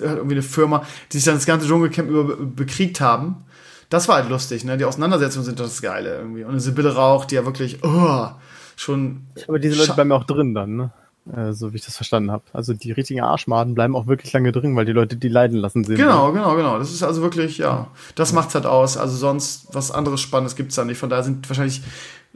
[0.00, 3.44] irgendwie eine Firma, die sich dann das ganze Dschungelcamp über bekriegt haben
[3.88, 4.76] das war halt lustig, ne?
[4.76, 6.44] Die Auseinandersetzungen sind das Geile irgendwie.
[6.44, 8.28] Und eine Sibylle Rauch, die ja wirklich, oh,
[8.76, 9.26] schon.
[9.46, 10.90] Aber diese Leute bleiben auch drin dann, ne?
[11.34, 12.44] Äh, so wie ich das verstanden habe.
[12.52, 15.82] Also die richtigen Arschmaden bleiben auch wirklich lange drin, weil die Leute die leiden lassen
[15.82, 15.96] sind.
[15.96, 16.78] Genau, genau, genau.
[16.78, 18.96] Das ist also wirklich, ja, das macht's halt aus.
[18.96, 20.98] Also sonst was anderes Spannendes gibt's da nicht.
[20.98, 21.82] Von daher sind wahrscheinlich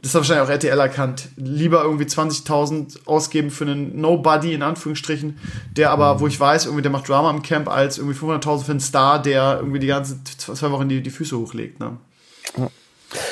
[0.01, 5.37] das hat wahrscheinlich auch RTL erkannt, lieber irgendwie 20.000 ausgeben für einen Nobody, in Anführungsstrichen,
[5.71, 8.71] der aber, wo ich weiß, irgendwie der macht Drama im Camp, als irgendwie 500.000 für
[8.71, 11.79] einen Star, der irgendwie die ganze zwei Wochen die, die Füße hochlegt.
[11.79, 11.97] Ne?
[12.57, 12.69] Ja.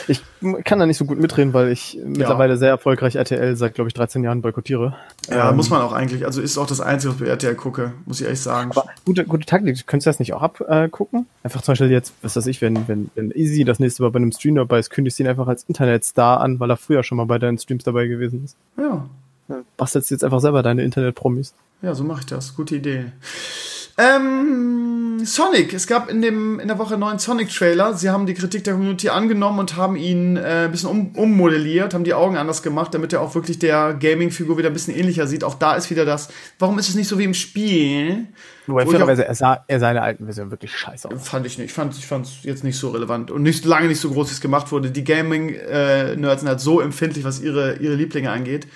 [0.07, 0.21] Ich
[0.65, 2.01] kann da nicht so gut mitreden, weil ich ja.
[2.05, 4.95] mittlerweile sehr erfolgreich RTL seit, glaube ich, 13 Jahren boykottiere.
[5.29, 6.25] Ja, ähm, muss man auch eigentlich.
[6.25, 8.71] Also ist auch das Einzige, was ich bei RTL gucke, muss ich ehrlich sagen.
[8.71, 9.87] Aber gute, gute Taktik.
[9.87, 11.21] Könntest du das nicht auch abgucken?
[11.21, 14.11] Äh, einfach zum Beispiel jetzt, was weiß ich, wenn, wenn, wenn Easy das nächste Mal
[14.11, 17.03] bei einem Stream dabei ist, kündigst du ihn einfach als Internetstar an, weil er früher
[17.03, 18.57] schon mal bei deinen Streams dabei gewesen ist.
[18.77, 19.07] Ja.
[19.77, 21.53] Bastelst jetzt einfach selber deine Internet-Promis.
[21.81, 22.55] Ja, so mache ich das.
[22.55, 23.11] Gute Idee.
[23.99, 25.73] Ähm, Sonic.
[25.73, 27.95] Es gab in, dem, in der Woche einen neuen Sonic-Trailer.
[27.95, 31.93] Sie haben die Kritik der Community angenommen und haben ihn äh, ein bisschen um, ummodelliert,
[31.93, 35.27] haben die Augen anders gemacht, damit er auch wirklich der Gaming-Figur wieder ein bisschen ähnlicher
[35.27, 35.43] sieht.
[35.43, 36.29] Auch da ist wieder das,
[36.59, 38.27] warum ist es nicht so wie im Spiel?
[38.67, 41.27] Wobei fairerweise, er sah er seine alten Version wirklich scheiße aus.
[41.27, 41.67] Fand ich nicht.
[41.67, 44.33] Ich fand ich fand's jetzt nicht so relevant und nicht lange nicht so groß, wie
[44.33, 44.91] es gemacht wurde.
[44.91, 48.67] Die Gaming-Nerds äh, sind halt so empfindlich, was ihre, ihre Lieblinge angeht.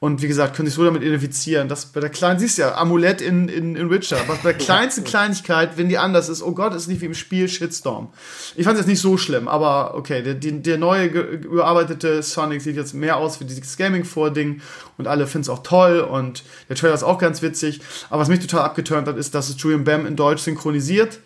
[0.00, 2.76] Und wie gesagt, könnte ich so damit identifizieren, dass bei der kleinen, siehst du ja,
[2.76, 6.52] Amulett in, in, in Witcher, was bei der kleinsten Kleinigkeit, wenn die anders ist, oh
[6.52, 8.12] Gott, ist nicht wie im Spiel Shitstorm.
[8.54, 12.62] Ich fand es jetzt nicht so schlimm, aber okay, der, der, der neue überarbeitete Sonic
[12.62, 14.60] sieht jetzt mehr aus wie dieses Gaming-Vording
[14.98, 17.80] und alle finden es auch toll und der Trailer ist auch ganz witzig.
[18.08, 21.18] Aber was mich total abgeturnt hat, ist, dass es Julian Bam in Deutsch synchronisiert.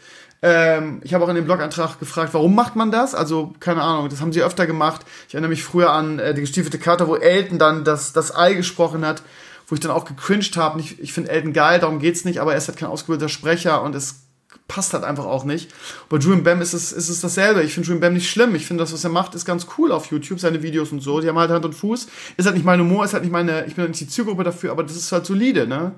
[0.43, 3.15] Ähm, ich habe auch in dem Blogantrag gefragt, warum macht man das?
[3.15, 5.03] Also, keine Ahnung, das haben sie öfter gemacht.
[5.29, 8.55] Ich erinnere mich früher an äh, die gestiefelte Karte, wo Elton dann das, das Ei
[8.55, 9.23] gesprochen hat,
[9.69, 10.81] wo ich dann auch gecringed habe.
[10.81, 13.83] Ich, ich finde Elton geil, darum geht's nicht, aber er ist halt kein ausgebildeter Sprecher
[13.83, 14.23] und es
[14.69, 15.71] passt halt einfach auch nicht.
[16.09, 17.63] Bei Julian Bam ist es, ist es dasselbe.
[17.63, 18.55] Ich finde Julian Bam nicht schlimm.
[18.55, 21.21] Ich finde das, was er macht, ist ganz cool auf YouTube, seine Videos und so.
[21.21, 22.07] Die haben halt Hand und Fuß.
[22.37, 24.45] Ist halt nicht mein Humor, ist halt nicht meine, ich bin halt nicht die Zielgruppe
[24.45, 25.93] dafür, aber das ist halt solide, ne?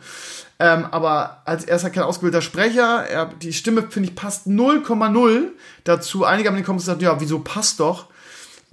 [0.58, 3.06] Ähm, aber als er ist halt kein ausgebildeter Sprecher.
[3.08, 5.48] Er, die Stimme, finde ich, passt 0,0
[5.84, 6.24] dazu.
[6.24, 8.08] Einige haben in den Kommentaren gesagt, ja, wieso passt doch?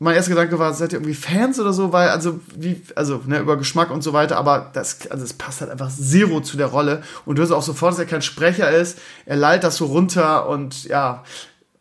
[0.03, 3.37] Mein erster Gedanke war, seid ihr irgendwie Fans oder so, weil, also, wie, also, ne,
[3.37, 6.65] über Geschmack und so weiter, aber das, also, es passt halt einfach zero zu der
[6.65, 7.03] Rolle.
[7.23, 8.97] Und du hörst auch sofort, dass er kein Sprecher ist.
[9.27, 11.23] Er leitet das so runter und, ja,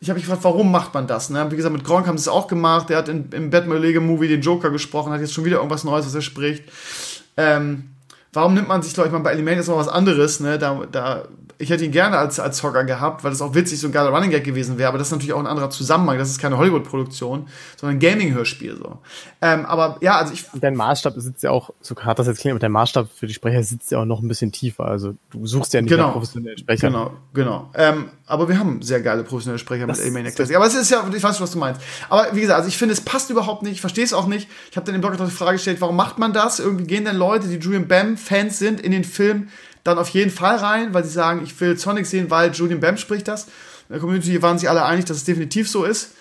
[0.01, 1.31] ich habe mich gefragt, warum macht man das?
[1.31, 1.51] Ne?
[1.51, 2.91] Wie gesagt, mit Gronk haben sie es auch gemacht.
[2.91, 5.85] Der hat in, im Batman Lego Movie den Joker gesprochen, hat jetzt schon wieder irgendwas
[5.85, 6.65] Neues, was er spricht.
[7.39, 7.91] Ähm,
[8.33, 10.59] warum nimmt man sich, glaube ich, mal bei Element mal was anderes, ne?
[10.59, 11.25] Da, da,
[11.59, 14.11] ich hätte ihn gerne als, als Hocker gehabt, weil das auch witzig so ein geiler
[14.11, 16.17] Running Gag gewesen wäre, aber das ist natürlich auch ein anderer Zusammenhang.
[16.17, 18.99] Das ist keine Hollywood-Produktion, sondern ein Gaming-Hörspiel, so.
[19.43, 20.47] Ähm, aber ja, also ich.
[20.55, 23.35] Dein Maßstab sitzt ja auch, so hart das jetzt klingt, aber der Maßstab für die
[23.35, 24.85] Sprecher sitzt ja auch noch ein bisschen tiefer.
[24.87, 26.93] Also du suchst ja nicht genau, nach professionellen Sprechern.
[26.93, 27.71] Genau, genau.
[27.75, 30.55] Ähm, aber wir haben sehr geile professionelle Sprecher das, mit Animaniac Classic.
[30.55, 31.81] Aber es ist ja, ich weiß, was du meinst.
[32.09, 34.49] Aber wie gesagt, also ich finde, es passt überhaupt nicht, ich verstehe es auch nicht.
[34.71, 36.61] Ich habe dann im Blog die Frage gestellt, warum macht man das?
[36.61, 39.49] Irgendwie gehen dann Leute, die Julian Bam-Fans sind, in den Film
[39.83, 42.97] dann auf jeden Fall rein, weil sie sagen, ich will Sonic sehen, weil Julian Bam
[42.97, 43.45] spricht das.
[43.45, 46.13] In der Community waren sich alle einig, dass es definitiv so ist.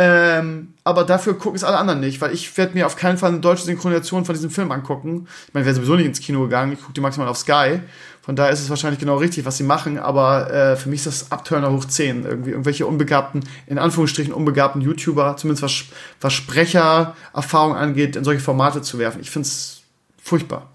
[0.00, 3.30] Ähm, aber dafür gucken es alle anderen nicht, weil ich werde mir auf keinen Fall
[3.30, 5.26] eine deutsche Synchronisation von diesem Film angucken.
[5.48, 7.80] Ich meine, ich wäre sowieso nicht ins Kino gegangen, ich gucke die maximal auf Sky.
[8.28, 11.06] Von daher ist es wahrscheinlich genau richtig, was sie machen, aber äh, für mich ist
[11.06, 12.26] das Abturner hoch 10.
[12.26, 15.84] Irgendwie irgendwelche unbegabten, in Anführungsstrichen unbegabten YouTuber, zumindest was,
[16.20, 19.22] was Sprechererfahrung angeht, in solche Formate zu werfen.
[19.22, 19.80] Ich finde es
[20.22, 20.68] furchtbar.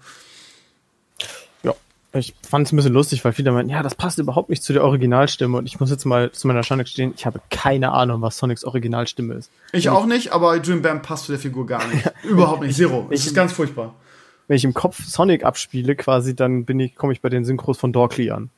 [2.12, 4.72] Ich fand es ein bisschen lustig, weil viele meinten, ja, das passt überhaupt nicht zu
[4.72, 5.56] der Originalstimme.
[5.56, 8.64] Und ich muss jetzt mal zu meiner Schande stehen, ich habe keine Ahnung, was Sonics
[8.64, 9.50] Originalstimme ist.
[9.72, 12.04] Ich auch nicht, aber Jim Bam passt zu der Figur gar nicht.
[12.24, 12.76] überhaupt nicht.
[12.76, 13.06] Zero.
[13.10, 13.94] Es ist ganz furchtbar.
[14.46, 17.78] Wenn ich im Kopf Sonic abspiele, quasi, dann bin ich, komme ich bei den Synchros
[17.78, 18.50] von Dorkly an.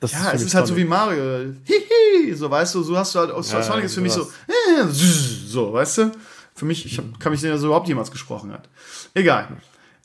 [0.00, 1.54] Das ja, ist es ist halt so wie Mario.
[1.64, 4.84] Hihi, so weißt du, so hast du halt, ja, Sonic ist für mich so, äh,
[4.86, 6.12] so, weißt du?
[6.54, 8.68] Für mich, ich hab, kann mich nicht, dass er überhaupt jemals gesprochen hat.
[9.14, 9.48] Egal.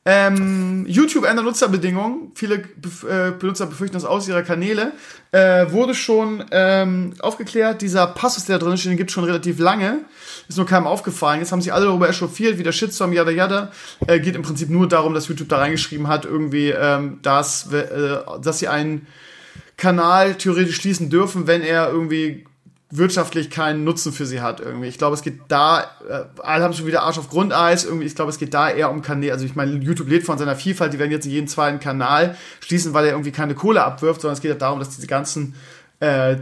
[0.06, 2.32] Ähm, YouTube ändert Nutzerbedingungen.
[2.36, 4.92] Viele äh, Benutzer befürchten das aus ihrer Kanäle.
[5.32, 7.82] Äh, wurde schon ähm, aufgeklärt.
[7.82, 10.00] Dieser Passus, der da drin steht, den gibt es schon relativ lange.
[10.50, 11.40] Ist nur keinem aufgefallen.
[11.40, 13.72] Jetzt haben sich alle darüber echauffiert, wie der Shitstorm, yada yada.
[14.06, 18.20] Äh, geht im Prinzip nur darum, dass YouTube da reingeschrieben hat, irgendwie, ähm, dass, äh,
[18.42, 19.08] dass sie einen
[19.78, 22.46] Kanal theoretisch schließen dürfen, wenn er irgendwie
[22.96, 24.88] wirtschaftlich keinen Nutzen für sie hat irgendwie.
[24.88, 28.16] Ich glaube, es geht da, äh, alle haben schon wieder Arsch auf Grundeis, irgendwie, ich
[28.16, 30.94] glaube, es geht da eher um Kanäle, also ich meine, YouTube lebt von seiner Vielfalt,
[30.94, 34.42] die werden jetzt jeden zweiten Kanal schließen, weil er irgendwie keine Kohle abwirft, sondern es
[34.42, 35.56] geht ja darum, dass diese ganzen
[36.00, 36.38] äh,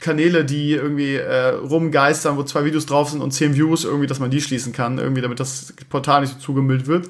[0.00, 4.20] Kanäle, die irgendwie äh, rumgeistern, wo zwei Videos drauf sind und zehn Views, irgendwie, dass
[4.20, 7.08] man die schließen kann, irgendwie, damit das Portal nicht so zugemüllt wird.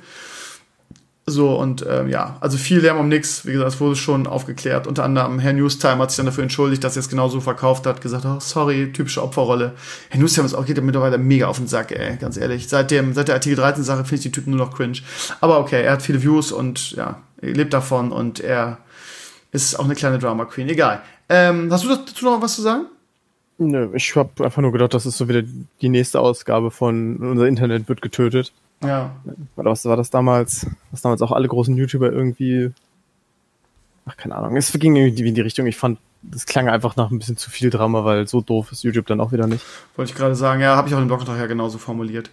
[1.30, 3.44] So, und ähm, ja, also viel Lärm um nichts.
[3.44, 4.86] Wie gesagt, es wurde schon aufgeklärt.
[4.86, 8.00] Unter anderem Herr Newstime hat sich dann dafür entschuldigt, dass er es genauso verkauft hat.
[8.00, 9.74] Gesagt, oh, sorry, typische Opferrolle.
[10.08, 12.68] Herr Newstime ist auch, geht mittlerweile mega auf den Sack, ey, ganz ehrlich.
[12.68, 15.00] Seit, dem, seit der Artikel 13-Sache finde ich die Typen nur noch cringe.
[15.42, 18.78] Aber okay, er hat viele Views und ja, er lebt davon und er
[19.52, 20.68] ist auch eine kleine Drama Queen.
[20.70, 21.02] Egal.
[21.28, 22.86] Ähm, hast du dazu noch was zu sagen?
[23.58, 25.42] Nö, ich habe einfach nur gedacht, das ist so wieder
[25.80, 28.52] die nächste Ausgabe von Unser Internet wird getötet.
[28.82, 29.16] Ja.
[29.56, 30.66] Was war das damals?
[30.92, 32.70] Was damals auch alle großen YouTuber irgendwie.
[34.06, 34.56] Ach, keine Ahnung.
[34.56, 35.66] Es ging irgendwie in die Richtung.
[35.66, 38.84] Ich fand, das klang einfach nach ein bisschen zu viel Drama, weil so doof ist
[38.84, 39.64] YouTube dann auch wieder nicht.
[39.96, 42.30] Wollte ich gerade sagen, ja, habe ich auch im Blogantrag ja genauso formuliert.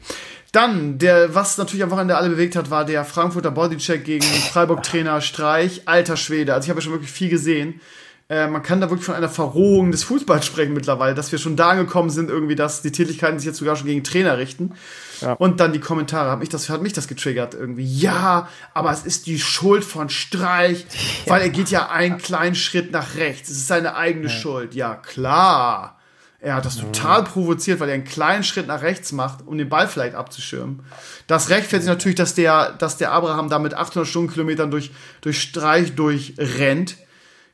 [0.52, 5.22] Dann, der, was natürlich am Wochenende alle bewegt hat, war der Frankfurter Bodycheck gegen Freiburg-Trainer
[5.22, 5.82] Streich.
[5.86, 6.54] Alter Schwede.
[6.54, 7.82] Also ich habe ja schon wirklich viel gesehen.
[8.28, 11.56] Äh, man kann da wirklich von einer Verrohung des Fußballs sprechen mittlerweile, dass wir schon
[11.56, 14.74] da angekommen sind, irgendwie, dass die Tätigkeiten sich jetzt sogar schon gegen Trainer richten.
[15.22, 15.34] Ja.
[15.34, 17.86] Und dann die Kommentare, hat mich, das, hat mich das getriggert irgendwie.
[17.86, 20.88] Ja, aber es ist die Schuld von Streich,
[21.26, 21.34] ja.
[21.34, 23.50] weil er geht ja einen kleinen Schritt nach rechts.
[23.50, 24.34] Es ist seine eigene ja.
[24.34, 24.74] Schuld.
[24.74, 26.00] Ja, klar.
[26.40, 29.70] Er hat das total provoziert, weil er einen kleinen Schritt nach rechts macht, um den
[29.70, 30.84] Ball vielleicht abzuschirmen.
[31.26, 34.92] Das rechtfertigt natürlich, dass der, dass der Abraham da mit 800 Stundenkilometern durch,
[35.22, 36.98] durch Streich durchrennt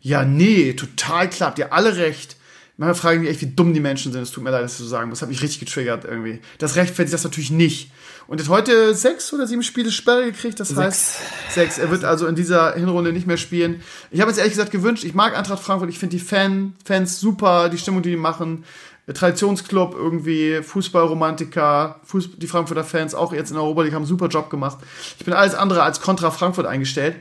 [0.01, 2.37] ja, nee, total klar, habt ihr alle recht.
[2.77, 4.23] Manchmal frage ich mich echt, wie dumm die Menschen sind.
[4.23, 5.11] Es tut mir leid, das zu sagen.
[5.11, 6.39] Das hat mich richtig getriggert irgendwie.
[6.57, 7.91] Das rechtfertigt das natürlich nicht.
[8.25, 10.59] Und er hat heute sechs oder sieben Spiele Sperre gekriegt.
[10.59, 10.79] Das sechs.
[10.79, 11.15] heißt,
[11.53, 11.77] sechs.
[11.77, 13.83] Er wird also in dieser Hinrunde nicht mehr spielen.
[14.09, 15.89] Ich habe jetzt ehrlich gesagt gewünscht, ich mag Eintracht Frankfurt.
[15.89, 18.63] Ich finde die Fan, Fans super, die Stimmung, die die machen.
[19.13, 24.27] Traditionsclub irgendwie, Fußballromantiker, Fußball, die Frankfurter Fans auch jetzt in Europa League haben einen super
[24.27, 24.77] Job gemacht.
[25.19, 27.17] Ich bin alles andere als kontra Frankfurt eingestellt.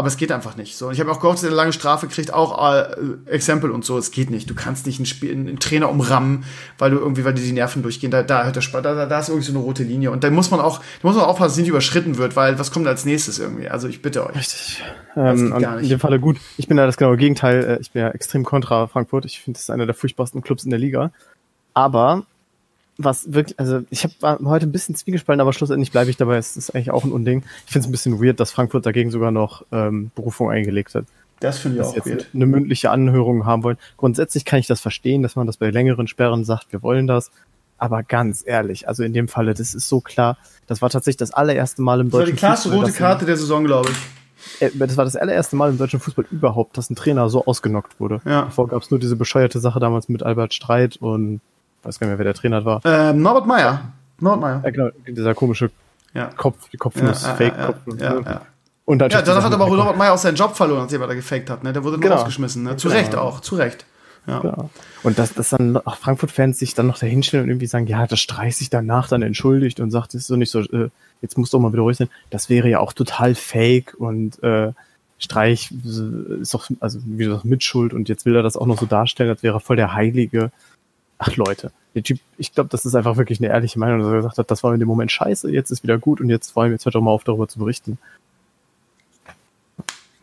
[0.00, 0.78] Aber es geht einfach nicht.
[0.78, 2.86] So, und ich habe auch gehofft, dass er eine lange Strafe kriegt, auch äh,
[3.26, 3.98] Exempel und so.
[3.98, 4.48] Es geht nicht.
[4.48, 6.44] Du kannst nicht einen, Spiel, einen Trainer umrammen,
[6.78, 8.10] weil du irgendwie, weil dir die Nerven durchgehen.
[8.10, 10.10] Da, da, da, da, da ist irgendwie so eine rote Linie.
[10.10, 12.58] Und da muss man auch, da muss man aufpassen, dass sie nicht überschritten wird, weil
[12.58, 13.68] was kommt als nächstes irgendwie?
[13.68, 14.36] Also ich bitte euch.
[14.36, 14.82] Richtig.
[15.16, 16.38] Ähm, in dem Falle gut.
[16.56, 17.62] Ich bin da das genaue Gegenteil.
[17.62, 19.26] Äh, ich bin ja extrem kontra Frankfurt.
[19.26, 21.12] Ich finde, das ist einer der furchtbarsten Clubs in der Liga.
[21.74, 22.24] Aber
[23.04, 26.36] was wirklich, also ich habe heute ein bisschen zwiegespalten, aber schlussendlich bleibe ich dabei.
[26.36, 27.44] Es ist eigentlich auch ein Unding.
[27.66, 31.04] Ich finde es ein bisschen weird, dass Frankfurt dagegen sogar noch ähm, Berufung eingelegt hat.
[31.40, 32.26] Das finde ich auch jetzt weird.
[32.34, 33.78] Eine mündliche Anhörung haben wollen.
[33.96, 37.30] Grundsätzlich kann ich das verstehen, dass man das bei längeren Sperren sagt, wir wollen das.
[37.78, 40.36] Aber ganz ehrlich, also in dem Falle, das ist so klar.
[40.66, 42.50] Das war tatsächlich das allererste Mal im das deutschen Fußball.
[42.50, 43.96] Das war die klarste rote Karte der Saison, glaube ich.
[44.60, 47.98] Äh, das war das allererste Mal im deutschen Fußball überhaupt, dass ein Trainer so ausgenockt
[47.98, 48.20] wurde.
[48.26, 48.42] Ja.
[48.42, 51.40] Davor gab es nur diese bescheuerte Sache damals mit Albert Streit und
[51.82, 52.80] weiß gar nicht mehr, wer der Trainer war.
[52.84, 53.92] Ähm, Norbert Meyer.
[54.20, 54.60] Norbert Meyer.
[54.64, 55.70] Ja, genau, dieser komische
[56.14, 56.26] ja.
[56.36, 57.76] Kopf, die Kopfnuss, ja, Fake-Kopf.
[57.98, 58.40] Ja, ja, ja.
[58.84, 61.14] Und ja, danach hat aber auch Norbert Meyer auch seinen Job verloren, nachdem er da
[61.14, 61.62] gefaked hat.
[61.62, 61.72] Ne?
[61.72, 62.16] Der wurde genau.
[62.16, 62.64] rausgeschmissen.
[62.64, 62.76] Ne?
[62.76, 63.00] Zu genau.
[63.00, 63.86] Recht auch, zu Recht.
[64.26, 64.42] Ja.
[64.42, 64.68] ja.
[65.02, 68.56] Und dass, dass dann Frankfurt-Fans sich dann noch dahinstellen und irgendwie sagen, ja, das Streich
[68.56, 70.90] sich danach dann entschuldigt und sagt, ist so nicht so, äh,
[71.22, 72.10] jetzt musst du auch mal wieder ruhig sein.
[72.30, 74.72] Das wäre ja auch total fake und äh,
[75.18, 75.70] Streich
[76.40, 79.28] ist doch, also wie gesagt, Mitschuld und jetzt will er das auch noch so darstellen,
[79.28, 80.50] als wäre er voll der Heilige
[81.20, 84.16] ach Leute, der Typ, ich glaube, das ist einfach wirklich eine ehrliche Meinung, dass er
[84.16, 86.70] gesagt hat, das war in dem Moment scheiße, jetzt ist wieder gut und jetzt wollen
[86.70, 87.98] wir jetzt hört doch mal auf, darüber zu berichten.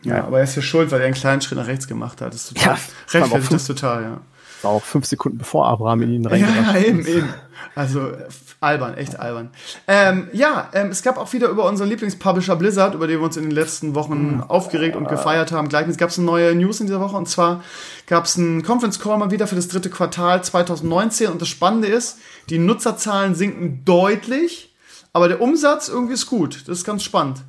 [0.04, 2.34] Ja, aber er ist ja schuld, weil er einen kleinen Schritt nach rechts gemacht hat.
[2.34, 2.80] Das ist total, ja,
[3.20, 4.22] rechtfertigt das total, ja.
[4.68, 7.34] Auch fünf Sekunden bevor Abraham in ihn reingebracht Ja, eben, eben.
[7.76, 8.12] Also
[8.60, 9.50] albern, echt albern.
[9.88, 13.38] Ähm, ja, ähm, es gab auch wieder über unseren Lieblingspublisher Blizzard, über den wir uns
[13.38, 15.70] in den letzten Wochen aufgeregt und gefeiert haben.
[15.70, 17.64] Gleichzeitig gab es eine neue News in dieser Woche und zwar
[18.08, 21.88] gab es einen Conference Call mal wieder für das dritte Quartal 2019 und das Spannende
[21.88, 22.18] ist,
[22.50, 24.76] die Nutzerzahlen sinken deutlich,
[25.14, 26.64] aber der Umsatz irgendwie ist gut.
[26.68, 27.44] Das ist ganz spannend.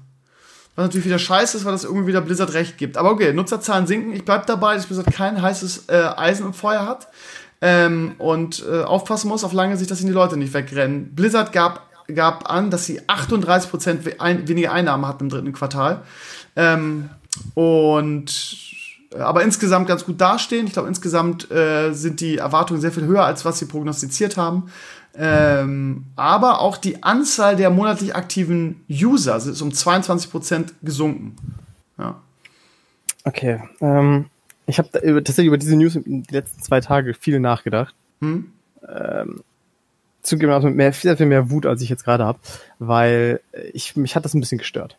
[0.79, 2.99] Was natürlich wieder scheiße ist, weil das irgendwie wieder Blizzard recht gibt.
[2.99, 4.13] Aber okay, Nutzerzahlen sinken.
[4.13, 7.09] Ich bleib dabei, dass Blizzard kein heißes äh, Eisen im Feuer hat.
[7.61, 11.17] Ähm, und äh, aufpassen muss auf lange Sicht, dass ihnen die Leute nicht wegrennen.
[11.17, 16.03] Blizzard gab, gab an, dass sie 38% we ein, weniger Einnahmen hatten im dritten Quartal.
[16.55, 17.11] Ähm,
[17.55, 18.33] und
[19.19, 20.69] aber insgesamt ganz gut dastehen.
[20.69, 24.71] Ich glaube, insgesamt äh, sind die Erwartungen sehr viel höher, als was sie prognostiziert haben.
[25.21, 31.35] Ähm, aber auch die Anzahl der monatlich aktiven User ist um 22% gesunken.
[31.99, 32.21] Ja.
[33.25, 33.61] Okay.
[33.81, 34.27] Ähm,
[34.67, 37.95] ich habe tatsächlich über diese News in den letzten zwei Tage viel nachgedacht.
[38.21, 38.53] Hm?
[38.89, 39.43] Ähm,
[40.23, 42.39] zugegeben mit mehr, sehr viel mehr Wut, als ich jetzt gerade habe,
[42.79, 43.41] weil
[43.73, 44.99] ich, mich hat das ein bisschen gestört.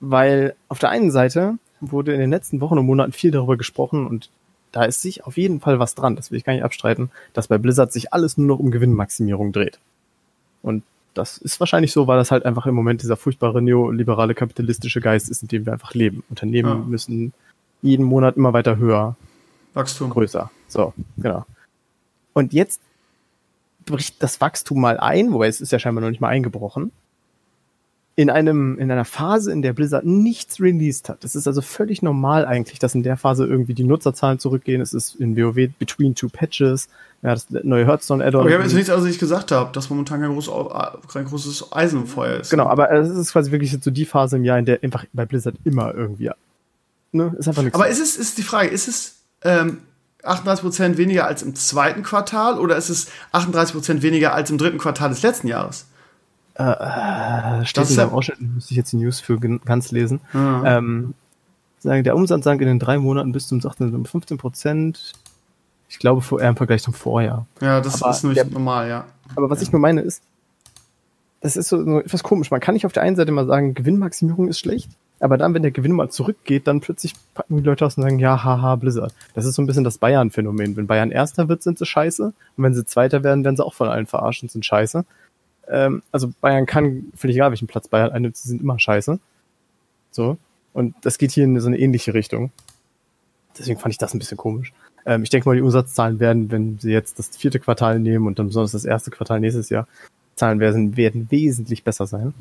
[0.00, 4.06] Weil auf der einen Seite wurde in den letzten Wochen und Monaten viel darüber gesprochen
[4.06, 4.30] und
[4.72, 7.48] da ist sich auf jeden Fall was dran, das will ich gar nicht abstreiten, dass
[7.48, 9.78] bei Blizzard sich alles nur noch um Gewinnmaximierung dreht.
[10.62, 10.82] Und
[11.14, 15.28] das ist wahrscheinlich so, weil das halt einfach im Moment dieser furchtbare neoliberale kapitalistische Geist
[15.28, 16.22] ist, in dem wir einfach leben.
[16.30, 16.74] Unternehmen ja.
[16.76, 17.32] müssen
[17.82, 19.16] jeden Monat immer weiter höher.
[19.74, 20.10] Wachstum.
[20.10, 20.50] Größer.
[20.68, 21.44] So, genau.
[22.32, 22.80] Und jetzt
[23.86, 26.92] bricht das Wachstum mal ein, wobei es ist ja scheinbar noch nicht mal eingebrochen
[28.20, 31.24] in einem, in einer Phase, in der Blizzard nichts released hat.
[31.24, 34.82] Es ist also völlig normal eigentlich, dass in der Phase irgendwie die Nutzerzahlen zurückgehen.
[34.82, 36.88] Es ist in WoW between two patches.
[37.22, 38.42] Ja, das neue Hearthstone Add-on.
[38.42, 40.50] Aber ich habe jetzt nichts, also ich gesagt habe, dass momentan kein, groß,
[41.10, 42.50] kein großes Eisen im Feuer ist.
[42.50, 45.24] Genau, aber es ist quasi wirklich so die Phase im Jahr, in der einfach bei
[45.24, 46.30] Blizzard immer irgendwie,
[47.12, 47.74] ne, ist einfach nichts.
[47.74, 49.14] Aber ist es, ist die Frage, ist es,
[49.44, 49.78] ähm,
[50.24, 55.08] 38% weniger als im zweiten Quartal oder ist es 38% weniger als im dritten Quartal
[55.08, 55.86] des letzten Jahres?
[56.54, 60.20] Äh, steht das in deinem Ausschnitt, müsste ich jetzt die News für ganz lesen.
[60.32, 60.62] Mhm.
[60.64, 61.14] Ähm,
[61.78, 63.94] sagen, der Umsatz sank in den drei Monaten bis zum 18.
[63.94, 65.12] um 15 Prozent.
[65.88, 67.46] Ich glaube, eher im Vergleich zum Vorjahr.
[67.60, 69.04] Ja, das aber ist nämlich der, normal, ja.
[69.34, 70.22] Aber was ich nur meine ist,
[71.40, 72.50] das ist so, so etwas komisch.
[72.50, 74.90] Man kann nicht auf der einen Seite mal sagen, Gewinnmaximierung ist schlecht,
[75.20, 78.18] aber dann, wenn der Gewinn mal zurückgeht, dann plötzlich packen die Leute aus und sagen,
[78.18, 79.14] ja, haha, Blizzard.
[79.34, 80.76] Das ist so ein bisschen das Bayern-Phänomen.
[80.76, 82.24] Wenn Bayern Erster wird, sind sie scheiße.
[82.24, 85.04] Und wenn sie Zweiter werden, werden sie auch von allen verarscht und sind scheiße.
[85.70, 89.18] Ähm, also Bayern kann, völlig egal, welchen Platz Bayern einnimmt, sie sind immer scheiße.
[90.10, 90.36] So.
[90.72, 92.50] Und das geht hier in so eine ähnliche Richtung.
[93.58, 94.72] Deswegen fand ich das ein bisschen komisch.
[95.06, 98.38] Ähm, ich denke mal, die Umsatzzahlen werden, wenn sie jetzt das vierte Quartal nehmen und
[98.38, 99.86] dann besonders das erste Quartal nächstes Jahr,
[100.34, 102.34] Zahlen werden, werden wesentlich besser sein.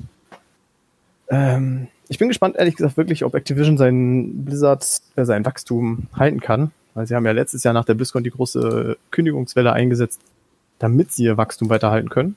[1.30, 6.40] Ähm, ich bin gespannt, ehrlich gesagt, wirklich, ob Activision seinen Blizzard, äh, sein Wachstum halten
[6.40, 6.72] kann.
[6.96, 10.20] Weil sie haben ja letztes Jahr nach der BlizzCon die große Kündigungswelle eingesetzt,
[10.80, 12.36] damit sie ihr Wachstum weiterhalten können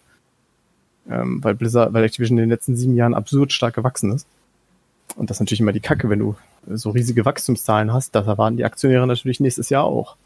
[1.11, 4.27] ähm, weil Blizzard, weil Activision in den letzten sieben Jahren absurd stark gewachsen ist.
[5.17, 8.15] Und das ist natürlich immer die Kacke, wenn du so riesige Wachstumszahlen hast.
[8.15, 10.17] Das erwarten die Aktionäre natürlich nächstes Jahr auch.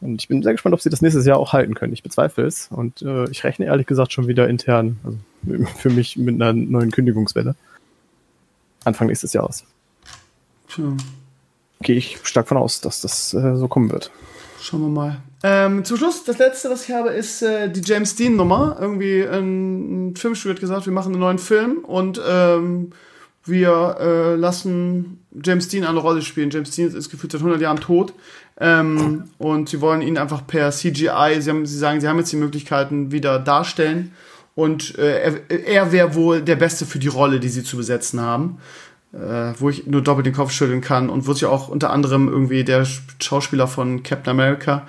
[0.00, 1.92] Und ich bin sehr gespannt, ob sie das nächstes Jahr auch halten können.
[1.92, 2.68] Ich bezweifle es.
[2.70, 6.90] Und äh, ich rechne ehrlich gesagt schon wieder intern, also für mich mit einer neuen
[6.90, 7.54] Kündigungswelle.
[8.84, 9.64] Anfang nächstes Jahres.
[10.68, 10.96] Tja.
[11.82, 14.10] Gehe ich stark von aus, dass das äh, so kommen wird.
[14.62, 15.16] Schauen wir mal.
[15.42, 18.76] Ähm, zum Schluss, das letzte, was ich habe, ist äh, die James Dean-Nummer.
[18.80, 22.90] Irgendwie ein, ein Filmstudio hat gesagt, wir machen einen neuen Film und ähm,
[23.44, 26.50] wir äh, lassen James Dean eine Rolle spielen.
[26.50, 28.14] James Dean ist gefühlt seit 100 Jahren tot.
[28.60, 32.30] Ähm, und sie wollen ihn einfach per CGI, sie, haben, sie sagen, sie haben jetzt
[32.30, 34.12] die Möglichkeiten wieder darstellen.
[34.54, 38.20] Und äh, er, er wäre wohl der Beste für die Rolle, die sie zu besetzen
[38.20, 38.58] haben
[39.12, 42.28] äh, wo ich nur doppelt den Kopf schütteln kann und wo sich auch unter anderem
[42.28, 42.86] irgendwie der
[43.20, 44.86] Schauspieler von Captain America,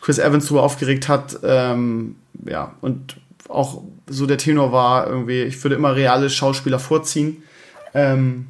[0.00, 1.38] Chris Evans, so aufgeregt hat.
[1.42, 2.16] Ähm,
[2.46, 3.16] ja, und
[3.48, 7.42] auch so der Tenor war irgendwie, ich würde immer reale Schauspieler vorziehen.
[7.94, 8.46] Ähm,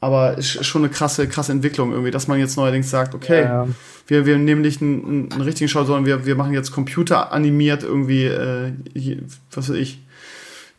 [0.00, 3.68] aber ist schon eine krasse, krasse Entwicklung irgendwie, dass man jetzt neuerdings sagt, okay, ja.
[4.06, 8.24] wir, wir nehmen nicht einen, einen richtigen Schau, sondern wir, wir machen jetzt computeranimiert irgendwie,
[8.24, 8.72] äh,
[9.52, 10.02] was weiß ich,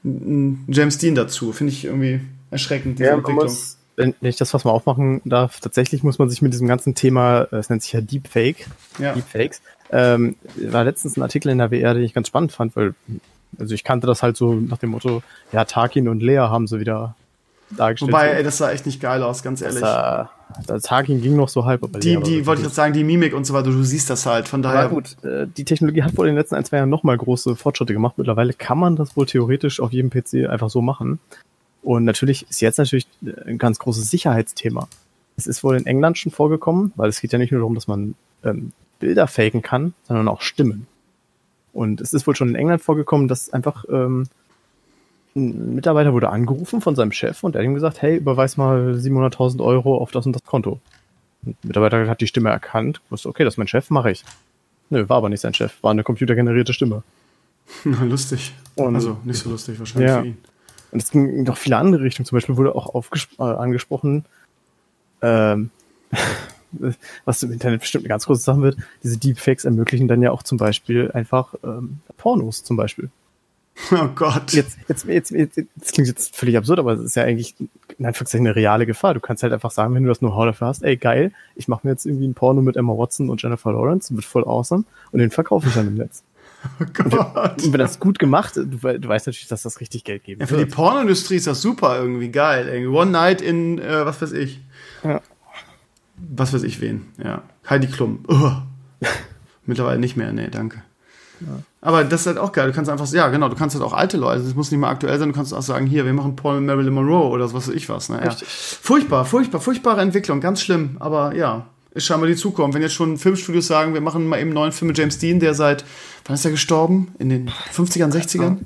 [0.04, 1.52] James Dean dazu.
[1.54, 2.22] Finde ich irgendwie
[2.52, 3.46] erschreckend, diese ja, Entwicklung.
[3.46, 6.96] Muss, wenn ich das was mal aufmachen darf, tatsächlich muss man sich mit diesem ganzen
[6.96, 8.68] Thema, äh, es nennt sich ja Deepfake,
[9.00, 9.14] ja.
[9.14, 9.62] Deepfakes,
[9.92, 12.94] ähm, war letztens ein Artikel in der WR, den ich ganz spannend fand, weil,
[13.60, 16.80] also ich kannte das halt so nach dem Motto, ja, Tarkin und Lea haben sie
[16.80, 17.16] wieder
[17.78, 18.12] dargestellt.
[18.12, 19.82] Wobei, ey, das sah echt nicht geil aus, ganz ehrlich.
[19.82, 20.28] Das,
[20.68, 21.84] das Tarkin ging noch so halb.
[21.84, 24.26] Aber die, die wollte ich jetzt sagen, die Mimik und so weiter, du siehst das
[24.26, 24.82] halt, von daher.
[24.82, 27.56] Aber gut, äh, die Technologie hat wohl in den letzten ein, zwei Jahren nochmal große
[27.56, 28.18] Fortschritte gemacht.
[28.18, 31.20] Mittlerweile kann man das wohl theoretisch auf jedem PC einfach so machen.
[31.84, 33.08] Und natürlich ist jetzt natürlich
[33.46, 34.88] ein ganz großes Sicherheitsthema.
[35.38, 37.88] Es ist wohl in England schon vorgekommen, weil es geht ja nicht nur darum, dass
[37.88, 40.88] man ähm, Bilder faken kann, sondern auch Stimmen.
[41.74, 44.28] Und es ist wohl schon in England vorgekommen, dass einfach ähm,
[45.36, 48.94] ein Mitarbeiter wurde angerufen von seinem Chef und er hat ihm gesagt, hey, überweis mal
[48.94, 50.80] 700.000 Euro auf das und das Konto.
[51.44, 54.24] Und der Mitarbeiter hat die Stimme erkannt, wusste, okay, das ist mein Chef, mache ich.
[54.90, 57.04] Nö, war aber nicht sein Chef, war eine computergenerierte Stimme.
[57.86, 58.54] Na, lustig.
[58.76, 60.22] Und also nicht so lustig wahrscheinlich ja.
[60.22, 60.38] für ihn.
[60.92, 62.26] Und es ging noch viele andere Richtungen.
[62.26, 63.04] Zum Beispiel wurde auch
[63.40, 64.26] äh, angesprochen,
[65.22, 65.70] ähm,
[67.26, 70.44] was im Internet bestimmt eine ganz große Sache wird, diese Deepfakes ermöglichen dann ja auch
[70.44, 73.10] zum Beispiel einfach ähm, Pornos zum Beispiel.
[73.92, 74.54] Oh Gott.
[74.54, 77.56] Jetzt, jetzt, jetzt, jetzt, jetzt klingt jetzt völlig absurd, aber es ist ja eigentlich
[77.98, 79.14] in Anführungszeichen eine reale Gefahr.
[79.14, 81.88] Du kannst halt einfach sagen, wenn du das Know-how dafür hast, ey geil, ich mache
[81.88, 85.20] mir jetzt irgendwie ein Porno mit Emma Watson und Jennifer Lawrence, wird voll awesome und
[85.20, 86.24] den verkaufe ich dann im Netz.
[86.80, 87.14] Oh Gott.
[87.14, 90.42] Und, und wenn das gut gemacht, du, du, weißt natürlich, dass das richtig Geld geben
[90.42, 90.70] ja, für wird.
[90.70, 92.68] die Pornoindustrie ist das super irgendwie geil.
[92.68, 92.96] Irgendwie.
[92.96, 94.62] One Night in, äh, was weiß ich.
[95.04, 95.22] Ja.
[96.18, 97.42] Was weiß ich wen, ja.
[97.70, 98.24] Heidi Klum.
[98.28, 98.52] Oh.
[99.66, 100.84] Mittlerweile nicht mehr, nee, danke.
[101.40, 101.48] Ja.
[101.82, 102.68] Aber das ist halt auch geil.
[102.68, 104.90] Du kannst einfach, ja, genau, du kannst halt auch alte Leute, das muss nicht mal
[104.90, 107.68] aktuell sein, du kannst auch sagen, hier, wir machen Paul mit Marilyn Monroe oder was
[107.68, 108.10] weiß ich was.
[108.10, 108.22] Ne?
[108.24, 108.32] Ja.
[108.32, 112.76] Furchtbar, furchtbar, furchtbare Entwicklung, ganz schlimm, aber ja, ist scheinbar die Zukunft.
[112.76, 115.40] Wenn jetzt schon Filmstudios sagen, wir machen mal eben einen neuen Film mit James Dean,
[115.40, 115.84] der seit,
[116.26, 117.14] wann ist er gestorben?
[117.20, 118.58] In den 50ern, 60ern?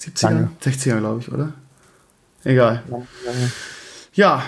[0.00, 0.48] 70ern?
[0.62, 1.52] 60er, glaube ich, oder?
[2.44, 2.82] Egal.
[4.14, 4.42] Ja,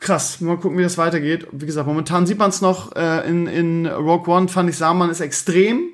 [0.00, 0.40] krass.
[0.40, 1.46] Mal gucken, wie das weitergeht.
[1.52, 4.94] Wie gesagt, momentan sieht man es noch äh, in, in Rogue One, fand ich, sah
[4.94, 5.90] man ist extrem.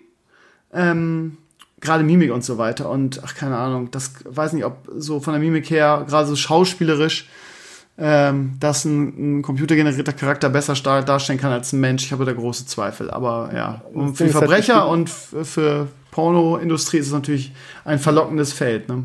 [0.73, 1.39] Ähm,
[1.81, 2.91] gerade Mimik und so weiter.
[2.91, 6.37] Und ach, keine Ahnung, das weiß nicht, ob so von der Mimik her, gerade so
[6.37, 7.29] schauspielerisch,
[7.97, 12.05] ähm, dass ein, ein computergenerierter Charakter besser darstellen kann als ein Mensch.
[12.05, 13.11] Ich habe da große Zweifel.
[13.11, 17.53] Aber ja, und für die Verbrecher und für Pornoindustrie ist es natürlich
[17.85, 18.89] ein verlockendes Feld.
[18.89, 19.05] Ne?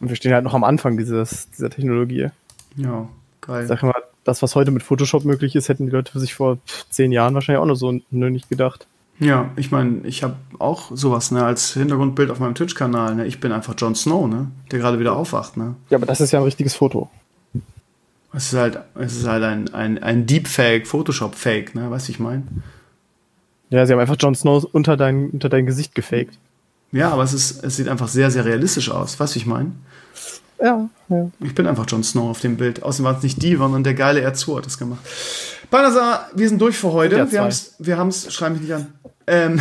[0.00, 2.28] Und wir stehen halt noch am Anfang dieses, dieser Technologie.
[2.76, 3.08] Ja,
[3.40, 3.66] geil.
[3.66, 3.94] Sag mal,
[4.24, 6.58] das, was heute mit Photoshop möglich ist, hätten die Leute für sich vor
[6.90, 8.86] zehn Jahren wahrscheinlich auch nur so nicht gedacht.
[9.20, 13.16] Ja, ich meine, ich habe auch sowas ne, als Hintergrundbild auf meinem Twitch-Kanal.
[13.16, 13.26] Ne?
[13.26, 14.50] Ich bin einfach Jon Snow, ne?
[14.70, 15.56] der gerade wieder aufwacht.
[15.56, 15.74] Ne?
[15.90, 17.10] Ja, aber das ist ja ein richtiges Foto.
[18.38, 21.90] Es ist halt, es ist halt ein, ein, ein Deepfake, Photoshop-Fake, ne?
[21.90, 22.44] Weißt du, ich meine?
[23.68, 26.38] Ja, sie haben einfach Jon Snow unter dein, unter dein Gesicht gefaked.
[26.92, 29.18] Ja, aber es, ist, es sieht einfach sehr, sehr realistisch aus.
[29.18, 29.72] Weißt du, ich meine?
[30.62, 31.30] Ja, ja.
[31.40, 32.84] Ich bin einfach Jon Snow auf dem Bild.
[32.84, 35.00] Außerdem war es nicht die, sondern der geile Erzu hat das gemacht.
[35.68, 37.32] Banasa, wir sind durch für heute.
[37.32, 38.86] Wir haben's, wir haben's, schreib mich nicht an.
[39.26, 39.60] Ähm,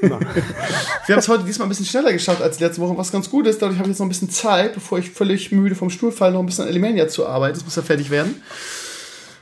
[0.00, 3.46] wir haben es heute diesmal ein bisschen schneller geschafft als letzte Woche, was ganz gut
[3.46, 3.60] ist.
[3.62, 6.34] Dadurch habe ich jetzt noch ein bisschen Zeit, bevor ich völlig müde vom Stuhl falle,
[6.34, 7.54] noch ein bisschen an Elemania zu arbeiten.
[7.54, 8.42] Das muss ja fertig werden.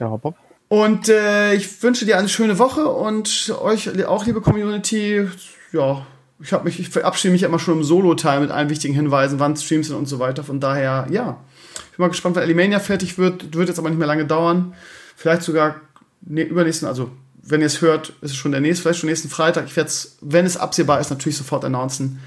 [0.00, 0.36] Ja, Bob.
[0.68, 5.28] Und äh, ich wünsche dir eine schöne Woche und euch auch, liebe Community,
[5.72, 6.06] ja,
[6.40, 9.56] ich habe mich, ich verabschiede mich immer schon im Solo-Teil mit allen wichtigen Hinweisen, wann
[9.56, 10.42] Streams sind und so weiter.
[10.42, 11.40] Von daher, ja,
[11.74, 13.54] ich bin mal gespannt, wann Alimania fertig wird.
[13.54, 14.74] Wird jetzt aber nicht mehr lange dauern.
[15.16, 15.76] Vielleicht sogar
[16.22, 17.10] ne, übernächsten, also
[17.46, 19.66] wenn ihr es hört, ist es schon der nächste, vielleicht schon nächsten Freitag.
[19.66, 22.20] Ich werde es, wenn es absehbar ist, natürlich sofort announcen.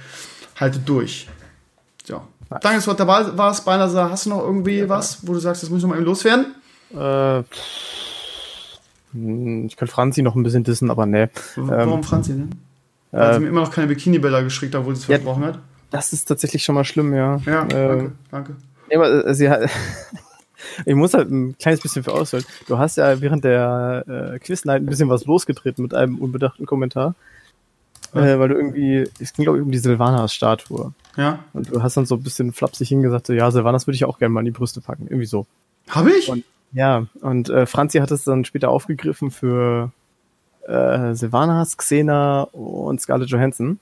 [0.56, 1.28] Haltet durch.
[2.08, 2.22] Ja.
[2.50, 2.60] Nice.
[2.62, 3.66] Danke, dass du dabei warst.
[3.66, 5.98] Beinahe hast du noch irgendwie ja, was, wo du sagst, das muss ich noch mal
[5.98, 6.56] eben loswerden?
[6.94, 7.40] Äh,
[9.66, 11.28] ich könnte Franzi noch ein bisschen dissen, aber nee.
[11.56, 12.50] Warum ähm, Franzi denn?
[13.12, 15.60] Weil äh, sie mir immer noch keine Bikini-Bilder geschickt, obwohl sie es ja, versprochen hat.
[15.92, 17.42] Das ist tatsächlich schon mal schlimm, ja.
[17.46, 18.56] Ja, äh, danke, danke.
[18.90, 19.70] Ja, aber äh, sie hat.
[20.86, 22.46] Ich muss halt ein kleines bisschen für ausholen.
[22.68, 27.16] Du hast ja während der äh, Quiznight ein bisschen was losgetreten mit einem unbedachten Kommentar.
[28.14, 28.26] Ja.
[28.26, 30.94] Äh, weil du irgendwie, es ging glaube ich um die Silvanas-Statue.
[31.18, 31.40] Ja.
[31.54, 34.20] Und du hast dann so ein bisschen flapsig hingesagt, so, ja, Silvanas würde ich auch
[34.20, 35.08] gerne mal in die Brüste packen.
[35.08, 35.46] Irgendwie so.
[35.90, 36.30] Habe ich?
[36.30, 36.44] Und,
[36.74, 39.92] ja, und äh, Franzi hat es dann später aufgegriffen für
[40.68, 43.80] äh, Silvanas, Xena und Scarlett Johansson.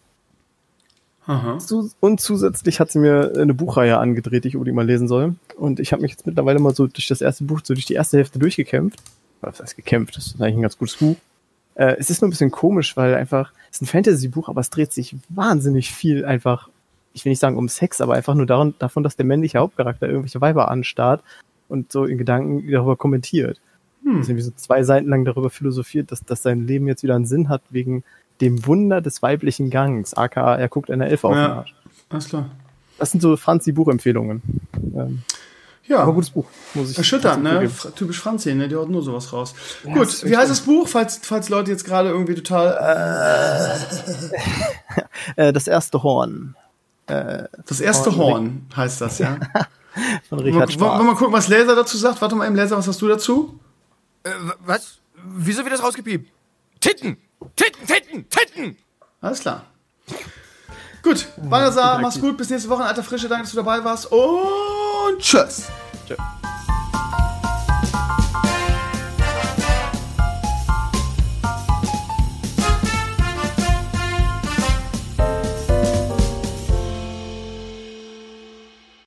[1.28, 1.58] Aha.
[2.00, 5.36] Und zusätzlich hat sie mir eine Buchreihe angedreht, die ich unbedingt mal lesen soll.
[5.58, 7.96] Und ich habe mich jetzt mittlerweile mal so durch das erste Buch, so durch die
[7.96, 9.00] erste Hälfte durchgekämpft.
[9.42, 10.18] Was heißt gekämpft?
[10.18, 11.16] Das ist eigentlich ein ganz gutes Buch.
[11.76, 14.70] Äh, es ist nur ein bisschen komisch, weil einfach, es ist ein Fantasy-Buch, aber es
[14.70, 16.70] dreht sich wahnsinnig viel einfach,
[17.14, 20.08] ich will nicht sagen um Sex, aber einfach nur daran, davon, dass der männliche Hauptcharakter
[20.08, 21.24] irgendwelche Weiber anstarrt
[21.68, 23.60] und so in Gedanken darüber kommentiert.
[24.04, 24.20] Hm.
[24.20, 27.26] Dass irgendwie so zwei Seiten lang darüber philosophiert, dass, dass sein Leben jetzt wieder einen
[27.26, 28.04] Sinn hat wegen
[28.42, 31.74] dem Wunder des weiblichen Gangs, aka er guckt einer Elfe auf den Arsch.
[32.10, 32.50] Alles klar.
[32.98, 34.42] Das sind so Franzi Buchempfehlungen.
[34.96, 35.24] Ähm,
[35.88, 36.00] ja.
[36.00, 37.70] Aber gutes Buch, muss ich Erschütternd, ne?
[37.96, 38.68] Typisch Franzi, ne?
[38.68, 39.54] Die haut nur sowas raus.
[39.84, 43.78] Ja, Gut, wie heißt das Buch, falls, falls Leute jetzt gerade irgendwie total.
[45.36, 46.56] Äh, das erste Horn.
[47.08, 49.38] Äh, das erste Horn, Horn heißt das, ja.
[50.28, 52.20] Von Richard Wollen wir mal gucken, was Laser dazu sagt?
[52.22, 53.60] Warte mal, im Laser, was hast du dazu?
[54.24, 54.32] Äh,
[54.66, 55.00] was?
[55.24, 56.32] Wieso wird das rausgepiept?
[56.80, 57.18] Titten!
[57.56, 58.78] Titten, Titten, Titten!
[59.22, 59.66] Alles klar.
[61.02, 62.38] Gut, Vanessa, mach's gut.
[62.38, 63.28] Bis nächste Woche alter Frische.
[63.28, 64.12] Danke, dass du dabei warst.
[64.12, 65.68] Und tschüss.
[66.08, 66.18] Tschüss.